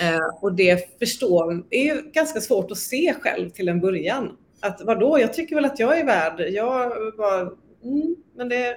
Eh, 0.00 0.40
och 0.40 0.52
det 0.52 0.98
förstår, 0.98 1.64
är 1.70 2.12
ganska 2.12 2.40
svårt 2.40 2.70
att 2.70 2.78
se 2.78 3.14
själv 3.20 3.50
till 3.50 3.68
en 3.68 3.80
början. 3.80 4.36
Att 4.60 4.80
vadå, 4.84 5.20
jag 5.20 5.34
tycker 5.34 5.54
väl 5.54 5.64
att 5.64 5.78
jag 5.78 5.98
är 5.98 6.04
värd. 6.04 6.40
Jag 6.50 6.88
var, 7.16 7.40
mm, 7.84 8.16
men 8.36 8.48
det, 8.48 8.68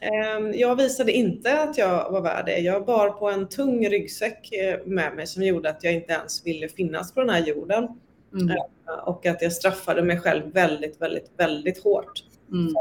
eh, 0.00 0.50
jag 0.54 0.76
visade 0.76 1.12
inte 1.12 1.62
att 1.62 1.78
jag 1.78 2.10
var 2.10 2.20
värd 2.20 2.46
det. 2.46 2.58
Jag 2.58 2.84
bar 2.84 3.10
på 3.10 3.30
en 3.30 3.48
tung 3.48 3.88
ryggsäck 3.88 4.52
eh, 4.52 4.86
med 4.86 5.16
mig 5.16 5.26
som 5.26 5.42
gjorde 5.42 5.70
att 5.70 5.84
jag 5.84 5.94
inte 5.94 6.12
ens 6.12 6.46
ville 6.46 6.68
finnas 6.68 7.14
på 7.14 7.20
den 7.20 7.30
här 7.30 7.46
jorden. 7.46 7.88
Mm. 8.32 8.56
Och 9.04 9.26
att 9.26 9.42
jag 9.42 9.52
straffade 9.52 10.02
mig 10.02 10.20
själv 10.20 10.52
väldigt, 10.52 11.00
väldigt, 11.00 11.30
väldigt 11.36 11.82
hårt. 11.84 12.24
Mm. 12.52 12.74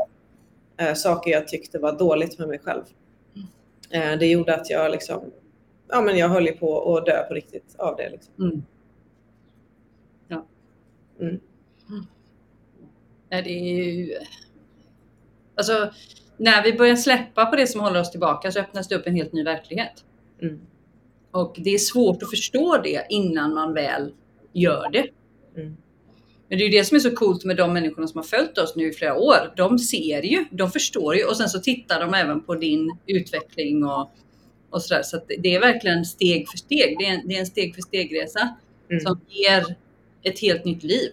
Eh, 0.78 0.94
saker 0.94 1.32
jag 1.32 1.48
tyckte 1.48 1.80
var 1.80 2.00
dåligt 2.00 2.40
med 2.40 2.48
mig 2.48 2.60
själv. 2.60 2.84
Eh, 3.90 4.20
det 4.20 4.28
gjorde 4.28 4.56
att 4.56 4.70
jag 4.70 4.92
liksom, 4.92 5.32
ja 5.88 6.02
men 6.02 6.18
jag 6.18 6.30
höll 6.30 6.46
ju 6.46 6.52
på 6.52 6.98
att 6.98 7.06
dö 7.06 7.24
på 7.28 7.34
riktigt 7.34 7.76
av 7.78 7.96
det. 7.96 8.10
Liksom. 8.10 8.34
Mm. 8.40 8.64
Mm. 11.20 11.40
Nej, 13.30 13.44
det 13.44 13.50
är 13.50 13.84
ju... 13.84 14.16
Alltså, 15.56 15.92
när 16.38 16.64
vi 16.64 16.74
börjar 16.74 16.96
släppa 16.96 17.46
på 17.46 17.56
det 17.56 17.68
som 17.68 17.82
håller 17.82 18.00
oss 18.00 18.12
tillbaka 18.12 18.52
så 18.52 18.60
öppnas 18.60 18.88
det 18.88 18.96
upp 18.96 19.08
en 19.08 19.16
helt 19.16 19.34
ny 19.34 19.44
verklighet. 19.44 20.06
Mm. 20.42 20.60
Och 21.32 21.56
det 21.60 21.70
är 21.70 21.78
svårt 21.78 22.24
att 22.24 22.30
förstå 22.30 22.78
det 22.84 23.06
innan 23.10 23.54
man 23.54 23.74
väl 23.74 24.14
gör 24.54 24.90
det. 24.90 25.10
Mm. 25.56 25.78
Men 26.50 26.58
det 26.58 26.64
är 26.66 26.70
ju 26.70 26.78
det 26.78 26.84
som 26.86 26.96
är 26.96 27.00
så 27.00 27.12
coolt 27.12 27.46
med 27.46 27.58
de 27.58 27.74
människorna 27.74 28.08
som 28.08 28.18
har 28.18 28.24
följt 28.24 28.58
oss 28.58 28.76
nu 28.76 28.90
i 28.90 28.94
flera 28.94 29.16
år. 29.16 29.54
De 29.56 29.80
ser 29.80 30.22
ju, 30.22 30.46
de 30.52 30.72
förstår 30.72 31.16
ju 31.16 31.24
och 31.26 31.38
sen 31.38 31.50
så 31.50 31.60
tittar 31.60 32.00
de 32.00 32.14
även 32.14 32.42
på 32.44 32.56
din 32.56 32.98
utveckling 33.06 33.86
och, 33.86 34.12
och 34.70 34.82
sådär. 34.82 35.02
Så 35.04 35.18
att 35.18 35.32
det 35.40 35.56
är 35.56 35.60
verkligen 35.60 36.06
steg 36.06 36.50
för 36.50 36.58
steg. 36.58 36.96
Det 37.00 37.06
är 37.06 37.14
en, 37.14 37.28
det 37.28 37.36
är 37.36 37.40
en 37.40 37.46
steg 37.46 37.76
för 37.76 37.82
steg-resa 37.82 38.56
Mm. 38.90 39.02
som 39.02 39.20
ger 39.30 39.76
ett 40.24 40.40
helt 40.40 40.66
nytt 40.66 40.84
liv. 40.84 41.10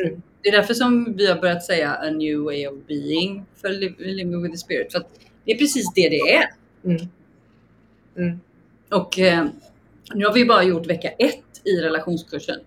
Mm. 0.00 0.22
Det 0.42 0.48
är 0.48 0.52
därför 0.52 0.74
som 0.74 1.16
vi 1.16 1.26
har 1.26 1.40
börjat 1.40 1.64
säga 1.64 1.94
a 1.94 2.10
new 2.10 2.38
way 2.38 2.66
of 2.66 2.74
being 2.86 3.44
för 3.60 3.68
li- 3.68 3.94
living 3.98 4.42
with 4.42 4.52
the 4.54 4.58
spirit. 4.58 4.92
För 4.92 5.02
det 5.44 5.52
är 5.52 5.58
precis 5.58 5.92
det 5.94 6.08
det 6.08 6.20
är. 6.34 6.44
Mm. 6.84 7.08
Mm. 8.16 8.40
Och 8.90 9.18
eh, 9.18 9.46
nu 10.14 10.24
har 10.26 10.32
vi 10.32 10.44
bara 10.44 10.62
gjort 10.62 10.86
vecka 10.86 11.08
ett 11.08 11.60
i 11.64 11.76
relationskursen. 11.76 12.60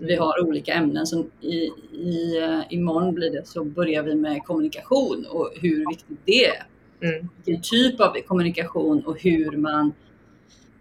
Vi 0.00 0.16
har 0.16 0.48
olika 0.48 0.72
ämnen. 0.72 1.06
Som 1.06 1.30
i, 1.40 1.54
i, 1.92 2.38
eh, 2.42 2.60
imorgon 2.70 3.14
blir 3.14 3.30
det 3.30 3.46
så 3.46 3.64
börjar 3.64 4.02
vi 4.02 4.14
med 4.14 4.44
kommunikation 4.44 5.26
och 5.30 5.52
hur 5.60 5.88
viktigt 5.90 6.18
det 6.24 6.46
är. 6.46 6.66
Mm. 7.02 7.28
Vilken 7.44 7.62
typ 7.62 8.00
av 8.00 8.16
kommunikation 8.26 9.06
och 9.06 9.20
hur 9.20 9.56
man 9.56 9.92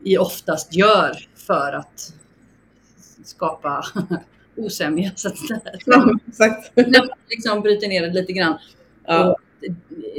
i 0.04 0.18
oftast 0.18 0.76
gör 0.76 1.12
för 1.36 1.74
att 1.74 2.14
skapa 3.24 3.86
osämja. 4.56 5.12
Så 5.16 5.28
att 5.28 5.36
Ja, 5.86 6.18
exakt. 6.28 6.76
man 6.76 7.10
liksom 7.30 7.62
bryter 7.62 7.88
ner 7.88 8.02
det 8.02 8.14
lite 8.14 8.34
grann. 8.34 8.60
Ja. 9.06 9.38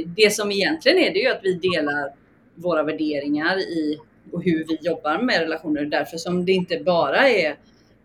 Det 0.05 0.33
som 0.33 0.51
egentligen 0.51 0.97
är 0.97 1.13
det 1.13 1.19
är 1.19 1.23
ju 1.23 1.31
att 1.31 1.43
vi 1.43 1.53
delar 1.53 2.13
våra 2.55 2.83
värderingar 2.83 3.57
i 3.57 3.99
och 4.31 4.43
hur 4.43 4.65
vi 4.67 4.77
jobbar 4.81 5.21
med 5.21 5.39
relationer. 5.39 5.85
Därför 5.85 6.17
som 6.17 6.45
det 6.45 6.51
inte 6.51 6.79
bara 6.85 7.29
är 7.29 7.49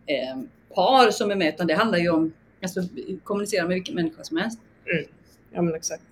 eh, 0.06 0.36
par 0.76 1.10
som 1.10 1.30
är 1.30 1.36
med 1.36 1.54
utan 1.54 1.66
det 1.66 1.74
handlar 1.74 1.98
ju 1.98 2.10
om 2.10 2.32
alltså, 2.62 2.80
kommunicera 3.24 3.66
med 3.66 3.74
vilken 3.74 3.94
människa 3.94 4.24
som 4.24 4.36
helst. 4.36 4.58
ja, 5.52 5.62
men 5.62 5.74
exakt. 5.74 6.02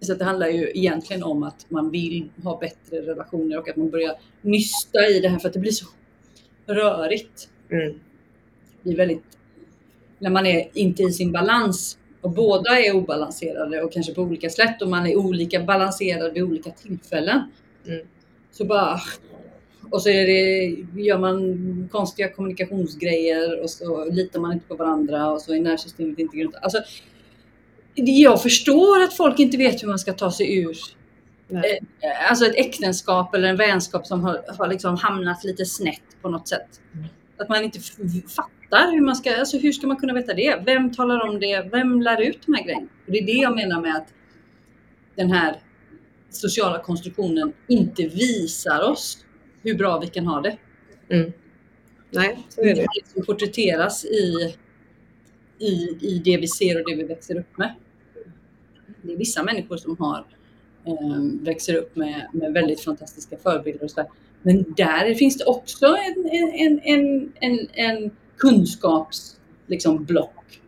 Så 0.00 0.14
det 0.14 0.24
handlar 0.24 0.48
ju 0.48 0.70
egentligen 0.74 1.22
om 1.22 1.42
att 1.42 1.66
man 1.68 1.90
vill 1.90 2.30
ha 2.42 2.58
bättre 2.58 3.00
relationer 3.00 3.58
och 3.58 3.68
att 3.68 3.76
man 3.76 3.90
börjar 3.90 4.14
nysta 4.42 5.08
i 5.08 5.20
det 5.20 5.28
här 5.28 5.38
för 5.38 5.48
att 5.48 5.54
det 5.54 5.60
blir 5.60 5.72
så 5.72 5.86
rörigt. 6.66 7.48
Mm. 7.70 7.92
Det 7.92 7.98
blir 8.82 8.96
väldigt, 8.96 9.38
när 10.18 10.30
man 10.30 10.46
är 10.46 10.68
inte 10.72 11.02
i 11.02 11.12
sin 11.12 11.32
balans 11.32 11.98
och 12.20 12.30
båda 12.30 12.78
är 12.78 12.96
obalanserade 12.96 13.82
och 13.82 13.92
kanske 13.92 14.14
på 14.14 14.22
olika 14.22 14.50
sätt 14.50 14.82
och 14.82 14.88
man 14.88 15.06
är 15.06 15.16
olika 15.16 15.60
balanserad 15.60 16.32
vid 16.32 16.42
olika 16.42 16.70
tillfällen. 16.70 17.40
Mm. 17.86 18.06
Så 18.50 18.64
bara, 18.64 19.00
och 19.90 20.02
så 20.02 20.08
det, 20.08 20.76
gör 20.96 21.18
man 21.18 21.88
konstiga 21.92 22.28
kommunikationsgrejer 22.28 23.62
och 23.62 23.70
så 23.70 24.04
litar 24.04 24.40
man 24.40 24.52
inte 24.52 24.66
på 24.66 24.74
varandra 24.74 25.30
och 25.30 25.40
så 25.40 25.54
är 25.54 25.60
nervsystemet 25.60 26.18
inte 26.18 26.36
grundat. 26.36 26.62
Alltså, 26.62 26.78
jag 27.94 28.42
förstår 28.42 29.02
att 29.02 29.16
folk 29.16 29.38
inte 29.38 29.56
vet 29.56 29.82
hur 29.82 29.88
man 29.88 29.98
ska 29.98 30.12
ta 30.12 30.30
sig 30.30 30.58
ur 30.58 30.76
Nej. 31.48 31.80
eh, 32.00 32.30
alltså 32.30 32.46
ett 32.46 32.56
äktenskap 32.56 33.34
eller 33.34 33.48
en 33.48 33.56
vänskap 33.56 34.06
som 34.06 34.20
har, 34.20 34.44
har 34.58 34.68
liksom 34.68 34.96
hamnat 34.96 35.44
lite 35.44 35.64
snett 35.64 36.02
på 36.22 36.28
något 36.28 36.48
sätt. 36.48 36.80
Mm. 36.94 37.06
Att 37.36 37.48
man 37.48 37.64
inte 37.64 37.80
fattar 38.28 38.92
hur 38.92 39.00
man 39.00 39.16
ska, 39.16 39.36
alltså 39.36 39.58
hur 39.58 39.72
ska 39.72 39.86
man 39.86 39.96
kunna 39.96 40.14
veta 40.14 40.34
det? 40.34 40.62
Vem 40.66 40.92
talar 40.94 41.28
om 41.28 41.40
det? 41.40 41.68
Vem 41.72 42.02
lär 42.02 42.20
ut 42.20 42.38
de 42.46 42.54
här 42.54 42.64
grejerna? 42.64 42.86
Och 43.06 43.12
det 43.12 43.18
är 43.18 43.26
det 43.26 43.32
jag 43.32 43.56
menar 43.56 43.80
med 43.80 43.96
att 43.96 44.08
den 45.16 45.30
här 45.30 45.56
sociala 46.30 46.78
konstruktionen 46.78 47.52
inte 47.68 48.02
visar 48.02 48.90
oss 48.90 49.24
hur 49.62 49.74
bra 49.74 49.98
vi 49.98 50.06
kan 50.06 50.26
ha 50.26 50.40
det. 50.40 50.56
Mm. 51.08 51.32
Nej, 52.10 52.38
så 52.48 52.60
är 52.60 52.64
Det 52.64 52.74
det. 52.74 52.86
liksom 52.94 53.24
porträtteras 53.24 54.04
i, 54.04 54.54
i, 55.58 55.98
i 56.00 56.22
det 56.24 56.36
vi 56.36 56.48
ser 56.48 56.80
och 56.82 56.90
det 56.90 56.96
vi 56.96 57.02
växer 57.02 57.38
upp 57.38 57.58
med. 57.58 57.74
Det 59.02 59.12
är 59.12 59.16
vissa 59.16 59.42
människor 59.42 59.76
som 59.76 59.96
har, 59.98 60.24
eh, 60.84 61.44
växer 61.44 61.74
upp 61.74 61.96
med, 61.96 62.28
med 62.32 62.52
väldigt 62.52 62.80
fantastiska 62.80 63.36
förebilder 63.36 63.84
och 63.84 63.90
så 63.90 64.00
där. 64.00 64.10
Men 64.42 64.74
där 64.76 65.14
finns 65.14 65.38
det 65.38 65.44
också 65.44 65.86
en, 65.86 66.28
en, 66.32 66.80
en, 66.84 67.32
en, 67.40 67.68
en 67.72 68.10
kunskaps 68.36 69.40
liksom, 69.66 70.04
block. 70.04 70.60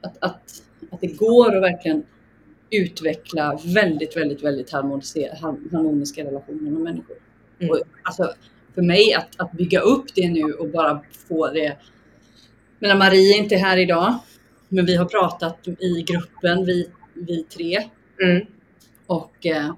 Att, 0.00 0.16
att, 0.20 0.62
att 0.90 1.00
det 1.00 1.06
går 1.18 1.56
att 1.56 1.62
verkligen 1.62 2.02
utveckla 2.70 3.60
väldigt, 3.64 4.16
väldigt, 4.16 4.44
väldigt 4.44 4.70
harmoniska 4.70 6.24
relationer 6.24 6.70
med 6.70 6.80
människor. 6.80 7.16
Mm. 7.60 7.70
Och, 7.70 7.82
alltså, 8.02 8.34
för 8.74 8.82
mig 8.82 9.14
att, 9.14 9.40
att 9.40 9.52
bygga 9.52 9.80
upp 9.80 10.14
det 10.14 10.28
nu 10.28 10.52
och 10.52 10.68
bara 10.68 11.00
få 11.28 11.48
det. 11.50 11.76
Men 12.78 12.98
Marie 12.98 13.34
är 13.34 13.38
inte 13.38 13.56
här 13.56 13.76
idag, 13.76 14.18
men 14.68 14.86
vi 14.86 14.96
har 14.96 15.04
pratat 15.04 15.68
i 15.68 16.02
gruppen. 16.02 16.64
Vi, 16.64 16.90
vi 17.14 17.42
tre. 17.42 17.88
Mm. 18.22 18.46
Och 19.06 19.46
eh, 19.46 19.74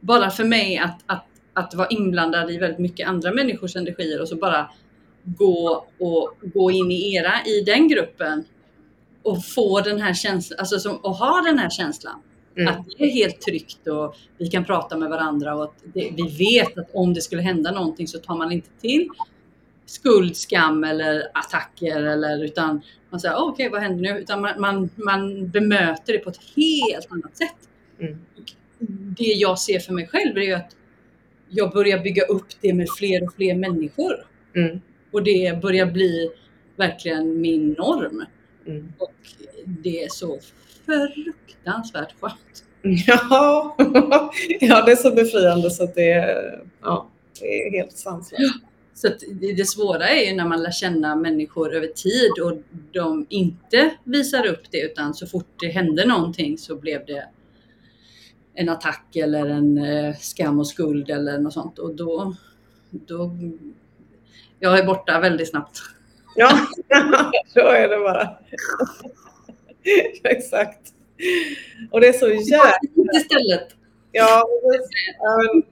bara 0.00 0.30
för 0.30 0.44
mig 0.44 0.78
att, 0.78 1.00
att, 1.06 1.26
att 1.52 1.74
vara 1.74 1.88
inblandad 1.88 2.50
i 2.50 2.58
väldigt 2.58 2.78
mycket 2.78 3.08
andra 3.08 3.32
människors 3.32 3.76
energier 3.76 4.20
och 4.20 4.28
så 4.28 4.36
bara 4.36 4.70
gå 5.24 5.86
och 5.98 6.36
gå 6.42 6.70
in 6.70 6.90
i 6.90 7.14
era 7.14 7.32
i 7.46 7.60
den 7.60 7.88
gruppen 7.88 8.44
och 9.22 9.44
få 9.44 9.80
den 9.80 10.00
här 10.00 10.14
känslan, 10.14 10.58
alltså 10.58 10.78
som, 10.78 10.96
och 10.96 11.14
ha 11.14 11.40
den 11.40 11.58
här 11.58 11.70
känslan. 11.70 12.22
Mm. 12.56 12.74
Att 12.74 12.86
det 12.98 13.04
är 13.04 13.10
helt 13.10 13.40
tryggt 13.40 13.86
och 13.86 14.16
vi 14.38 14.48
kan 14.48 14.64
prata 14.64 14.96
med 14.96 15.08
varandra 15.08 15.54
och 15.54 15.74
det, 15.94 16.10
vi 16.16 16.28
vet 16.38 16.78
att 16.78 16.90
om 16.92 17.14
det 17.14 17.20
skulle 17.20 17.42
hända 17.42 17.72
någonting 17.72 18.08
så 18.08 18.18
tar 18.18 18.36
man 18.36 18.52
inte 18.52 18.68
till 18.80 19.08
skuld, 19.86 20.36
skam 20.36 20.84
eller 20.84 21.22
attacker 21.34 22.02
eller 22.02 22.44
utan 22.44 22.82
man 23.10 23.20
säger 23.20 23.36
okej 23.36 23.52
okay, 23.52 23.68
vad 23.68 23.82
händer 23.82 24.12
nu? 24.12 24.20
Utan 24.20 24.40
man, 24.40 24.60
man, 24.60 24.90
man 24.96 25.50
bemöter 25.50 26.12
det 26.12 26.18
på 26.18 26.30
ett 26.30 26.40
helt 26.56 27.12
annat 27.12 27.36
sätt. 27.36 27.68
Mm. 28.00 28.18
Det 29.16 29.24
jag 29.24 29.58
ser 29.58 29.78
för 29.78 29.92
mig 29.92 30.06
själv 30.06 30.38
är 30.38 30.56
att 30.56 30.76
jag 31.48 31.72
börjar 31.72 31.98
bygga 31.98 32.24
upp 32.24 32.46
det 32.60 32.74
med 32.74 32.88
fler 32.98 33.24
och 33.24 33.34
fler 33.34 33.54
människor. 33.54 34.26
Mm. 34.54 34.80
Och 35.12 35.22
det 35.22 35.62
börjar 35.62 35.86
bli 35.86 36.30
verkligen 36.76 37.40
min 37.40 37.72
norm. 37.72 38.24
Mm. 38.66 38.92
Och 38.98 39.14
det 39.66 40.02
är 40.02 40.08
så 40.08 40.38
fruktansvärt 40.86 42.14
skönt. 42.20 42.64
Ja. 43.06 43.76
ja, 44.60 44.84
det 44.84 44.92
är 44.92 44.96
så 44.96 45.10
befriande 45.10 45.70
så 45.70 45.84
att 45.84 45.94
det 45.94 46.12
är, 46.12 46.62
ja, 46.82 47.08
det 47.40 47.46
är 47.46 47.70
helt 47.70 47.98
sanslöst. 47.98 48.54
Så 48.94 49.06
att 49.06 49.20
det 49.40 49.52
det 49.52 49.64
svåra 49.64 50.08
är 50.08 50.30
ju 50.30 50.36
när 50.36 50.48
man 50.48 50.62
lär 50.62 50.70
känna 50.70 51.16
människor 51.16 51.74
över 51.74 51.86
tid 51.86 52.30
och 52.42 52.52
de 52.92 53.26
inte 53.28 53.90
visar 54.04 54.46
upp 54.46 54.62
det 54.70 54.80
utan 54.80 55.14
så 55.14 55.26
fort 55.26 55.46
det 55.60 55.68
hände 55.68 56.06
någonting 56.06 56.58
så 56.58 56.76
blev 56.76 57.06
det 57.06 57.28
en 58.54 58.68
attack 58.68 59.16
eller 59.16 59.46
en 59.46 59.78
eh, 59.78 60.14
skam 60.16 60.58
och 60.58 60.66
skuld 60.66 61.10
eller 61.10 61.38
något 61.38 61.52
sånt 61.52 61.78
och 61.78 61.94
då, 61.94 62.34
då 62.90 63.30
jag 64.58 64.78
är 64.78 64.86
borta 64.86 65.20
väldigt 65.20 65.50
snabbt. 65.50 65.78
Ja, 66.34 66.58
så 67.46 67.60
är 67.60 67.88
det 67.88 67.98
bara. 67.98 68.38
Exakt. 70.24 70.92
Och 71.90 72.00
det 72.00 72.08
är 72.08 72.12
så 72.12 72.28
jävla... 72.28 72.72
Istället. 73.20 73.68
Ja, 74.12 74.44
men- 74.62 74.80
ja, 75.18 75.38
men- 75.42 75.62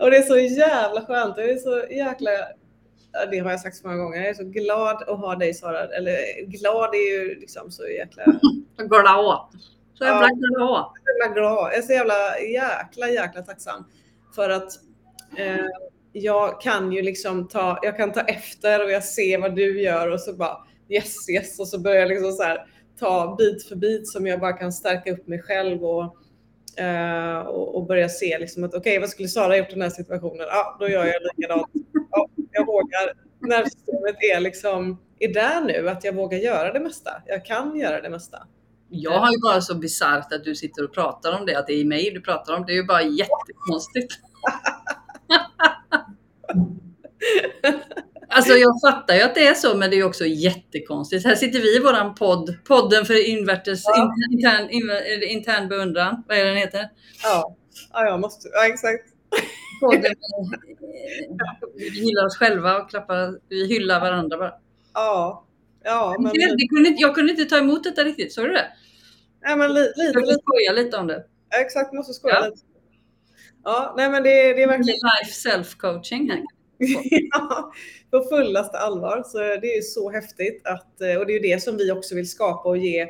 och 0.00 0.10
det 0.10 0.16
är 0.16 0.22
så 0.22 0.38
jävla 0.38 1.06
skönt. 1.06 1.36
Det 1.36 1.50
är 1.50 1.56
så 1.56 1.84
jäkla... 1.90 2.30
Det 3.30 3.38
har 3.38 3.50
jag 3.50 3.60
sagt 3.60 3.76
så 3.76 3.86
många 3.86 4.02
gånger. 4.02 4.18
Jag 4.18 4.28
är 4.28 4.34
så 4.34 4.44
glad 4.44 5.02
att 5.02 5.18
ha 5.18 5.34
dig 5.34 5.54
Sara. 5.54 5.84
Eller 5.84 6.46
glad 6.46 6.94
är 6.94 7.12
ju 7.18 7.40
liksom 7.40 7.70
så 7.70 7.88
jäkla... 7.88 8.24
Glad. 8.76 9.48
Så 9.94 10.04
jävla 10.04 10.28
glad. 10.28 10.90
jävla 11.20 11.34
glad. 11.34 11.72
Jag 11.72 11.78
är 11.78 11.82
så 11.82 11.92
jävla 11.92 12.38
jäkla 12.40 13.08
jäkla 13.08 13.42
tacksam. 13.42 13.84
För 14.34 14.50
att 14.50 14.72
eh, 15.36 15.64
jag 16.12 16.60
kan 16.60 16.92
ju 16.92 17.02
liksom 17.02 17.48
ta, 17.48 17.78
jag 17.82 17.96
kan 17.96 18.12
ta 18.12 18.20
efter 18.20 18.84
och 18.84 18.90
jag 18.90 19.04
ser 19.04 19.38
vad 19.38 19.56
du 19.56 19.82
gör 19.82 20.10
och 20.10 20.20
så 20.20 20.32
bara 20.32 20.58
yes 20.88 21.30
yes 21.30 21.58
och 21.58 21.68
så 21.68 21.80
börjar 21.80 22.00
jag 22.00 22.08
liksom 22.08 22.32
så 22.32 22.42
här 22.42 22.66
ta 23.00 23.36
bit 23.38 23.68
för 23.68 23.76
bit 23.76 24.08
som 24.08 24.26
jag 24.26 24.40
bara 24.40 24.52
kan 24.52 24.72
stärka 24.72 25.12
upp 25.12 25.26
mig 25.26 25.42
själv 25.42 25.84
och, 25.84 26.16
eh, 26.82 27.38
och, 27.38 27.76
och 27.76 27.86
börja 27.86 28.08
se 28.08 28.38
liksom 28.38 28.64
att 28.64 28.74
okej 28.74 28.98
vad 28.98 29.08
skulle 29.08 29.28
Sara 29.28 29.56
gjort 29.56 29.68
i 29.68 29.72
den 29.72 29.82
här 29.82 29.90
situationen? 29.90 30.46
Ja, 30.50 30.76
då 30.80 30.88
gör 30.88 31.04
jag 31.04 31.16
likadant. 31.36 31.70
Ja, 32.10 32.28
jag 32.52 32.66
vågar. 32.66 33.12
Nervsystemet 33.40 34.16
är 34.34 34.40
liksom 34.40 34.98
är 35.18 35.34
där 35.34 35.60
nu 35.60 35.88
att 35.88 36.04
jag 36.04 36.14
vågar 36.14 36.38
göra 36.38 36.72
det 36.72 36.80
mesta. 36.80 37.10
Jag 37.26 37.44
kan 37.44 37.76
göra 37.76 38.00
det 38.00 38.10
mesta. 38.10 38.46
Jag 38.90 39.18
har 39.18 39.32
ju 39.32 39.38
bara 39.38 39.60
så 39.60 39.74
bisarrt 39.74 40.32
att 40.32 40.44
du 40.44 40.54
sitter 40.54 40.84
och 40.84 40.94
pratar 40.94 41.38
om 41.40 41.46
det, 41.46 41.58
att 41.58 41.66
det 41.66 41.72
är 41.72 41.84
mig 41.84 42.10
du 42.10 42.20
pratar 42.20 42.54
om. 42.56 42.66
Det 42.66 42.72
är 42.72 42.76
ju 42.76 42.84
bara 42.84 43.02
jättekonstigt. 43.02 44.14
Alltså 48.30 48.52
jag 48.52 48.80
fattar 48.80 49.14
ju 49.14 49.22
att 49.22 49.34
det 49.34 49.46
är 49.46 49.54
så, 49.54 49.76
men 49.76 49.90
det 49.90 49.96
är 49.96 50.04
också 50.04 50.24
jättekonstigt. 50.24 51.26
Här 51.26 51.34
sitter 51.34 51.60
vi 51.60 51.76
i 51.76 51.80
våran 51.80 52.14
podd, 52.14 52.56
podden 52.64 53.04
för 53.04 53.28
invärtes, 53.28 53.82
Ja. 53.84 54.14
intern, 54.32 54.70
intern, 54.70 55.22
intern 55.22 55.68
beundran. 55.68 56.24
Vad 56.28 56.38
är 56.38 56.44
den 56.44 56.56
heter? 56.56 56.88
Ja, 57.22 57.56
ja 57.92 58.04
jag 58.04 58.20
måste. 58.20 58.48
Ja, 58.52 58.66
exakt. 58.66 59.04
Podden, 59.80 60.14
vi 61.76 61.88
gillar 61.88 62.26
oss 62.26 62.36
själva 62.36 62.76
och 62.82 62.90
klappar, 62.90 63.38
vi 63.48 63.66
hyllar 63.66 64.00
varandra 64.00 64.38
bara. 64.38 64.52
Ja, 64.94 65.44
ja 65.84 66.16
men, 66.18 66.32
Det, 66.32 66.68
kunde, 66.68 66.90
jag 66.98 67.14
kunde 67.14 67.30
inte 67.32 67.44
ta 67.44 67.58
emot 67.58 67.84
detta 67.84 68.04
riktigt, 68.04 68.32
såg 68.32 68.44
du 68.44 68.52
det? 68.52 68.66
ja, 69.42 69.56
men 69.56 69.74
li, 69.74 69.80
lite, 69.80 70.02
Jag 70.14 70.26
lite. 70.26 70.38
skoja 70.42 70.72
lite 70.84 70.96
om 70.96 71.06
det. 71.06 71.24
Ja, 71.50 71.58
exakt, 71.60 71.92
måste 71.92 72.12
skoja 72.12 72.34
Ja. 72.34 72.46
lite. 72.46 72.60
Ja, 73.64 73.94
nej 73.96 74.10
men 74.10 74.22
det, 74.22 74.30
det 74.30 74.62
är 74.62 74.68
verkligen 74.68 74.98
Life 74.98 75.48
self-coaching 75.48 76.30
här. 76.30 76.42
ja, 77.30 77.72
på 78.10 78.24
fullaste 78.30 78.78
allvar. 78.78 79.22
Så 79.26 79.38
det 79.38 79.76
är 79.76 79.82
så 79.82 80.10
häftigt 80.10 80.66
att, 80.66 80.92
och 81.18 81.26
det 81.26 81.32
är 81.32 81.42
det 81.42 81.62
som 81.62 81.76
vi 81.76 81.92
också 81.92 82.14
vill 82.14 82.30
skapa 82.30 82.68
och 82.68 82.78
ge 82.78 83.06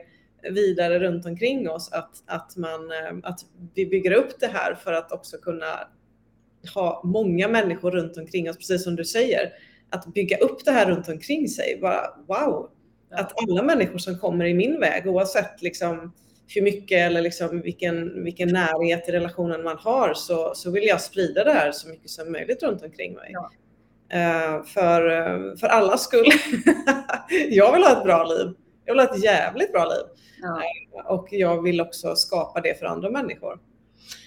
vidare 0.50 0.98
runt 0.98 1.26
omkring 1.26 1.70
oss. 1.70 1.92
Att, 1.92 2.22
att, 2.26 2.56
man, 2.56 2.80
att 3.22 3.40
vi 3.74 3.86
bygger 3.86 4.12
upp 4.12 4.40
det 4.40 4.46
här 4.46 4.74
för 4.74 4.92
att 4.92 5.12
också 5.12 5.38
kunna 5.38 5.88
ha 6.74 7.02
många 7.04 7.48
människor 7.48 7.90
runt 7.90 8.16
omkring 8.16 8.50
oss, 8.50 8.56
precis 8.56 8.84
som 8.84 8.96
du 8.96 9.04
säger. 9.04 9.52
Att 9.90 10.06
bygga 10.06 10.36
upp 10.36 10.64
det 10.64 10.70
här 10.70 10.86
runt 10.86 11.08
omkring 11.08 11.48
sig. 11.48 11.78
Bara 11.80 12.14
wow! 12.26 12.70
Att 13.10 13.32
alla 13.42 13.62
människor 13.62 13.98
som 13.98 14.18
kommer 14.18 14.44
i 14.44 14.54
min 14.54 14.80
väg, 14.80 15.06
oavsett 15.06 15.62
liksom 15.62 16.12
hur 16.54 16.62
mycket 16.62 16.98
eller 16.98 17.22
liksom 17.22 17.60
vilken, 17.60 18.24
vilken 18.24 18.48
närhet 18.48 19.08
i 19.08 19.12
relationen 19.12 19.62
man 19.62 19.76
har, 19.78 20.14
så, 20.14 20.52
så 20.54 20.70
vill 20.70 20.84
jag 20.84 21.00
sprida 21.00 21.44
det 21.44 21.52
här 21.52 21.72
så 21.72 21.88
mycket 21.88 22.10
som 22.10 22.32
möjligt 22.32 22.62
runt 22.62 22.82
omkring 22.82 23.14
mig. 23.14 23.30
Ja. 23.32 23.50
Eh, 24.10 24.64
för, 24.64 25.56
för 25.56 25.66
allas 25.66 26.04
skull. 26.04 26.26
jag 27.50 27.72
vill 27.72 27.82
ha 27.82 27.98
ett 27.98 28.04
bra 28.04 28.24
liv. 28.24 28.54
Jag 28.84 28.94
vill 28.94 29.00
ha 29.00 29.14
ett 29.14 29.24
jävligt 29.24 29.72
bra 29.72 29.84
liv. 29.84 30.04
Ja. 30.42 30.62
Och 31.04 31.28
jag 31.30 31.62
vill 31.62 31.80
också 31.80 32.14
skapa 32.16 32.60
det 32.60 32.78
för 32.78 32.86
andra 32.86 33.10
människor. 33.10 33.60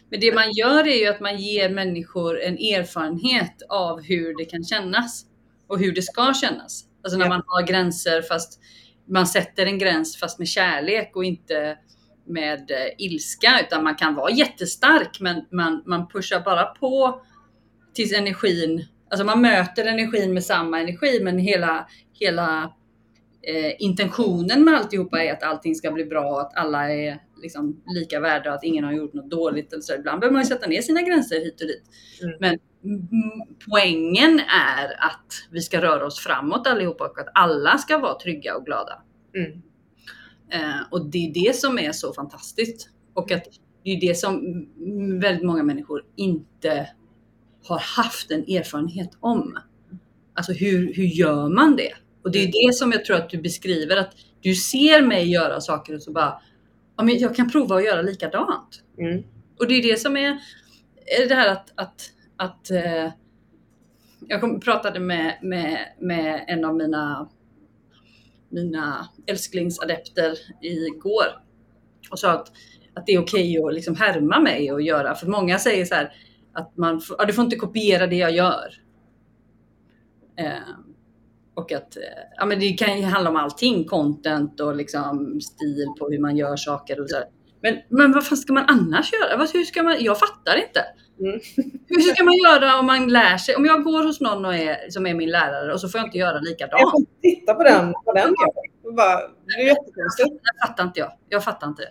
Men 0.09 0.19
det 0.19 0.33
man 0.33 0.51
gör 0.51 0.87
är 0.87 0.95
ju 0.95 1.07
att 1.07 1.19
man 1.19 1.37
ger 1.37 1.69
människor 1.69 2.41
en 2.41 2.53
erfarenhet 2.53 3.55
av 3.69 4.01
hur 4.01 4.37
det 4.37 4.45
kan 4.45 4.63
kännas 4.63 5.25
och 5.67 5.79
hur 5.79 5.91
det 5.91 6.01
ska 6.01 6.33
kännas. 6.41 6.83
Alltså 7.03 7.17
när 7.17 7.25
Ja. 7.25 7.29
man 7.29 7.41
har 7.45 7.67
gränser 7.67 8.21
fast 8.21 8.59
man 9.07 9.27
sätter 9.27 9.65
en 9.65 9.77
gräns 9.77 10.19
fast 10.19 10.39
med 10.39 10.47
kärlek 10.47 11.15
och 11.15 11.25
inte 11.25 11.77
med 12.25 12.71
eh, 12.71 13.05
ilska 13.05 13.59
utan 13.67 13.83
man 13.83 13.95
kan 13.95 14.15
vara 14.15 14.31
jättestark 14.31 15.19
men 15.19 15.45
man, 15.51 15.83
man 15.85 16.07
pushar 16.07 16.39
bara 16.39 16.65
på 16.65 17.21
tills 17.93 18.13
energin, 18.13 18.85
alltså 19.09 19.25
man 19.25 19.41
möter 19.41 19.85
energin 19.85 20.33
med 20.33 20.43
samma 20.43 20.79
energi 20.79 21.19
men 21.23 21.37
hela, 21.37 21.87
hela 22.13 22.73
eh, 23.41 23.73
intentionen 23.79 24.63
med 24.63 24.73
alltihopa 24.73 25.23
är 25.23 25.33
att 25.33 25.43
allting 25.43 25.75
ska 25.75 25.91
bli 25.91 26.05
bra, 26.05 26.39
att 26.39 26.57
alla 26.57 26.91
är 26.91 27.19
liksom 27.41 27.83
lika 27.85 28.19
värda 28.19 28.49
och 28.49 28.55
att 28.55 28.63
ingen 28.63 28.83
har 28.83 28.91
gjort 28.91 29.13
något 29.13 29.31
dåligt. 29.31 29.73
Eller 29.73 29.81
så. 29.81 29.93
Ibland 29.93 30.19
behöver 30.19 30.37
man 30.37 30.45
sätta 30.45 30.67
ner 30.67 30.81
sina 30.81 31.01
gränser 31.01 31.35
hit 31.35 31.61
och 31.61 31.67
dit. 31.67 31.83
Mm. 32.23 32.35
Men 32.39 32.59
poängen 33.69 34.39
är 34.39 34.85
att 34.85 35.47
vi 35.51 35.61
ska 35.61 35.81
röra 35.81 36.05
oss 36.05 36.19
framåt 36.19 36.67
allihopa 36.67 37.03
och 37.03 37.19
att 37.19 37.29
alla 37.33 37.77
ska 37.77 37.97
vara 37.97 38.19
trygga 38.19 38.55
och 38.55 38.65
glada. 38.65 39.01
Mm. 39.35 39.61
Eh, 40.51 40.81
och 40.91 41.05
det 41.05 41.17
är 41.27 41.33
det 41.33 41.55
som 41.55 41.79
är 41.79 41.91
så 41.91 42.13
fantastiskt. 42.13 42.89
Och 43.13 43.31
att 43.31 43.43
det 43.83 43.89
är 43.89 43.99
det 43.99 44.17
som 44.17 44.35
mm, 44.79 45.19
väldigt 45.19 45.45
många 45.45 45.63
människor 45.63 46.03
inte 46.15 46.89
har 47.63 47.79
haft 47.79 48.31
en 48.31 48.41
erfarenhet 48.41 49.09
om. 49.19 49.57
Alltså 50.33 50.51
hur, 50.51 50.93
hur 50.93 51.03
gör 51.03 51.49
man 51.49 51.75
det? 51.75 51.93
Och 52.23 52.31
det 52.31 52.43
är 52.43 52.47
det 52.47 52.73
som 52.75 52.91
jag 52.91 53.05
tror 53.05 53.17
att 53.17 53.29
du 53.29 53.41
beskriver, 53.41 53.97
att 53.97 54.11
du 54.41 54.55
ser 54.55 55.01
mig 55.01 55.31
göra 55.31 55.61
saker 55.61 55.95
och 55.95 56.01
så 56.01 56.11
bara, 56.11 56.41
ja, 56.97 57.03
men 57.03 57.17
jag 57.17 57.35
kan 57.35 57.49
prova 57.49 57.75
att 57.75 57.85
göra 57.85 58.01
likadant. 58.01 58.83
Mm. 58.97 59.23
Och 59.59 59.67
det 59.67 59.73
är 59.73 59.83
det 59.83 59.99
som 59.99 60.17
är, 60.17 60.39
är 61.21 61.29
det 61.29 61.35
här 61.35 61.51
att, 61.51 61.71
att, 61.75 62.11
att 62.37 62.71
eh, 62.71 63.11
jag 64.27 64.61
pratade 64.61 64.99
med, 64.99 65.39
med, 65.41 65.79
med 65.99 66.45
en 66.47 66.65
av 66.65 66.75
mina, 66.75 67.29
mina 68.51 69.09
älsklingsadepter 69.27 70.37
igår 70.61 71.25
och 72.11 72.19
sa 72.19 72.31
att, 72.31 72.51
att 72.93 73.05
det 73.05 73.11
är 73.11 73.21
okej 73.21 73.63
att 73.63 73.73
liksom 73.73 73.95
härma 73.95 74.39
mig 74.39 74.71
och 74.71 74.81
göra, 74.81 75.15
för 75.15 75.27
många 75.27 75.59
säger 75.59 75.85
så 75.85 75.95
här 75.95 76.13
att 76.53 76.77
man 76.77 77.01
ja, 77.17 77.25
du 77.25 77.33
får 77.33 77.43
inte 77.43 77.55
kopiera 77.55 78.07
det 78.07 78.15
jag 78.15 78.31
gör. 78.31 78.73
Eh, 80.37 80.75
och 81.53 81.71
att 81.71 81.97
eh, 81.97 82.03
ja, 82.37 82.45
men 82.45 82.59
det 82.59 82.71
kan 82.71 82.97
ju 82.97 83.03
handla 83.03 83.29
om 83.29 83.35
allting, 83.35 83.85
content 83.85 84.59
och 84.59 84.75
liksom 84.75 85.41
stil 85.41 85.87
på 85.99 86.09
hur 86.09 86.19
man 86.19 86.37
gör 86.37 86.55
saker 86.55 87.01
och 87.01 87.09
så 87.09 87.15
här. 87.15 87.25
Men, 87.61 87.77
men 87.89 88.11
vad 88.11 88.25
fan 88.25 88.37
ska 88.37 88.53
man 88.53 88.65
annars 88.67 89.11
göra? 89.13 89.47
Hur 89.53 89.63
ska 89.63 89.83
man, 89.83 89.95
jag 89.99 90.19
fattar 90.19 90.55
inte. 90.67 90.85
Mm. 91.19 91.31
Hur 91.87 92.01
ska 92.01 92.23
man 92.23 92.33
göra 92.37 92.79
om 92.79 92.85
man 92.85 93.07
lär 93.07 93.37
sig? 93.37 93.55
Om 93.55 93.65
jag 93.65 93.83
går 93.83 94.03
hos 94.03 94.21
någon 94.21 94.45
och 94.45 94.55
är, 94.55 94.89
som 94.89 95.05
är 95.05 95.13
min 95.13 95.29
lärare 95.29 95.73
och 95.73 95.81
så 95.81 95.89
får 95.89 95.99
jag 95.99 96.07
inte 96.07 96.17
göra 96.17 96.33
Jag 96.35 96.43
likadant. 96.43 96.81
får 96.91 97.05
titta 97.21 97.53
på 97.53 97.63
den. 97.63 97.93
På 98.05 98.13
den 98.13 98.33
jag. 98.83 98.95
Bara, 98.95 99.17
det 99.45 99.53
är 99.61 99.65
jättekonstigt. 99.65 100.29
Det 100.29 100.67
fattar 100.67 100.83
inte 100.83 100.99
jag. 100.99 101.11
Jag 101.29 101.43
fattar 101.43 101.67
inte 101.67 101.81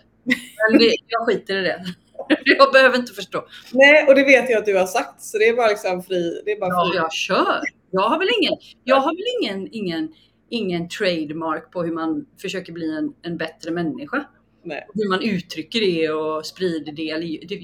det 0.79 0.91
jag 1.07 1.25
skiter 1.27 1.57
i 1.57 1.61
det. 1.61 1.85
Jag 2.45 2.73
behöver 2.73 2.97
inte 2.97 3.13
förstå. 3.13 3.45
Nej, 3.71 4.05
och 4.07 4.15
det 4.15 4.23
vet 4.23 4.49
jag 4.49 4.59
att 4.59 4.65
du 4.65 4.77
har 4.77 4.85
sagt. 4.85 5.21
Så 5.21 5.37
det 5.37 5.47
är 5.47 5.55
bara 5.55 5.67
liksom 5.67 6.03
fri. 6.03 6.41
Det 6.45 6.51
är 6.51 6.59
bara 6.59 6.69
Ja, 6.69 6.89
fri. 6.91 6.97
jag 6.97 7.13
kör. 7.13 7.61
Jag 7.91 8.01
har 8.01 8.19
väl 8.19 8.27
ingen, 8.41 8.53
jag 8.83 8.95
har 8.95 9.11
väl 9.15 9.25
ingen, 9.41 9.69
ingen, 9.71 10.13
ingen 10.49 10.89
trademark 10.89 11.71
på 11.71 11.83
hur 11.83 11.91
man 11.93 12.25
försöker 12.41 12.73
bli 12.73 12.97
en, 12.97 13.13
en 13.31 13.37
bättre 13.37 13.71
människa. 13.71 14.25
Nej. 14.63 14.87
Hur 14.93 15.09
man 15.09 15.21
uttrycker 15.21 15.79
det 15.81 16.09
och 16.09 16.45
sprider 16.45 16.91
det. 16.91 17.57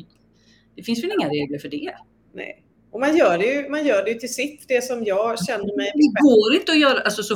Det, 0.77 0.83
finns 0.83 1.03
väl 1.03 1.11
inga 1.19 1.29
regler 1.29 1.59
för 1.59 1.69
det? 1.69 1.93
Nej. 2.33 2.63
Och 2.91 2.99
man 2.99 3.17
gör, 3.17 3.37
det 3.37 3.45
ju, 3.45 3.69
man 3.69 3.85
gör 3.85 4.05
det 4.05 4.13
till 4.19 4.33
sitt. 4.33 4.65
Det 4.67 4.83
som 4.83 5.03
jag 5.03 5.45
känner 5.45 5.77
mig 5.77 5.91
Det 5.93 6.21
går 6.21 6.55
inte 6.55 6.71
att 6.71 6.79
göra, 6.79 6.99
alltså, 6.99 7.23
så, 7.23 7.35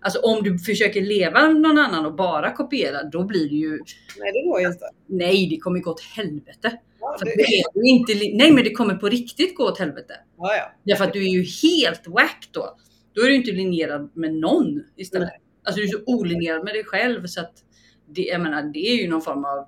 alltså 0.00 0.18
om 0.20 0.42
du 0.42 0.58
försöker 0.58 1.00
leva 1.00 1.48
någon 1.48 1.78
annan 1.78 2.06
och 2.06 2.14
bara 2.14 2.52
kopiera, 2.52 3.02
då 3.02 3.24
blir 3.24 3.48
det 3.48 3.54
ju, 3.54 3.70
Nej, 4.18 4.32
det 4.32 4.42
går 4.48 4.60
ju 4.60 4.66
inte. 4.66 4.84
nej 5.06 5.46
det 5.50 5.56
kommer 5.56 5.80
gå 5.80 5.90
åt 5.90 6.00
helvete. 6.00 6.78
Ja, 7.00 7.16
För 7.18 7.26
det, 7.26 7.34
det 7.74 7.80
är 7.80 7.88
inte, 7.88 8.12
nej 8.36 8.52
men 8.52 8.64
det 8.64 8.70
kommer 8.70 8.94
på 8.94 9.08
riktigt 9.08 9.56
gå 9.56 9.64
åt 9.64 9.78
helvete. 9.78 10.14
ja, 10.38 10.54
ja. 10.56 10.72
Därför 10.84 11.04
att 11.04 11.12
du 11.12 11.20
är 11.24 11.28
ju 11.30 11.42
helt 11.62 12.06
whack 12.08 12.48
då. 12.52 12.76
Då 13.14 13.22
är 13.22 13.26
du 13.26 13.34
inte 13.34 13.52
linjerad 13.52 14.10
med 14.14 14.34
någon 14.34 14.82
istället. 14.96 15.28
Nej. 15.28 15.40
Alltså 15.64 15.80
du 15.80 15.86
är 15.86 15.90
så 15.90 16.02
olinjerad 16.06 16.64
med 16.64 16.74
dig 16.74 16.84
själv 16.84 17.26
så 17.26 17.40
att 17.40 17.52
det, 18.08 18.22
jag 18.22 18.40
menar, 18.40 18.62
det 18.62 18.78
är 18.88 18.94
ju 19.02 19.08
någon 19.08 19.22
form 19.22 19.44
av 19.44 19.66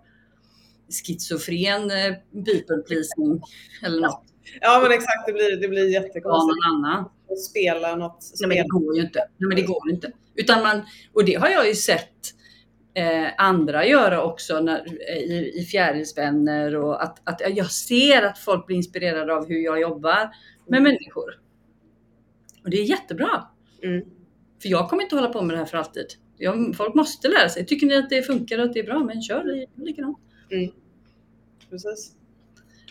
schizofren 0.91 1.91
eh, 1.91 2.15
people 2.45 2.83
pleasing 2.87 3.43
eller 3.83 4.01
något. 4.01 4.25
ja, 4.61 4.81
men 4.83 4.93
exakt. 4.93 5.27
Det 5.27 5.33
blir, 5.33 5.57
det 5.57 5.69
blir 5.69 5.93
jättekonstigt. 5.93 6.67
någon 6.67 6.75
annan. 6.75 7.05
Att 7.31 7.41
spela 7.41 7.97
något. 7.97 8.25
Nej 8.41 8.49
men 8.49 8.57
det 8.57 8.69
går 8.69 8.97
ju 8.97 9.03
inte. 9.03 9.19
Nej 9.19 9.49
men 9.49 9.57
det 9.57 9.63
går 9.63 9.91
inte. 9.91 10.13
Utan 10.35 10.63
man, 10.63 10.83
och 11.13 11.25
det 11.25 11.35
har 11.35 11.49
jag 11.49 11.69
ju 11.69 11.75
sett 11.75 12.35
eh, 12.95 13.29
andra 13.39 13.87
göra 13.87 14.23
också 14.23 14.61
när, 14.61 15.03
i, 15.19 15.53
i 15.55 15.65
fjärilsvänner 15.65 16.77
och 16.77 17.03
att, 17.03 17.29
att 17.29 17.57
jag 17.57 17.71
ser 17.71 18.23
att 18.23 18.39
folk 18.39 18.67
blir 18.67 18.77
inspirerade 18.77 19.35
av 19.35 19.49
hur 19.49 19.59
jag 19.59 19.81
jobbar 19.81 20.31
med 20.67 20.83
människor. 20.83 21.41
Och 22.65 22.71
det 22.71 22.81
är 22.81 22.85
jättebra. 22.85 23.45
Mm. 23.83 24.05
För 24.63 24.69
jag 24.69 24.91
kommer 24.91 25.03
inte 25.03 25.15
hålla 25.17 25.29
på 25.29 25.43
med 25.43 25.55
det 25.55 25.59
här 25.59 25.67
för 25.67 25.79
alltid. 25.79 26.07
Jag, 26.39 26.77
folk 26.77 26.95
måste 26.95 27.29
lära 27.29 27.49
sig. 27.49 27.67
Tycker 27.67 27.87
ni 27.87 27.97
att 27.97 28.11
det 28.11 28.23
funkar 28.23 28.59
och 28.59 28.65
att 28.65 28.73
det 28.73 28.81
är 28.81 28.85
bra, 28.85 28.99
men 28.99 29.23
kör 29.23 29.45
det 29.45 29.67
likadant. 30.51 30.75
Precis. 31.71 32.13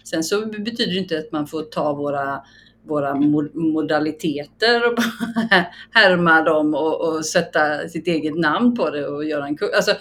Sen 0.04 0.24
så 0.24 0.46
betyder 0.46 0.94
det 0.94 0.98
inte 1.00 1.18
att 1.20 1.32
man 1.32 1.48
får 1.48 1.64
ta 1.64 1.94
våra, 1.94 2.44
våra 2.84 3.14
mo- 3.14 3.56
modaliteter 3.58 4.88
och 4.90 4.96
bara 4.96 5.66
härma 5.92 6.42
dem 6.42 6.76
och, 6.76 7.02
och 7.08 7.26
sätta 7.26 7.90
sitt 7.90 8.08
eget 8.08 8.36
namn 8.38 8.76
på 8.76 8.90
det 8.90 9.08
och 9.08 9.26
göra 9.26 9.48
en 9.48 9.58
kurs. 9.58 9.70
Alltså, 9.76 9.92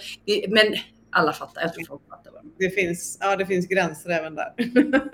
men 0.49 0.73
alla 1.09 1.33
fattar. 1.33 1.61
Jag 1.61 1.73
tror 1.73 1.85
folk 1.85 2.01
fattar 2.09 2.31
vad 2.31 2.41
Det 2.59 2.69
finns, 2.69 3.17
ja, 3.21 3.35
det 3.35 3.45
finns 3.45 3.67
gränser 3.67 4.09
även 4.09 4.35
där. 4.35 4.53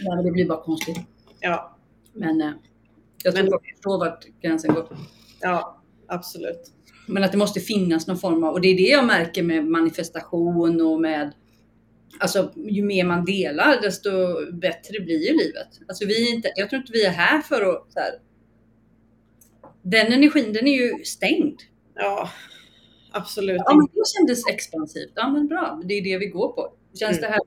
ja, 0.00 0.22
Det 0.22 0.30
blir 0.30 0.48
bara 0.48 0.62
konstigt. 0.62 0.98
ja, 1.40 1.76
Men 2.12 2.40
eh, 2.40 2.50
jag 3.24 3.34
tror 3.34 3.42
Men- 3.44 3.52
folk 3.52 3.70
förstår 3.74 3.98
vart 3.98 4.24
gränsen 4.42 4.74
går. 4.74 4.96
ja, 5.40 5.82
absolut. 6.06 6.72
Men 7.06 7.24
att 7.24 7.32
det 7.32 7.38
måste 7.38 7.60
finnas 7.60 8.06
någon 8.06 8.18
form 8.18 8.44
av, 8.44 8.52
och 8.52 8.60
det 8.60 8.68
är 8.68 8.76
det 8.76 8.90
jag 8.90 9.06
märker 9.06 9.42
med 9.42 9.66
manifestation 9.66 10.80
och 10.80 11.00
med 11.00 11.32
Alltså 12.20 12.52
ju 12.56 12.82
mer 12.82 13.04
man 13.04 13.24
delar 13.24 13.80
desto 13.82 14.10
bättre 14.52 15.00
blir 15.00 15.26
ju 15.26 15.36
livet. 15.36 15.68
Alltså 15.88 16.06
vi 16.06 16.28
är 16.28 16.34
inte, 16.34 16.52
jag 16.56 16.70
tror 16.70 16.80
inte 16.80 16.92
vi 16.92 17.04
är 17.04 17.10
här 17.10 17.40
för 17.40 17.62
att 17.62 17.92
så 17.92 18.00
här, 18.00 18.10
Den 19.82 20.12
energin 20.12 20.52
den 20.52 20.66
är 20.66 20.76
ju 20.76 21.04
stängd. 21.04 21.60
Ja, 21.94 22.30
absolut. 23.12 23.62
Ja 23.64 23.74
men 23.74 23.86
det 23.92 24.02
kändes 24.16 24.48
expansivt. 24.48 25.12
Ja 25.14 25.28
men 25.28 25.46
bra, 25.46 25.82
det 25.84 25.94
är 25.94 26.04
det 26.04 26.18
vi 26.18 26.26
går 26.26 26.48
på. 26.48 26.72
Känns 26.98 27.18
Mm. 27.18 27.20
det 27.20 27.34
här, 27.34 27.40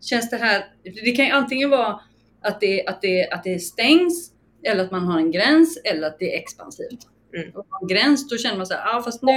känns 0.00 0.30
det 0.30 0.36
här, 0.36 0.64
det 0.82 1.12
kan 1.12 1.24
ju 1.24 1.30
antingen 1.30 1.70
vara 1.70 2.00
att 2.40 2.60
det, 2.60 2.86
att 2.86 3.02
det, 3.02 3.28
att 3.30 3.44
det 3.44 3.58
stängs 3.58 4.32
eller 4.62 4.84
att 4.84 4.90
man 4.90 5.04
har 5.04 5.18
en 5.18 5.30
gräns 5.30 5.80
eller 5.84 6.06
att 6.06 6.18
det 6.18 6.34
är 6.34 6.38
expansivt. 6.38 7.06
Mm. 7.36 7.50
Och 7.54 7.66
en 7.82 7.88
gräns 7.88 8.28
då 8.28 8.36
känner 8.36 8.56
man 8.56 8.66
så 8.66 8.74
här, 8.74 8.92
ja 8.92 9.02
fast 9.02 9.22
nu 9.22 9.32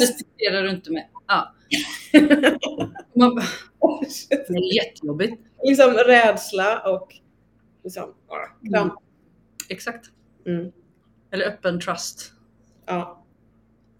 respekterar 0.00 0.62
du 0.62 0.70
inte 0.70 0.92
mig. 0.92 1.10
Ja. 1.26 1.54
Man, 3.14 3.34
bara, 3.34 3.44
det 4.28 4.54
är 4.54 4.74
jättejobbigt. 4.74 5.40
liksom 5.64 5.92
rädsla 5.92 6.92
och 6.94 7.14
liksom, 7.84 8.14
kramp. 8.72 8.94
Exakt. 9.68 10.06
Mm. 10.46 10.72
Eller 11.30 11.46
öppen 11.46 11.80
trust. 11.80 12.32
Ja. 12.86 13.24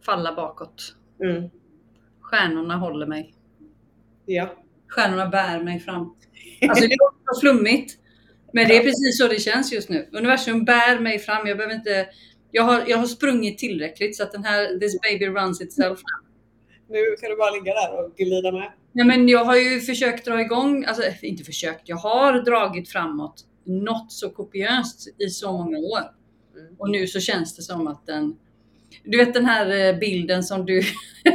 Falla 0.05 0.35
bakåt. 0.35 0.97
Mm. 1.23 1.51
Stjärnorna 2.21 2.77
håller 2.77 3.07
mig. 3.07 3.35
Ja. 4.27 4.55
Stjärnorna 4.89 5.29
bär 5.29 5.63
mig 5.63 5.81
fram. 5.81 6.17
Alltså 6.69 6.87
det 6.89 6.97
låter 6.97 7.41
flummigt. 7.41 7.99
Men 8.53 8.69
det 8.69 8.77
är 8.77 8.83
precis 8.83 9.19
så 9.19 9.29
det 9.29 9.41
känns 9.41 9.73
just 9.73 9.89
nu. 9.89 10.09
Universum 10.13 10.65
bär 10.65 11.01
mig 11.01 11.19
fram. 11.19 11.47
Jag 11.47 11.57
behöver 11.57 11.75
inte... 11.75 12.09
Jag 12.51 12.63
har, 12.63 12.85
jag 12.87 12.99
har 12.99 13.07
sprungit 13.07 13.59
tillräckligt 13.59 14.17
så 14.17 14.23
att 14.23 14.33
den 14.33 14.45
här 14.45 14.79
This 14.79 15.01
baby 15.01 15.27
runs 15.27 15.61
itself. 15.61 16.01
Nu 16.89 17.17
kan 17.21 17.31
du 17.31 17.37
bara 17.37 17.51
ligga 17.51 17.75
där 17.75 18.05
och 18.05 18.17
glida 18.17 18.53
med. 18.53 18.73
Nej, 18.93 19.07
men 19.07 19.29
jag 19.29 19.45
har 19.45 19.57
ju 19.57 19.81
försökt 19.81 20.25
dra 20.25 20.41
igång, 20.41 20.85
alltså 20.85 21.03
inte 21.23 21.45
försökt, 21.45 21.89
jag 21.89 21.97
har 21.97 22.33
dragit 22.33 22.89
framåt 22.89 23.45
något 23.69 24.13
så 24.13 24.31
kopiöst 24.31 25.09
i 25.19 25.29
så 25.29 25.53
många 25.53 25.79
år. 25.79 26.01
Mm. 26.57 26.75
Och 26.79 26.91
nu 26.91 27.07
så 27.07 27.21
känns 27.21 27.57
det 27.57 27.63
som 27.63 27.87
att 27.87 28.07
den... 28.07 28.37
Du 29.05 29.19
vet 29.19 29.35
den 29.35 29.47
här 29.47 29.89
eh, 29.89 29.99
bilden 29.99 30.45
som 30.45 30.67
du 30.67 30.83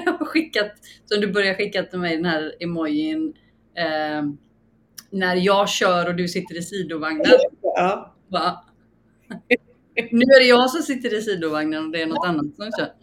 har 0.05 0.26
skickat, 0.26 0.72
som 1.05 1.22
du 1.22 1.32
började 1.32 1.55
skicka 1.55 1.84
till 1.84 1.99
mig, 1.99 2.16
den 2.16 2.26
här 2.26 2.55
emojin. 2.59 3.34
Eh, 3.76 4.24
när 5.09 5.36
jag 5.36 5.70
kör 5.70 6.07
och 6.07 6.16
du 6.16 6.28
sitter 6.28 6.57
i 6.57 6.61
sidovagnen. 6.61 7.26
Ja. 7.61 8.16
Va? 8.28 8.66
Nu 10.12 10.22
är 10.22 10.39
det 10.39 10.46
jag 10.46 10.70
som 10.70 10.82
sitter 10.82 11.14
i 11.14 11.22
sidovagnen 11.22 11.86
och 11.86 11.91
det 11.91 12.02
är 12.02 12.06
något 12.06 12.28
annat 12.28 12.56
som 12.56 12.72
kör. 12.80 12.94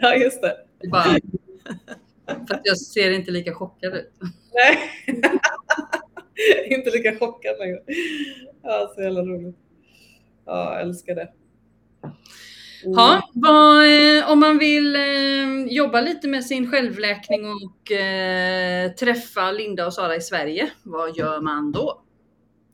ja, 0.00 0.16
just 0.16 0.42
det. 0.42 0.56
Bara, 0.90 1.04
för 2.48 2.54
att 2.54 2.60
jag 2.64 2.78
ser 2.78 3.10
inte 3.10 3.30
lika 3.30 3.54
chockad 3.54 3.94
ut. 3.94 4.12
Nej. 4.54 4.78
Inte 6.66 6.90
lika 6.90 7.18
chockad 7.18 7.58
längre. 7.58 7.78
Ja, 8.62 8.92
så 8.94 9.02
jävla 9.02 9.22
roligt. 9.22 9.56
Ja, 10.46 10.72
jag 10.72 10.80
älskar 10.80 11.14
det. 11.14 11.28
Mm. 12.84 12.94
Ja, 12.96 13.30
vad, 13.34 13.84
eh, 13.84 14.30
om 14.30 14.40
man 14.40 14.58
vill 14.58 14.96
eh, 14.96 15.74
jobba 15.74 16.00
lite 16.00 16.28
med 16.28 16.44
sin 16.44 16.70
självläkning 16.70 17.40
och 17.46 17.92
eh, 17.92 18.92
träffa 18.92 19.52
Linda 19.52 19.86
och 19.86 19.94
Sara 19.94 20.16
i 20.16 20.20
Sverige, 20.20 20.70
vad 20.82 21.16
gör 21.16 21.40
man 21.40 21.72
då? 21.72 22.02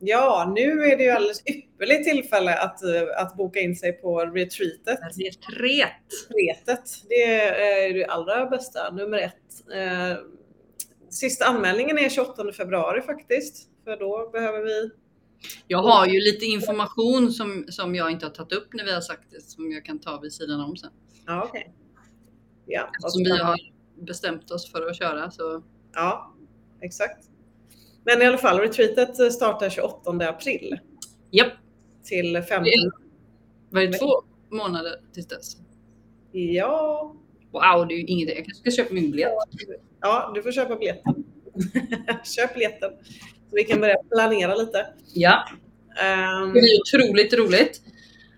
Ja, 0.00 0.52
nu 0.56 0.82
är 0.84 0.96
det 0.96 1.04
ju 1.04 1.10
alldeles 1.10 1.42
ypperligt 1.46 2.04
tillfälle 2.04 2.58
att, 2.58 2.82
eh, 2.82 3.02
att 3.16 3.36
boka 3.36 3.60
in 3.60 3.76
sig 3.76 3.92
på 3.92 4.20
retreatet. 4.20 4.98
Retret. 5.18 5.92
Retreatet, 6.28 6.90
det 7.08 7.24
är 7.24 7.94
det 7.94 8.06
allra 8.06 8.46
bästa, 8.46 8.90
nummer 8.90 9.18
ett. 9.18 9.72
Eh, 9.74 10.18
Sista 11.10 11.44
anmälningen 11.44 11.98
är 11.98 12.08
28 12.08 12.52
februari 12.52 13.02
faktiskt, 13.02 13.68
för 13.84 13.96
då 13.96 14.30
behöver 14.32 14.64
vi 14.64 14.90
Jag 15.66 15.82
har 15.82 16.06
ju 16.06 16.20
lite 16.20 16.44
information 16.44 17.32
som, 17.32 17.64
som 17.68 17.94
jag 17.94 18.10
inte 18.10 18.26
har 18.26 18.30
tagit 18.30 18.52
upp 18.52 18.68
när 18.74 18.84
vi 18.84 18.92
har 18.94 19.00
sagt 19.00 19.30
det, 19.30 19.40
som 19.40 19.72
jag 19.72 19.84
kan 19.84 19.98
ta 19.98 20.20
vid 20.20 20.32
sidan 20.32 20.60
om 20.60 20.76
sen. 20.76 20.90
Ja, 21.26 21.44
okej. 21.48 21.74
Ja, 22.66 22.90
vad 23.02 23.12
Som 23.12 23.22
vi 23.22 23.38
har 23.38 23.56
bestämt 24.06 24.50
oss 24.50 24.72
för 24.72 24.86
att 24.86 24.96
köra. 24.96 25.30
Så 25.30 25.62
ja, 25.94 26.34
exakt. 26.80 27.27
Men 28.08 28.22
i 28.22 28.26
alla 28.26 28.38
fall, 28.38 28.58
retreatet 28.58 29.32
startar 29.32 29.70
28 29.70 30.10
april 30.28 30.78
japp, 31.30 31.52
till 32.04 32.42
15. 32.48 32.64
Det 32.64 32.70
var 33.70 33.80
det 33.80 33.92
två 33.92 34.22
månader 34.50 34.92
tills 35.14 35.26
dess? 35.26 35.56
Ja, 36.32 37.14
Wow, 37.50 37.88
det 37.88 37.94
är 37.94 37.96
ju 37.96 38.04
inget. 38.04 38.28
Jag 38.28 38.36
kanske 38.36 38.70
ska 38.70 38.82
köpa 38.82 38.94
min 38.94 39.10
biljett. 39.10 39.32
ja, 40.00 40.32
du 40.34 40.42
får 40.42 40.52
köpa 40.52 40.76
biljetten. 40.76 41.24
Köp 42.36 42.54
biljetten. 42.54 42.90
Så 43.50 43.56
vi 43.56 43.64
kan 43.64 43.80
börja 43.80 43.96
planera 44.10 44.54
lite. 44.54 44.86
Ja, 45.14 45.48
Ehm, 46.02 46.46
det 46.54 46.60
blir 46.60 46.80
otroligt 46.80 47.34
roligt. 47.34 47.82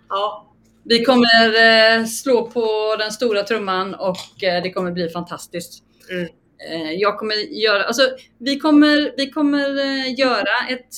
ja, 0.08 0.54
Vi 0.84 1.04
kommer 1.04 1.98
eh, 1.98 2.04
slå 2.04 2.50
på 2.50 2.96
den 2.98 3.12
stora 3.12 3.42
trumman 3.42 3.94
och 3.94 4.44
eh, 4.44 4.62
det 4.62 4.70
kommer 4.72 4.92
bli 4.92 5.08
fantastiskt. 5.08 5.82
Mm. 6.10 6.28
Eh, 6.68 6.92
jag 6.92 7.18
kommer 7.18 7.34
göra, 7.34 7.82
alltså, 7.84 8.02
vi 8.38 8.58
kommer, 8.58 9.14
vi 9.16 9.30
kommer 9.30 9.78
eh, 9.78 10.14
göra 10.18 10.68
ett, 10.68 10.94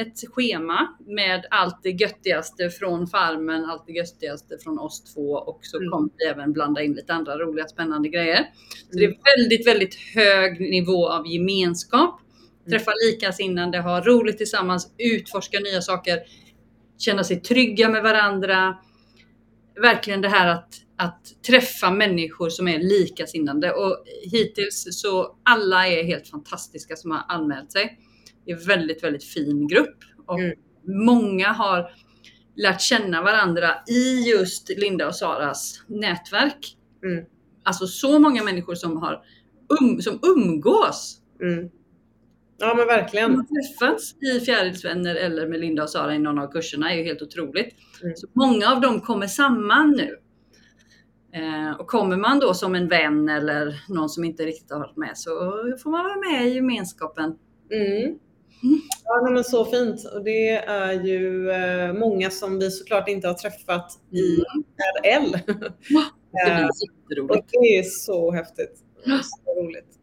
ett 0.00 0.28
schema 0.32 0.88
med 1.06 1.46
allt 1.50 1.82
det 1.82 1.90
göttigaste 1.90 2.70
från 2.70 3.06
farmen, 3.06 3.64
allt 3.64 3.86
det 3.86 3.92
göttigaste 3.92 4.58
från 4.58 4.78
oss 4.78 5.14
två 5.14 5.32
och 5.32 5.58
så 5.62 5.76
Mm. 5.78 5.90
kommer 5.90 6.10
vi 6.18 6.24
även 6.24 6.52
blanda 6.52 6.82
in 6.82 6.92
lite 6.94 7.14
andra 7.14 7.38
roliga 7.38 7.66
spännande 7.66 8.08
grejer. 8.08 8.46
Så 8.92 8.98
det 8.98 9.04
Mm. 9.04 9.16
är 9.18 9.36
väldigt, 9.38 9.66
väldigt 9.66 9.94
hög 10.14 10.60
nivå 10.60 11.08
av 11.08 11.26
gemenskap 11.26 12.20
Träffa 12.70 12.92
likasinnande, 13.06 13.78
ha 13.78 14.00
roligt 14.00 14.38
tillsammans, 14.38 14.94
utforska 14.98 15.58
nya 15.58 15.82
saker, 15.82 16.18
känna 16.98 17.24
sig 17.24 17.40
trygga 17.40 17.88
med 17.88 18.02
varandra. 18.02 18.76
Verkligen 19.82 20.20
det 20.20 20.28
här 20.28 20.48
att, 20.48 20.68
att 20.98 21.42
träffa 21.46 21.90
människor 21.90 22.48
som 22.48 22.68
är 22.68 22.78
likasinnande 22.78 23.72
och 23.72 24.04
hittills 24.32 24.86
så 24.90 25.36
alla 25.42 25.88
är 25.88 26.04
helt 26.04 26.28
fantastiska 26.28 26.96
som 26.96 27.10
har 27.10 27.22
anmält 27.28 27.72
sig. 27.72 27.98
Det 28.44 28.50
är 28.52 28.56
en 28.56 28.64
väldigt, 28.64 29.04
väldigt 29.04 29.24
fin 29.24 29.68
grupp 29.68 29.98
och 30.26 30.38
Mm. 30.40 30.56
många 31.06 31.48
har 31.48 31.90
lärt 32.56 32.80
känna 32.80 33.22
varandra 33.22 33.70
i 33.88 34.20
just 34.30 34.68
Linda 34.78 35.06
och 35.08 35.14
Saras 35.16 35.82
nätverk. 35.86 36.76
Mm. 37.04 37.24
Alltså 37.64 37.86
så 37.86 38.18
många 38.18 38.42
människor 38.44 38.74
som 38.74 38.96
har 38.96 39.22
um, 39.80 40.02
som 40.02 40.20
umgås. 40.36 41.20
Mm. 41.42 41.68
Ja 42.58 42.66
men 42.74 42.76
Som 42.78 42.86
verkligen. 42.86 43.34
har 43.36 43.44
träffats 43.44 44.14
i 44.22 44.40
Fjärilsvänner 44.40 45.14
eller 45.14 45.46
med 45.48 45.60
Linda 45.60 45.82
och 45.82 45.90
Sara 45.90 46.14
i 46.14 46.18
någon 46.18 46.38
av 46.38 46.52
kurserna 46.52 46.92
är 46.92 46.96
ju 46.98 47.04
helt 47.04 47.22
otroligt. 47.22 47.74
Mm. 48.02 48.16
Så 48.16 48.26
många 48.32 48.72
av 48.72 48.80
dem 48.80 49.00
kommer 49.00 49.26
samman 49.26 49.90
nu. 49.90 50.16
Eh, 51.36 51.80
och 51.80 51.86
kommer 51.86 52.16
man 52.16 52.38
då 52.38 52.54
som 52.54 52.74
en 52.74 52.88
vän 52.88 53.28
eller 53.28 53.80
någon 53.88 54.08
som 54.08 54.24
inte 54.24 54.42
riktigt 54.42 54.70
har 54.70 54.78
varit 54.78 54.96
med 54.96 55.18
så 55.18 55.30
får 55.82 55.90
man 55.90 56.04
vara 56.04 56.16
med 56.32 56.46
i 56.46 56.54
gemenskapen. 56.54 57.38
Mm. 57.72 58.18
Ja 59.04 59.30
men 59.30 59.44
så 59.44 59.64
fint. 59.64 60.04
Och 60.14 60.24
det 60.24 60.50
är 60.56 60.92
ju 60.92 61.50
eh, 61.50 61.92
många 61.92 62.30
som 62.30 62.58
vi 62.58 62.70
såklart 62.70 63.08
inte 63.08 63.26
har 63.26 63.34
träffat 63.34 63.92
i 64.10 64.36
Mm. 64.36 64.64
RL. 65.24 65.32
Det 65.46 66.44
blir 67.08 67.18
Eh, 67.18 67.24
och 67.24 67.44
det 67.52 67.78
är 67.78 67.82
så 67.82 68.32
häftigt. 68.32 68.78
Så 69.04 69.60
roligt. 69.62 69.98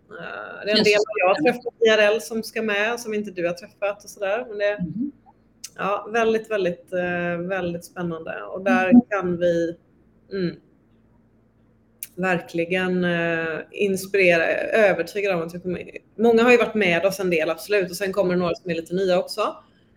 Det 0.66 0.72
är 0.72 0.78
en 0.78 0.84
del 0.84 0.94
som 0.94 1.14
jag 1.20 1.28
har 1.28 1.36
träffat 1.44 1.74
i 1.86 1.90
RL 1.90 2.22
som 2.22 2.44
ska 2.44 2.62
med 2.62 3.00
som 3.00 3.14
inte 3.14 3.32
du 3.32 3.48
har 3.48 3.54
träffat 3.54 4.04
och 4.04 4.10
sådär. 4.10 4.46
Men 4.50 4.58
det, 4.58 4.66
Mm. 4.74 5.12
Ja, 5.78 6.10
väldigt, 6.14 6.52
väldigt, 6.52 6.88
väldigt 7.50 7.86
spännande. 7.86 8.44
Och 8.44 8.64
där 8.64 8.90
Mm. 8.90 9.02
kan 9.10 9.38
vi 9.38 9.76
mm, 10.32 10.56
verkligen 12.16 13.04
eh, 13.04 13.60
inspirera, 13.72 14.46
övertyga 14.72 15.36
om 15.36 15.42
att 15.42 15.56
vi 15.56 15.60
kommer... 15.60 15.84
Många 16.18 16.44
har 16.44 16.52
ju 16.52 16.58
varit 16.58 16.76
med 16.76 17.06
oss 17.06 17.20
en 17.20 17.30
del, 17.30 17.50
absolut. 17.50 17.90
Och 17.90 17.98
sen 17.98 18.14
kommer 18.14 18.34
det 18.34 18.40
några 18.40 18.56
som 18.56 18.72
är 18.72 18.76
lite 18.76 18.94
nya 18.96 19.20
också. 19.20 19.56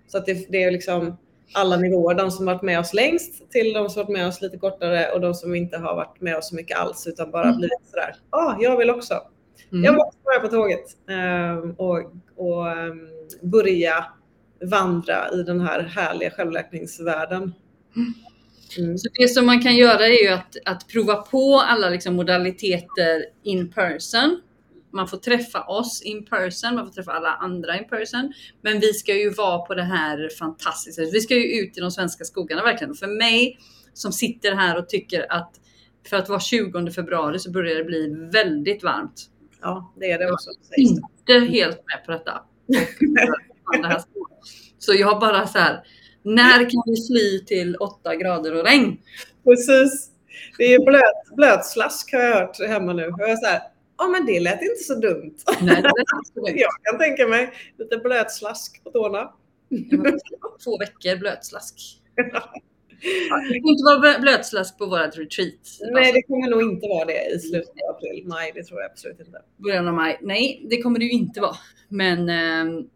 Så 0.08 0.18
att 0.18 0.26
det, 0.26 0.52
det 0.52 0.62
är 0.62 0.70
liksom 0.70 1.16
alla 1.52 1.76
nivåer. 1.76 2.14
De 2.14 2.30
som 2.30 2.46
varit 2.46 2.62
med 2.62 2.80
oss 2.80 2.94
längst 2.94 3.50
till 3.50 3.72
de 3.72 3.90
som 3.90 4.02
varit 4.02 4.12
med 4.12 4.26
oss 4.26 4.42
lite 4.42 4.58
kortare 4.58 5.12
och 5.12 5.20
de 5.20 5.34
som 5.34 5.54
inte 5.54 5.78
har 5.78 5.94
varit 5.96 6.20
med 6.20 6.36
oss 6.36 6.48
så 6.48 6.54
mycket 6.54 6.78
alls 6.78 7.06
utan 7.06 7.30
bara 7.30 7.44
Mm. 7.44 7.56
blivit 7.58 7.86
sådär, 7.90 8.16
ja, 8.30 8.38
ah, 8.38 8.56
jag 8.60 8.76
vill 8.76 8.90
också. 8.90 9.14
Mm. 9.72 9.84
Jag 9.84 9.94
måste 9.94 10.18
vara 10.22 10.40
på 10.40 10.48
tåget 10.48 10.84
ehm, 11.08 11.70
och, 11.70 11.98
och 12.36 12.70
ehm, 12.70 13.08
börja 13.42 14.04
vandra 14.64 15.30
i 15.32 15.42
den 15.42 15.60
här 15.60 15.80
härliga 15.82 16.30
självläkningsvärlden. 16.30 17.42
Mm. 17.96 18.14
Så 18.74 19.08
det 19.14 19.28
som 19.28 19.46
man 19.46 19.62
kan 19.62 19.76
göra 19.76 20.06
är 20.06 20.22
ju 20.22 20.28
att, 20.28 20.56
att 20.64 20.88
prova 20.88 21.14
på 21.14 21.60
alla 21.60 21.88
liksom 21.88 22.16
modaliteter 22.16 23.24
in 23.42 23.72
person. 23.72 24.40
Man 24.92 25.08
får 25.08 25.16
träffa 25.16 25.64
oss 25.64 26.02
in 26.02 26.24
person, 26.24 26.74
man 26.74 26.86
får 26.86 26.92
träffa 26.92 27.12
alla 27.12 27.34
andra 27.34 27.78
in 27.78 27.88
person. 27.88 28.32
Men 28.62 28.80
vi 28.80 28.92
ska 28.92 29.14
ju 29.14 29.30
vara 29.30 29.58
på 29.58 29.74
det 29.74 29.82
här 29.82 30.28
fantastiska. 30.38 31.02
Vi 31.02 31.20
ska 31.20 31.34
ju 31.34 31.60
ut 31.60 31.78
i 31.78 31.80
de 31.80 31.90
svenska 31.90 32.24
skogarna 32.24 32.62
verkligen. 32.62 32.90
Och 32.90 32.98
för 32.98 33.18
mig 33.18 33.58
som 33.94 34.12
sitter 34.12 34.54
här 34.54 34.78
och 34.78 34.88
tycker 34.88 35.32
att 35.32 35.52
för 36.08 36.16
att 36.16 36.28
vara 36.28 36.40
20 36.40 36.90
februari 36.90 37.38
så 37.38 37.50
börjar 37.50 37.76
det 37.76 37.84
bli 37.84 38.28
väldigt 38.32 38.82
varmt. 38.82 39.30
Ja, 39.62 39.94
det 40.00 40.10
är 40.10 40.18
det 40.18 40.32
också. 40.32 40.50
sägs 40.50 40.68
det. 40.68 40.82
Inte 40.82 41.52
helt 41.52 41.76
med 41.76 42.04
på 42.06 42.12
detta. 42.12 42.42
Och 43.64 44.02
Så 44.78 44.94
jag 44.94 45.20
bara 45.20 45.46
så 45.46 45.58
här. 45.58 45.82
När 46.26 46.70
kan 46.70 46.82
vi 46.86 46.96
fly 47.06 47.44
till 47.44 47.76
8 47.76 48.16
grader 48.16 48.54
och 48.54 48.64
regn? 48.64 48.96
Precis. 49.44 50.10
Det 50.58 50.74
är 50.74 50.84
blöt, 50.84 51.36
blötslask 51.36 52.12
har 52.12 52.20
jag 52.20 52.34
hört 52.34 52.60
hemma 52.68 52.92
nu. 52.92 53.02
Jag 53.18 53.30
är 53.30 53.36
så 53.36 53.46
här, 53.46 53.60
ja 53.98 54.08
men 54.08 54.26
det 54.26 54.40
lät 54.40 54.62
inte 54.62 54.82
så 54.82 54.94
dumt. 54.94 55.34
Nej, 55.60 55.82
det 55.82 55.88
är 55.88 56.18
absolut. 56.18 56.60
Jag 56.60 56.70
kan 56.82 56.98
tänka 56.98 57.26
mig 57.26 57.52
lite 57.78 57.96
blötslask 57.96 58.84
på 58.84 58.90
tårna. 58.90 59.30
Två 60.64 60.78
veckor 60.78 61.16
blötslask. 61.18 61.74
Ja, 62.16 62.52
det 63.52 63.60
får 63.62 63.70
inte 63.70 63.84
vara 63.84 63.98
blö- 63.98 64.20
blötslask 64.20 64.78
på 64.78 64.86
vårat 64.86 65.18
retreat. 65.18 65.60
Nej, 65.92 66.12
det 66.12 66.22
kommer 66.22 66.50
nog 66.50 66.62
inte 66.62 66.88
vara 66.88 67.04
det 67.04 67.34
i 67.34 67.38
slutet 67.38 67.68
av 67.88 67.96
april, 67.96 68.24
maj. 68.26 68.52
Det 68.54 68.62
tror 68.62 68.80
jag 68.80 68.90
absolut 68.90 69.20
inte. 69.20 69.38
Början 69.56 69.88
av 69.88 69.94
maj. 69.94 70.18
Nej, 70.22 70.66
det 70.70 70.82
kommer 70.82 70.98
det 70.98 71.04
ju 71.04 71.10
inte 71.10 71.40
vara. 71.40 71.56
Men 71.88 72.28
ehm, 72.28 72.86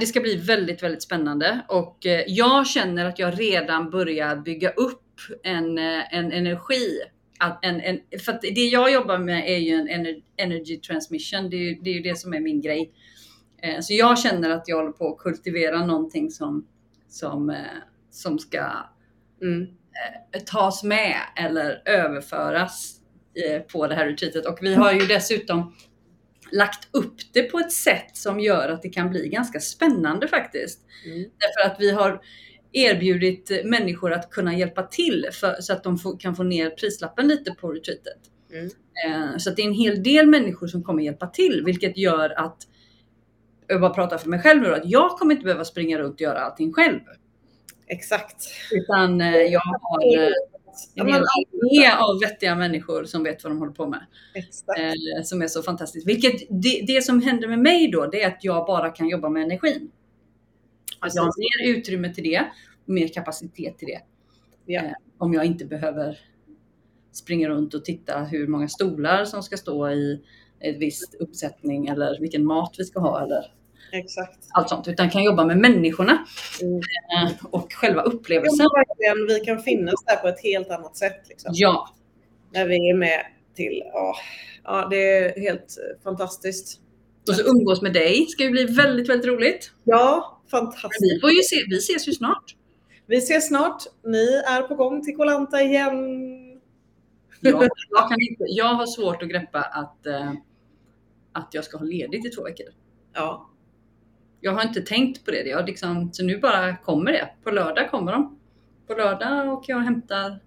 det 0.00 0.06
ska 0.06 0.20
bli 0.20 0.36
väldigt, 0.36 0.82
väldigt 0.82 1.02
spännande 1.02 1.60
och 1.68 2.06
eh, 2.06 2.24
jag 2.26 2.66
känner 2.66 3.04
att 3.06 3.18
jag 3.18 3.40
redan 3.40 3.90
börjar 3.90 4.36
bygga 4.36 4.70
upp 4.70 5.02
en, 5.42 5.78
eh, 5.78 6.14
en 6.14 6.32
energi. 6.32 6.98
Att 7.38 7.64
en, 7.64 7.80
en, 7.80 8.00
för 8.24 8.38
det 8.54 8.66
jag 8.66 8.92
jobbar 8.92 9.18
med 9.18 9.50
är 9.50 9.56
ju 9.58 9.74
en 9.74 9.88
ener- 9.88 10.22
energy 10.36 10.76
transmission. 10.80 11.50
Det 11.50 11.56
är, 11.56 11.60
ju- 11.60 11.80
det 11.82 11.90
är 11.90 11.94
ju 11.94 12.00
det 12.02 12.18
som 12.18 12.34
är 12.34 12.40
min 12.40 12.60
grej. 12.60 12.92
Eh, 13.62 13.80
Så 13.80 13.94
jag 13.94 14.18
känner 14.18 14.50
att 14.50 14.68
jag 14.68 14.76
håller 14.76 14.92
på 14.92 15.12
att 15.12 15.18
kultivera 15.18 15.86
någonting 15.86 16.30
som, 16.30 16.66
som, 17.08 17.56
som 18.10 18.38
ska 18.38 18.66
Mm. 19.42 19.66
tas 20.46 20.82
med 20.84 21.16
eller 21.36 21.82
överföras 21.84 22.96
på 23.72 23.86
det 23.86 23.94
här 23.94 24.06
retreatet. 24.06 24.46
Och 24.46 24.58
vi 24.62 24.74
har 24.74 24.92
ju 24.92 25.06
dessutom 25.06 25.74
lagt 26.52 26.88
upp 26.90 27.14
det 27.32 27.42
på 27.42 27.58
ett 27.58 27.72
sätt 27.72 28.16
som 28.16 28.40
gör 28.40 28.68
att 28.68 28.82
det 28.82 28.88
kan 28.88 29.10
bli 29.10 29.28
ganska 29.28 29.60
spännande 29.60 30.28
faktiskt. 30.28 30.80
Mm. 31.06 31.18
Därför 31.18 31.70
att 31.70 31.80
vi 31.80 31.90
har 31.90 32.20
erbjudit 32.72 33.50
människor 33.64 34.12
att 34.12 34.30
kunna 34.30 34.56
hjälpa 34.56 34.82
till 34.82 35.28
för, 35.32 35.56
så 35.60 35.72
att 35.72 35.84
de 35.84 35.98
får, 35.98 36.18
kan 36.18 36.36
få 36.36 36.42
ner 36.42 36.70
prislappen 36.70 37.28
lite 37.28 37.52
på 37.52 37.72
retreatet. 37.72 38.18
Mm. 38.52 38.64
Eh, 39.06 39.38
så 39.38 39.50
att 39.50 39.56
det 39.56 39.62
är 39.62 39.66
en 39.66 39.72
hel 39.72 40.02
del 40.02 40.26
människor 40.26 40.66
som 40.66 40.84
kommer 40.84 41.02
hjälpa 41.02 41.26
till, 41.26 41.62
vilket 41.64 41.96
gör 41.96 42.30
att 42.30 42.56
jag 43.66 43.80
bara 43.80 43.94
pratar 43.94 44.18
för 44.18 44.28
mig 44.28 44.40
själv 44.40 44.62
nu 44.62 44.74
att 44.74 44.90
jag 44.90 45.10
kommer 45.10 45.34
inte 45.34 45.44
behöva 45.44 45.64
springa 45.64 45.98
runt 45.98 46.14
och 46.14 46.20
göra 46.20 46.40
allting 46.40 46.72
själv. 46.72 47.00
Exakt. 47.86 48.48
Utan 48.70 49.20
eh, 49.20 49.36
jag 49.36 49.60
har 49.60 50.32
en 50.94 51.06
hel 51.06 51.22
armé 51.22 51.92
av 51.98 52.20
vettiga 52.20 52.54
människor 52.54 53.04
som 53.04 53.22
vet 53.22 53.44
vad 53.44 53.52
de 53.52 53.58
håller 53.58 53.72
på 53.72 53.86
med. 53.86 54.06
Eh, 54.78 55.22
som 55.22 55.42
är 55.42 55.48
så 55.48 55.62
fantastiskt. 55.62 56.08
Vilket 56.08 56.48
det, 56.62 56.84
det 56.86 57.04
som 57.04 57.22
händer 57.22 57.48
med 57.48 57.58
mig 57.58 57.90
då, 57.90 58.06
det 58.06 58.22
är 58.22 58.28
att 58.28 58.44
jag 58.44 58.66
bara 58.66 58.90
kan 58.90 59.08
jobba 59.08 59.28
med 59.28 59.42
energin. 59.42 59.90
Att 61.00 61.14
jag 61.14 61.22
har 61.22 61.32
mer 61.38 61.76
utrymme 61.76 62.14
till 62.14 62.24
det, 62.24 62.44
mer 62.84 63.08
kapacitet 63.08 63.78
till 63.78 63.88
det. 63.88 64.00
Ja. 64.66 64.82
Eh, 64.82 64.92
om 65.18 65.34
jag 65.34 65.44
inte 65.44 65.64
behöver 65.64 66.18
springa 67.12 67.48
runt 67.48 67.74
och 67.74 67.84
titta 67.84 68.24
hur 68.24 68.46
många 68.46 68.68
stolar 68.68 69.24
som 69.24 69.42
ska 69.42 69.56
stå 69.56 69.90
i 69.90 70.22
ett 70.60 70.76
visst 70.76 71.14
uppsättning 71.14 71.86
eller 71.86 72.20
vilken 72.20 72.44
mat 72.44 72.74
vi 72.78 72.84
ska 72.84 73.00
ha 73.00 73.24
eller 73.24 73.54
Exakt. 73.92 74.38
allt 74.50 74.68
sånt. 74.68 74.88
Utan 74.88 75.10
kan 75.10 75.24
jobba 75.24 75.44
med 75.44 75.58
människorna 75.58 76.26
Mm. 76.62 76.76
eh, 76.78 77.32
och 77.50 77.72
själva 77.72 78.02
Ja, 78.04 78.10
upplevelsen. 78.12 78.66
vi 79.28 79.40
kan 79.40 79.62
finnas 79.62 79.94
där 80.06 80.16
på 80.16 80.28
ett 80.28 80.40
helt 80.42 80.70
annat 80.70 80.96
sätt. 80.96 81.28
Liksom. 81.28 81.50
Ja, 81.54 81.88
När 82.52 82.66
vi 82.66 82.90
är 82.90 82.94
med 82.96 83.26
till, 83.56 83.82
ja, 83.84 84.14
ja 84.64 84.86
det 84.90 84.96
är 85.18 85.40
helt 85.40 85.60
eh, 85.78 86.02
fantastiskt. 86.04 86.80
och 87.28 87.34
så 87.34 87.42
umgås 87.50 87.82
med 87.82 87.92
dig 87.92 88.26
ska 88.26 88.42
ju 88.44 88.50
bli 88.50 88.64
väldigt, 88.64 89.08
väldigt 89.08 89.26
roligt. 89.28 89.72
Ja, 89.84 90.40
Men 90.42 90.50
fantastiskt. 90.50 91.14
vi 91.16 91.20
får 91.20 91.30
ju 91.30 91.42
se, 91.42 91.56
vi 91.70 91.76
ses 91.78 92.08
ju 92.08 92.12
snart. 92.12 92.56
Vi 93.06 93.16
ses 93.16 93.48
snart. 93.48 93.82
Ni 94.04 94.42
är 94.46 94.62
på 94.62 94.74
gång 94.74 95.04
till 95.04 95.16
Kolanta 95.16 95.62
igen. 95.62 95.94
Jag, 97.40 97.52
jag, 97.90 98.08
kan 98.08 98.20
inte, 98.30 98.44
jag 98.48 98.64
har 98.74 98.86
svårt 98.86 99.22
att 99.22 99.28
greppa 99.28 99.60
att, 99.62 100.06
eh, 100.06 100.32
att 101.32 101.48
jag 101.52 101.64
ska 101.64 101.78
ha 101.78 101.84
ledigt 101.84 102.26
i 102.26 102.28
två 102.30 102.42
veckor. 102.44 102.66
Ja, 103.14 103.50
Jag 104.44 104.52
har 104.52 104.62
inte 104.62 104.80
tänkt 104.80 105.24
på 105.24 105.30
det. 105.30 105.42
Jag 105.48 105.66
liksom, 105.66 106.12
så 106.12 106.24
nu 106.24 106.38
bara 106.38 106.76
kommer 106.76 107.12
det. 107.12 107.28
På 107.44 107.50
lördag 107.50 107.90
kommer 107.90 108.12
de. 108.12 108.38
På 108.86 108.94
lördag 108.94 109.52
och 109.52 109.64
jag 109.66 109.78
hämtar 109.78 110.38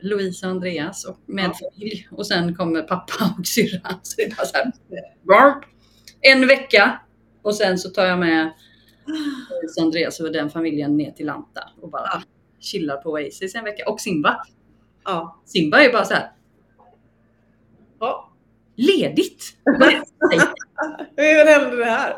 Louise 0.00 0.46
och 0.46 0.52
Andreas 0.52 1.04
och 1.04 1.18
med 1.26 1.44
Ja. 1.44 1.54
familj. 1.72 2.08
Och 2.10 2.26
sen 2.26 2.54
kommer 2.56 2.82
pappa 2.82 3.34
och 3.38 3.46
syrran. 3.46 4.00
Så 4.02 4.14
det 4.16 4.22
är 4.22 4.36
bara 4.36 4.46
så 4.46 4.56
här. 4.56 4.72
En 6.20 6.46
vecka 6.46 7.00
och 7.42 7.54
sen 7.54 7.78
så 7.78 7.88
tar 7.90 8.06
jag 8.06 8.18
med 8.18 8.52
Louise 9.50 9.80
och 9.80 9.86
Andreas 9.86 10.20
och 10.20 10.32
den 10.32 10.50
familjen 10.50 10.96
ner 10.96 11.10
till 11.10 11.26
Lanta 11.26 11.70
och 11.80 11.90
bara 11.90 12.22
chillar 12.60 12.96
på 12.96 13.10
Oasis 13.10 13.54
en 13.54 13.64
vecka. 13.64 13.90
Och 13.90 14.00
Simba. 14.00 14.46
ja, 15.04 15.42
Simba 15.44 15.80
är 15.82 15.92
bara 15.92 16.04
så 16.04 16.14
här 16.14 16.30
ja. 18.00 18.32
ledigt. 18.76 19.56
Hur 21.16 21.46
hände 21.46 21.76
det 21.76 21.84
här? 21.84 22.14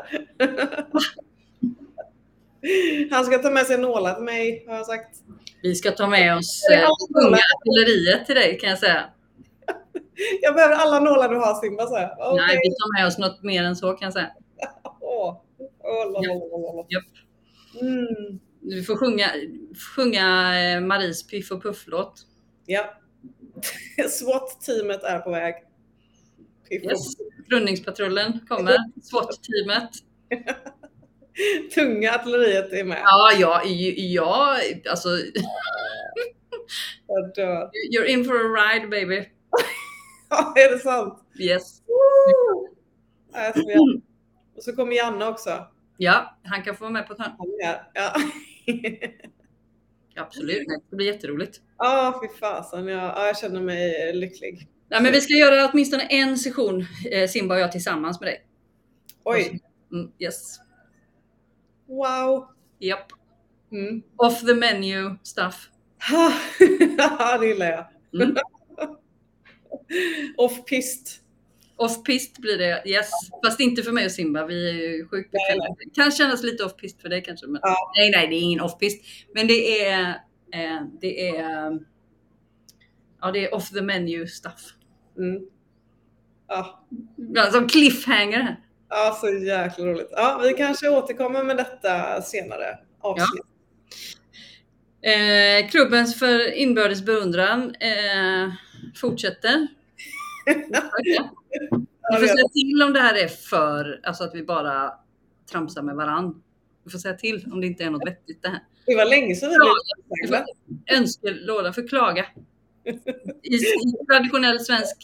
Han 3.11 3.25
ska 3.25 3.37
ta 3.37 3.49
med 3.49 3.65
sig 3.65 3.77
nålar 3.77 4.13
till 4.13 4.23
mig, 4.23 4.65
har 4.67 4.75
jag 4.75 4.85
sagt. 4.85 5.15
Vi 5.61 5.75
ska 5.75 5.91
ta 5.91 6.07
med 6.07 6.37
oss 6.37 6.63
eh, 6.73 6.89
unga 7.25 7.37
artilleriet 7.55 8.25
till 8.25 8.35
dig 8.35 8.59
kan 8.59 8.69
jag 8.69 8.79
säga. 8.79 9.09
Jag 10.41 10.55
behöver 10.55 10.75
alla 10.75 10.99
nålar 10.99 11.29
du 11.29 11.35
har 11.35 11.61
Simba, 11.61 11.87
så 11.87 11.95
här. 11.95 12.35
Nej, 12.35 12.59
vi 12.63 12.69
tar 12.69 12.99
med 12.99 13.07
oss 13.07 13.17
något 13.17 13.43
mer 13.43 13.63
än 13.63 13.75
så 13.75 13.93
kan 13.93 14.05
jag 14.05 14.13
säga. 14.13 14.31
Oh. 14.99 15.37
Mm. 17.81 18.39
Du 18.61 18.83
får 18.83 18.95
sjunga, 18.95 19.31
sjunga 19.95 20.59
eh, 20.63 20.81
Maries 20.81 21.27
Piff 21.27 21.51
och 21.51 21.63
Puff-låt. 21.63 22.13
Ja. 22.65 22.93
SWAT-teamet 24.09 25.03
är 25.03 25.19
på 25.19 25.31
väg. 25.31 25.55
Yes. 26.71 26.99
Rundningspatrullen 27.49 28.39
kommer. 28.47 28.77
SWAT-teamet. 29.01 29.89
Tunga 31.75 32.15
artilleriet 32.15 32.73
är 32.73 32.83
med. 32.83 33.01
Ja, 33.03 33.31
ja, 33.39 33.61
ja, 33.95 34.57
alltså 34.89 35.09
Jag 37.07 37.33
dör. 37.35 37.69
you're 37.93 38.05
in 38.05 38.25
for 38.25 38.35
a 38.35 38.73
ride 38.73 38.87
baby. 38.87 39.25
Ja, 40.31 40.53
är 40.55 40.71
det 40.71 40.79
sant? 40.79 41.19
Yes. 41.39 41.81
Woo! 41.87 42.67
Ja. 43.33 43.53
Och 44.55 44.63
så 44.63 44.75
kommer 44.75 44.95
Janne 44.95 45.25
också. 45.25 45.67
Ja, 45.97 46.37
han 46.43 46.63
kan 46.63 46.75
få 46.75 46.83
vara 46.83 46.91
med 46.93 47.07
på 47.07 47.13
ett 47.13 47.19
hörn. 47.19 47.31
Här. 47.63 47.83
Ja. 47.93 48.13
Absolut, 50.21 50.67
det 50.89 50.95
blir 50.95 51.07
jätteroligt. 51.07 51.61
Ja, 51.77 52.21
fy 52.23 52.37
fasen. 52.39 52.87
Jag, 52.87 52.99
ja, 53.03 53.25
jag 53.27 53.37
känner 53.37 53.61
mig 53.61 54.13
lycklig. 54.13 54.67
Nej, 54.89 55.01
men 55.01 55.11
vi 55.11 55.21
ska 55.21 55.33
göra 55.33 55.69
åtminstone 55.73 56.03
en 56.03 56.37
session, 56.37 56.85
eh, 57.11 57.27
Simba 57.29 57.55
och 57.55 57.61
jag 57.61 57.71
tillsammans 57.71 58.19
med 58.19 58.27
dig. 58.29 58.45
Oj, 59.23 59.59
Mm, 59.91 60.11
yes. 60.19 60.59
wow. 61.87 62.47
Japp. 62.79 63.11
Mm. 63.71 64.01
Off 64.15 64.41
the 64.45 64.53
menu 64.53 65.15
stuff. 65.23 65.69
Det 67.39 67.47
gillar 67.47 67.65
jag. 67.71 67.85
Mm. 68.23 68.35
Off-pist. 70.37 71.21
Off-pist 71.75 72.37
blir 72.39 72.57
det, 72.57 72.83
yes. 72.85 73.09
Fast 73.45 73.59
inte 73.59 73.83
för 73.83 73.91
mig 73.91 74.05
och 74.05 74.11
Simba, 74.11 74.45
vi 74.45 74.69
är 74.69 74.73
ju 74.73 75.07
sjukt 75.07 75.31
bekväma. 75.31 75.75
Det 75.79 76.01
kan 76.01 76.11
kännas 76.11 76.43
lite 76.43 76.63
off-pist 76.63 77.01
för 77.01 77.09
dig 77.09 77.23
kanske. 77.23 77.47
Men... 77.47 77.59
Ja. 77.63 77.91
Nej, 77.95 78.11
nej, 78.11 78.27
det 78.27 78.35
är 78.35 78.41
ingen 78.41 78.61
off-pist. 78.61 79.01
Men 79.35 79.47
det 79.47 79.83
är, 79.85 80.09
eh, 80.53 80.81
det 81.01 81.29
är, 81.29 81.79
ja, 83.21 83.31
det 83.31 83.45
är 83.45 83.53
off 83.53 83.69
the 83.69 83.81
menu 83.81 84.27
stuff. 84.27 84.73
Mm. 85.19 85.41
Ja. 86.47 86.85
Ja, 87.15 87.51
Som 87.51 87.67
cliffhanger 87.67 88.39
här. 88.39 88.59
ja, 88.89 89.17
så 89.21 89.29
jäkla 89.29 89.85
roligt. 89.85 90.09
Ja, 90.11 90.39
vi 90.43 90.53
kanske 90.53 90.89
återkommer 90.89 91.43
med 91.43 91.57
detta 91.57 92.21
senare 92.21 92.77
avsnitt. 92.99 93.45
Eh, 95.01 95.69
klubbens 95.69 96.19
för 96.19 96.51
inbördes 96.53 97.01
beundran 97.05 97.75
eh, 97.75 98.51
fortsätter. 98.95 99.67
Vi 102.11 102.15
får 102.19 102.27
säga 102.27 102.47
till 102.53 102.83
om 102.87 102.93
det 102.93 102.99
här 102.99 103.15
är 103.23 103.27
för, 103.27 103.99
alltså 104.03 104.23
att 104.23 104.35
vi 104.35 104.43
bara 104.43 104.91
tramsar 105.51 105.81
med 105.81 105.95
varann. 105.95 106.41
Vi 106.85 106.91
får 106.91 106.99
säga 106.99 107.13
till 107.13 107.45
om 107.51 107.61
det 107.61 107.67
inte 107.67 107.83
är 107.83 107.89
något 107.89 108.07
vettigt 108.07 108.41
det 108.43 108.49
här. 108.49 108.59
Det 108.85 108.95
var 108.95 109.05
länge 109.05 109.35
sedan 109.35 109.49
vi 109.49 109.55
Ja. 109.55 110.27
blev. 110.27 110.43
Önskelåda 110.99 111.73
för 111.73 111.87
klaga. 111.87 112.25
I, 113.43 113.55
I 113.55 114.05
traditionell 114.11 114.59
svensk. 114.59 114.95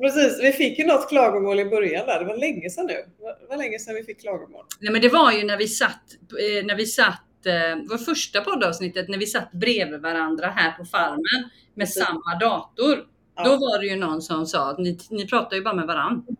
Precis, 0.00 0.42
vi 0.42 0.52
fick 0.52 0.78
ju 0.78 0.86
något 0.86 1.08
klagomål 1.08 1.60
i 1.60 1.64
början 1.64 2.06
där. 2.06 2.18
Det 2.18 2.24
var 2.24 2.36
länge 2.36 2.70
sedan 2.70 2.86
nu. 2.86 3.04
Det 3.40 3.46
var 3.48 3.56
länge 3.56 3.78
sedan 3.78 3.94
vi 3.94 4.02
fick 4.04 4.20
klagomål. 4.20 4.64
Nej, 4.80 4.92
men 4.92 5.02
det 5.02 5.08
var 5.08 5.32
ju 5.32 5.44
när 5.44 5.56
vi 5.56 5.68
satt, 5.68 6.02
eh, 6.22 6.66
när 6.66 6.76
vi 6.76 6.86
satt, 6.86 7.46
eh, 7.46 7.82
vår 7.90 7.98
första 7.98 8.40
poddavsnittet, 8.40 9.08
när 9.08 9.18
vi 9.18 9.26
satt 9.26 9.52
bredvid 9.52 10.00
varandra 10.00 10.46
här 10.46 10.72
på 10.72 10.84
farmen 10.84 11.50
med 11.74 11.86
Precis. 11.86 12.04
samma 12.04 12.38
dator. 12.40 13.06
Ja. 13.36 13.44
Då 13.44 13.50
var 13.50 13.80
det 13.80 13.86
ju 13.86 13.96
någon 13.96 14.22
som 14.22 14.46
sa 14.46 14.70
att 14.70 14.78
ni, 14.78 14.98
ni 15.10 15.28
pratar 15.28 15.56
ju 15.56 15.62
bara 15.62 15.74
med 15.74 15.86
varandra. 15.86 16.22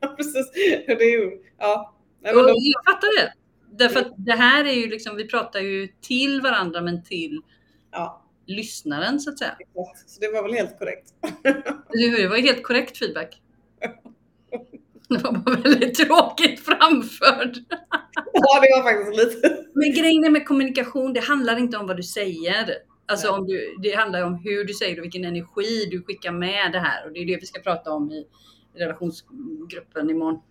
Ja, 0.00 0.08
precis. 0.08 0.50
Det 0.86 0.92
är 0.92 1.20
ju, 1.20 1.40
ja. 1.58 1.94
Nej, 2.22 2.32
då, 2.32 2.40
jag 2.40 2.94
fattar 2.94 3.22
det. 3.22 3.32
Därför 3.84 4.00
att 4.00 4.12
det 4.16 4.32
här 4.32 4.64
är 4.64 4.72
ju 4.72 4.88
liksom, 4.88 5.16
vi 5.16 5.28
pratar 5.28 5.60
ju 5.60 5.88
till 6.00 6.40
varandra 6.40 6.80
men 6.80 7.04
till 7.04 7.40
ja, 7.92 8.25
lyssnaren 8.46 9.20
så 9.20 9.30
att 9.30 9.38
säga. 9.38 9.56
exakt. 9.58 10.10
Så 10.10 10.20
det 10.20 10.28
var 10.32 10.42
väl 10.42 10.52
helt 10.52 10.78
korrekt. 10.78 11.14
Det 11.92 12.28
var 12.28 12.36
helt 12.36 12.62
korrekt 12.62 12.98
feedback. 12.98 13.42
Det 15.08 15.18
var 15.24 15.32
bara 15.32 15.56
väldigt 15.56 15.94
tråkigt 15.94 16.60
framförd. 16.60 17.56
Ja, 18.32 18.60
det 18.60 18.68
var 18.76 18.82
faktiskt 18.82 19.24
lite. 19.24 19.64
Men 19.74 19.92
grejen 19.92 20.32
med 20.32 20.46
kommunikation, 20.46 21.12
det 21.12 21.20
handlar 21.20 21.58
inte 21.58 21.76
om 21.76 21.86
vad 21.86 21.96
du 21.96 22.02
säger. 22.02 22.74
Alltså 23.06 23.30
om 23.30 23.46
du, 23.46 23.76
det 23.82 23.94
handlar 23.94 24.22
om 24.22 24.34
hur 24.34 24.64
du 24.64 24.74
säger 24.74 24.98
och 24.98 25.04
vilken 25.04 25.24
energi 25.24 25.88
du 25.90 26.02
skickar 26.02 26.32
med 26.32 26.72
det 26.72 26.78
här. 26.78 27.06
Och 27.06 27.12
det 27.12 27.20
är 27.20 27.26
det 27.26 27.36
vi 27.40 27.46
ska 27.46 27.60
prata 27.60 27.92
om 27.92 28.10
i 28.12 28.26
relationsgruppen 28.78 30.10
imorgon. 30.10 30.42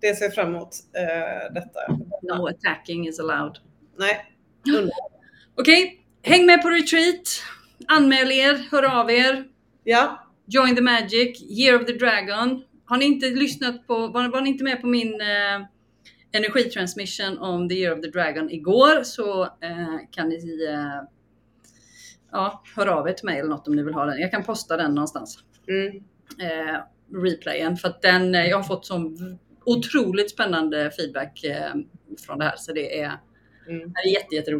Det 0.00 0.14
ser 0.14 0.24
jag 0.24 0.34
fram 0.34 0.54
emot 0.54 0.68
eh, 0.96 1.54
detta. 1.54 1.80
No 2.22 2.46
attacking 2.48 3.08
is 3.08 3.20
allowed. 3.20 3.58
Nej. 3.98 4.36
Okej, 5.54 5.99
häng 6.22 6.46
med 6.46 6.62
på 6.62 6.68
retreat. 6.70 7.42
Anmäl 7.88 8.32
er, 8.32 8.54
hör 8.70 9.00
av 9.00 9.10
er. 9.10 9.44
Ja, 9.84 10.26
Join 10.46 10.76
the 10.76 10.82
Magic, 10.82 11.42
Year 11.42 11.80
of 11.80 11.86
the 11.86 11.92
Dragon. 11.92 12.62
Har 12.84 12.96
ni 12.96 13.04
inte 13.04 13.26
lyssnat 13.26 13.86
på, 13.86 14.06
var, 14.06 14.28
var 14.28 14.40
ni 14.40 14.50
inte 14.50 14.64
med 14.64 14.80
på 14.80 14.86
min 14.86 15.20
eh, 15.20 15.66
energitransmission 16.32 17.38
om 17.38 17.68
the 17.68 17.74
Year 17.74 17.94
of 17.98 18.00
the 18.04 18.10
Dragon 18.10 18.50
igår 18.50 19.02
så 19.02 19.42
eh, 19.42 19.98
kan 20.10 20.28
ni 20.28 20.64
eh, 20.68 21.02
ja, 22.32 22.62
höra 22.76 22.94
av 22.96 23.08
er 23.08 23.12
till 23.12 23.24
mig 23.26 23.38
eller 23.38 23.48
något 23.48 23.68
om 23.68 23.76
ni 23.76 23.82
vill 23.82 23.94
ha 23.94 24.04
den. 24.04 24.20
Jag 24.20 24.30
kan 24.30 24.44
posta 24.44 24.76
den 24.76 24.94
någonstans. 24.94 25.38
mm. 25.68 26.04
Eh, 26.40 26.76
replayen 27.22 27.76
för 27.76 27.88
att 27.88 28.02
den, 28.02 28.34
eh, 28.34 28.46
jag 28.46 28.56
har 28.56 28.64
fått 28.64 28.86
så 28.86 29.12
otroligt 29.64 30.30
spännande 30.30 30.90
feedback 30.90 31.44
eh, 31.44 31.72
från 32.26 32.38
det 32.38 32.44
här 32.44 32.56
så 32.56 32.72
det 32.72 33.00
är, 33.00 33.12
Mm. 33.68 33.92
det 33.92 34.08
är 34.10 34.12
jätte, 34.12 34.50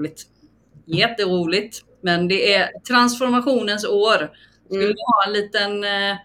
jätteroligt. 0.99 1.85
Men 2.03 2.29
det 2.29 2.55
är 2.55 2.71
transformationens 2.89 3.85
år. 3.85 4.31
Skulle 4.67 4.85
Mm. 4.85 4.97
ha 4.97 5.25
en 5.27 5.33
liten, 5.33 5.85
eh, 5.85 6.17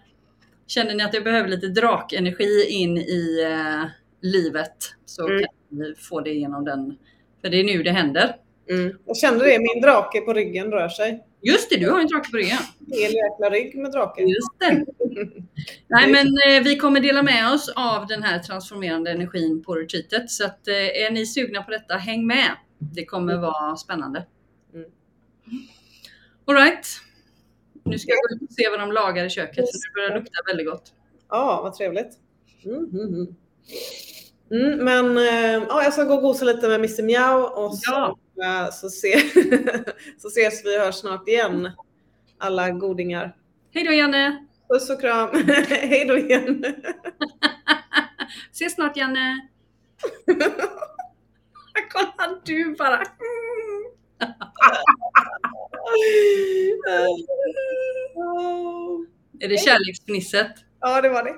känner 0.66 0.94
ni 0.94 1.02
att 1.04 1.14
jag 1.14 1.24
behöver 1.24 1.48
lite 1.48 1.66
drakenergi 1.68 2.66
in 2.68 2.96
i 2.98 3.42
eh, 3.52 3.84
livet 4.22 4.76
så 5.04 5.26
Mm. 5.28 5.38
kan 5.40 5.78
ni 5.78 5.94
få 5.98 6.20
det 6.20 6.30
genom 6.34 6.64
den. 6.64 6.96
För 7.40 7.48
det 7.48 7.60
är 7.60 7.64
nu 7.64 7.82
det 7.82 7.90
händer. 7.90 8.36
Mm. 8.70 8.98
Jag 9.06 9.16
kände 9.16 9.44
det, 9.44 9.58
min 9.58 9.82
drake 9.82 10.20
på 10.20 10.32
ryggen 10.32 10.70
rör 10.70 10.88
sig. 10.88 11.22
Just 11.42 11.70
det, 11.70 11.76
du 11.76 11.90
har 11.90 12.00
en 12.00 12.06
drake 12.06 12.30
på 12.30 12.36
ryggen. 12.36 12.58
Hel 12.92 13.12
jäkla 13.14 13.50
rygg 13.50 13.76
med 13.78 13.92
drake. 13.92 14.22
Just 14.22 14.58
det. 14.58 14.84
Nej, 15.88 16.10
men 16.12 16.26
eh, 16.26 16.62
vi 16.64 16.76
kommer 16.76 17.00
dela 17.00 17.22
med 17.22 17.52
oss 17.52 17.68
av 17.76 18.06
den 18.06 18.22
här 18.22 18.38
transformerande 18.38 19.10
energin 19.10 19.62
på 19.62 19.74
retreatet. 19.74 20.30
Så 20.30 20.44
att, 20.44 20.68
eh, 20.68 20.74
är 20.74 21.10
ni 21.10 21.26
sugna 21.26 21.62
på 21.62 21.70
detta, 21.70 21.94
häng 21.94 22.26
med. 22.26 22.50
Det 22.78 23.04
kommer 23.04 23.36
vara 23.36 23.76
spännande. 23.76 24.24
Mm. 25.46 25.62
All 26.44 26.54
right. 26.54 26.86
Nu 27.84 27.98
ska 27.98 28.10
jag 28.10 28.18
gå 28.18 28.34
ut 28.44 28.50
och 28.50 28.54
se 28.54 28.68
vad 28.70 28.80
de 28.80 28.92
lagar 28.92 29.24
i 29.24 29.30
köket. 29.30 29.68
Så 29.68 29.78
det 29.78 29.92
börjar 29.94 30.18
lukta 30.20 30.38
väldigt 30.46 30.66
gott. 30.66 30.92
Ja, 31.28 31.60
vad 31.62 31.74
trevligt. 31.74 32.18
Mm, 32.64 32.76
mm, 32.84 33.14
mm. 33.14 33.34
Mm, 34.50 34.84
men 34.84 35.16
ja, 35.68 35.82
jag 35.82 35.92
ska 35.92 36.04
gå 36.04 36.14
och 36.14 36.22
gosa 36.22 36.44
lite 36.44 36.68
med 36.68 36.74
Mr 36.74 37.02
Miau 37.02 37.42
och 37.42 37.78
så, 37.78 37.92
Ja. 37.92 38.64
eh, 38.64 38.70
så, 38.72 38.90
se, 38.90 39.18
så 40.18 40.28
ses 40.28 40.64
vi 40.64 40.78
och 40.78 40.82
hörs 40.82 40.94
snart 40.94 41.28
igen. 41.28 41.70
Alla 42.38 42.70
godingar. 42.70 43.36
Hej 43.74 43.84
då 43.84 43.92
Janne! 43.92 44.46
Puss 44.68 44.90
och 44.90 45.00
kram. 45.00 45.28
Hej 45.68 46.04
då 46.08 46.18
igen. 46.18 46.64
Ses 48.52 48.74
snart 48.74 48.96
Janne! 48.96 49.48
Kolla 51.92 52.40
du 52.44 52.74
bara! 52.78 53.02
Är 59.40 59.48
det 59.48 59.58
kärleksfnisset? 59.58 60.52
Ja, 60.80 61.00
det 61.00 61.08
var 61.08 61.24
det. 61.24 61.30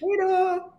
Hej 0.00 0.16
då! 0.20 0.72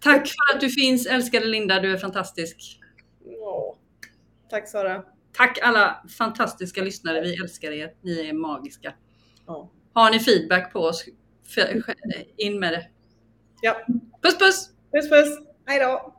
Tack 0.00 0.28
för 0.28 0.54
att 0.54 0.60
du 0.60 0.70
finns 0.70 1.06
älskade 1.06 1.46
Linda, 1.46 1.80
du 1.80 1.92
är 1.92 1.96
fantastisk. 1.96 2.80
Åh. 3.24 3.74
Tack 4.50 4.68
Sara. 4.68 5.02
Tack 5.32 5.58
alla 5.62 6.04
fantastiska 6.18 6.82
lyssnare, 6.82 7.20
vi 7.20 7.34
älskar 7.34 7.70
er. 7.70 7.92
Ni 8.02 8.28
är 8.28 8.32
magiska. 8.32 8.94
Ja. 9.46 9.70
Har 9.92 10.10
ni 10.10 10.20
feedback 10.20 10.72
på 10.72 10.80
oss, 10.80 11.04
in 12.36 12.60
med 12.60 12.72
det. 12.72 12.88
Ja. 13.62 13.86
Puss 14.22 14.38
puss! 14.38 14.70
Puss 14.92 15.10
puss! 15.10 15.38
Hej 15.66 15.80
då! 15.80 16.17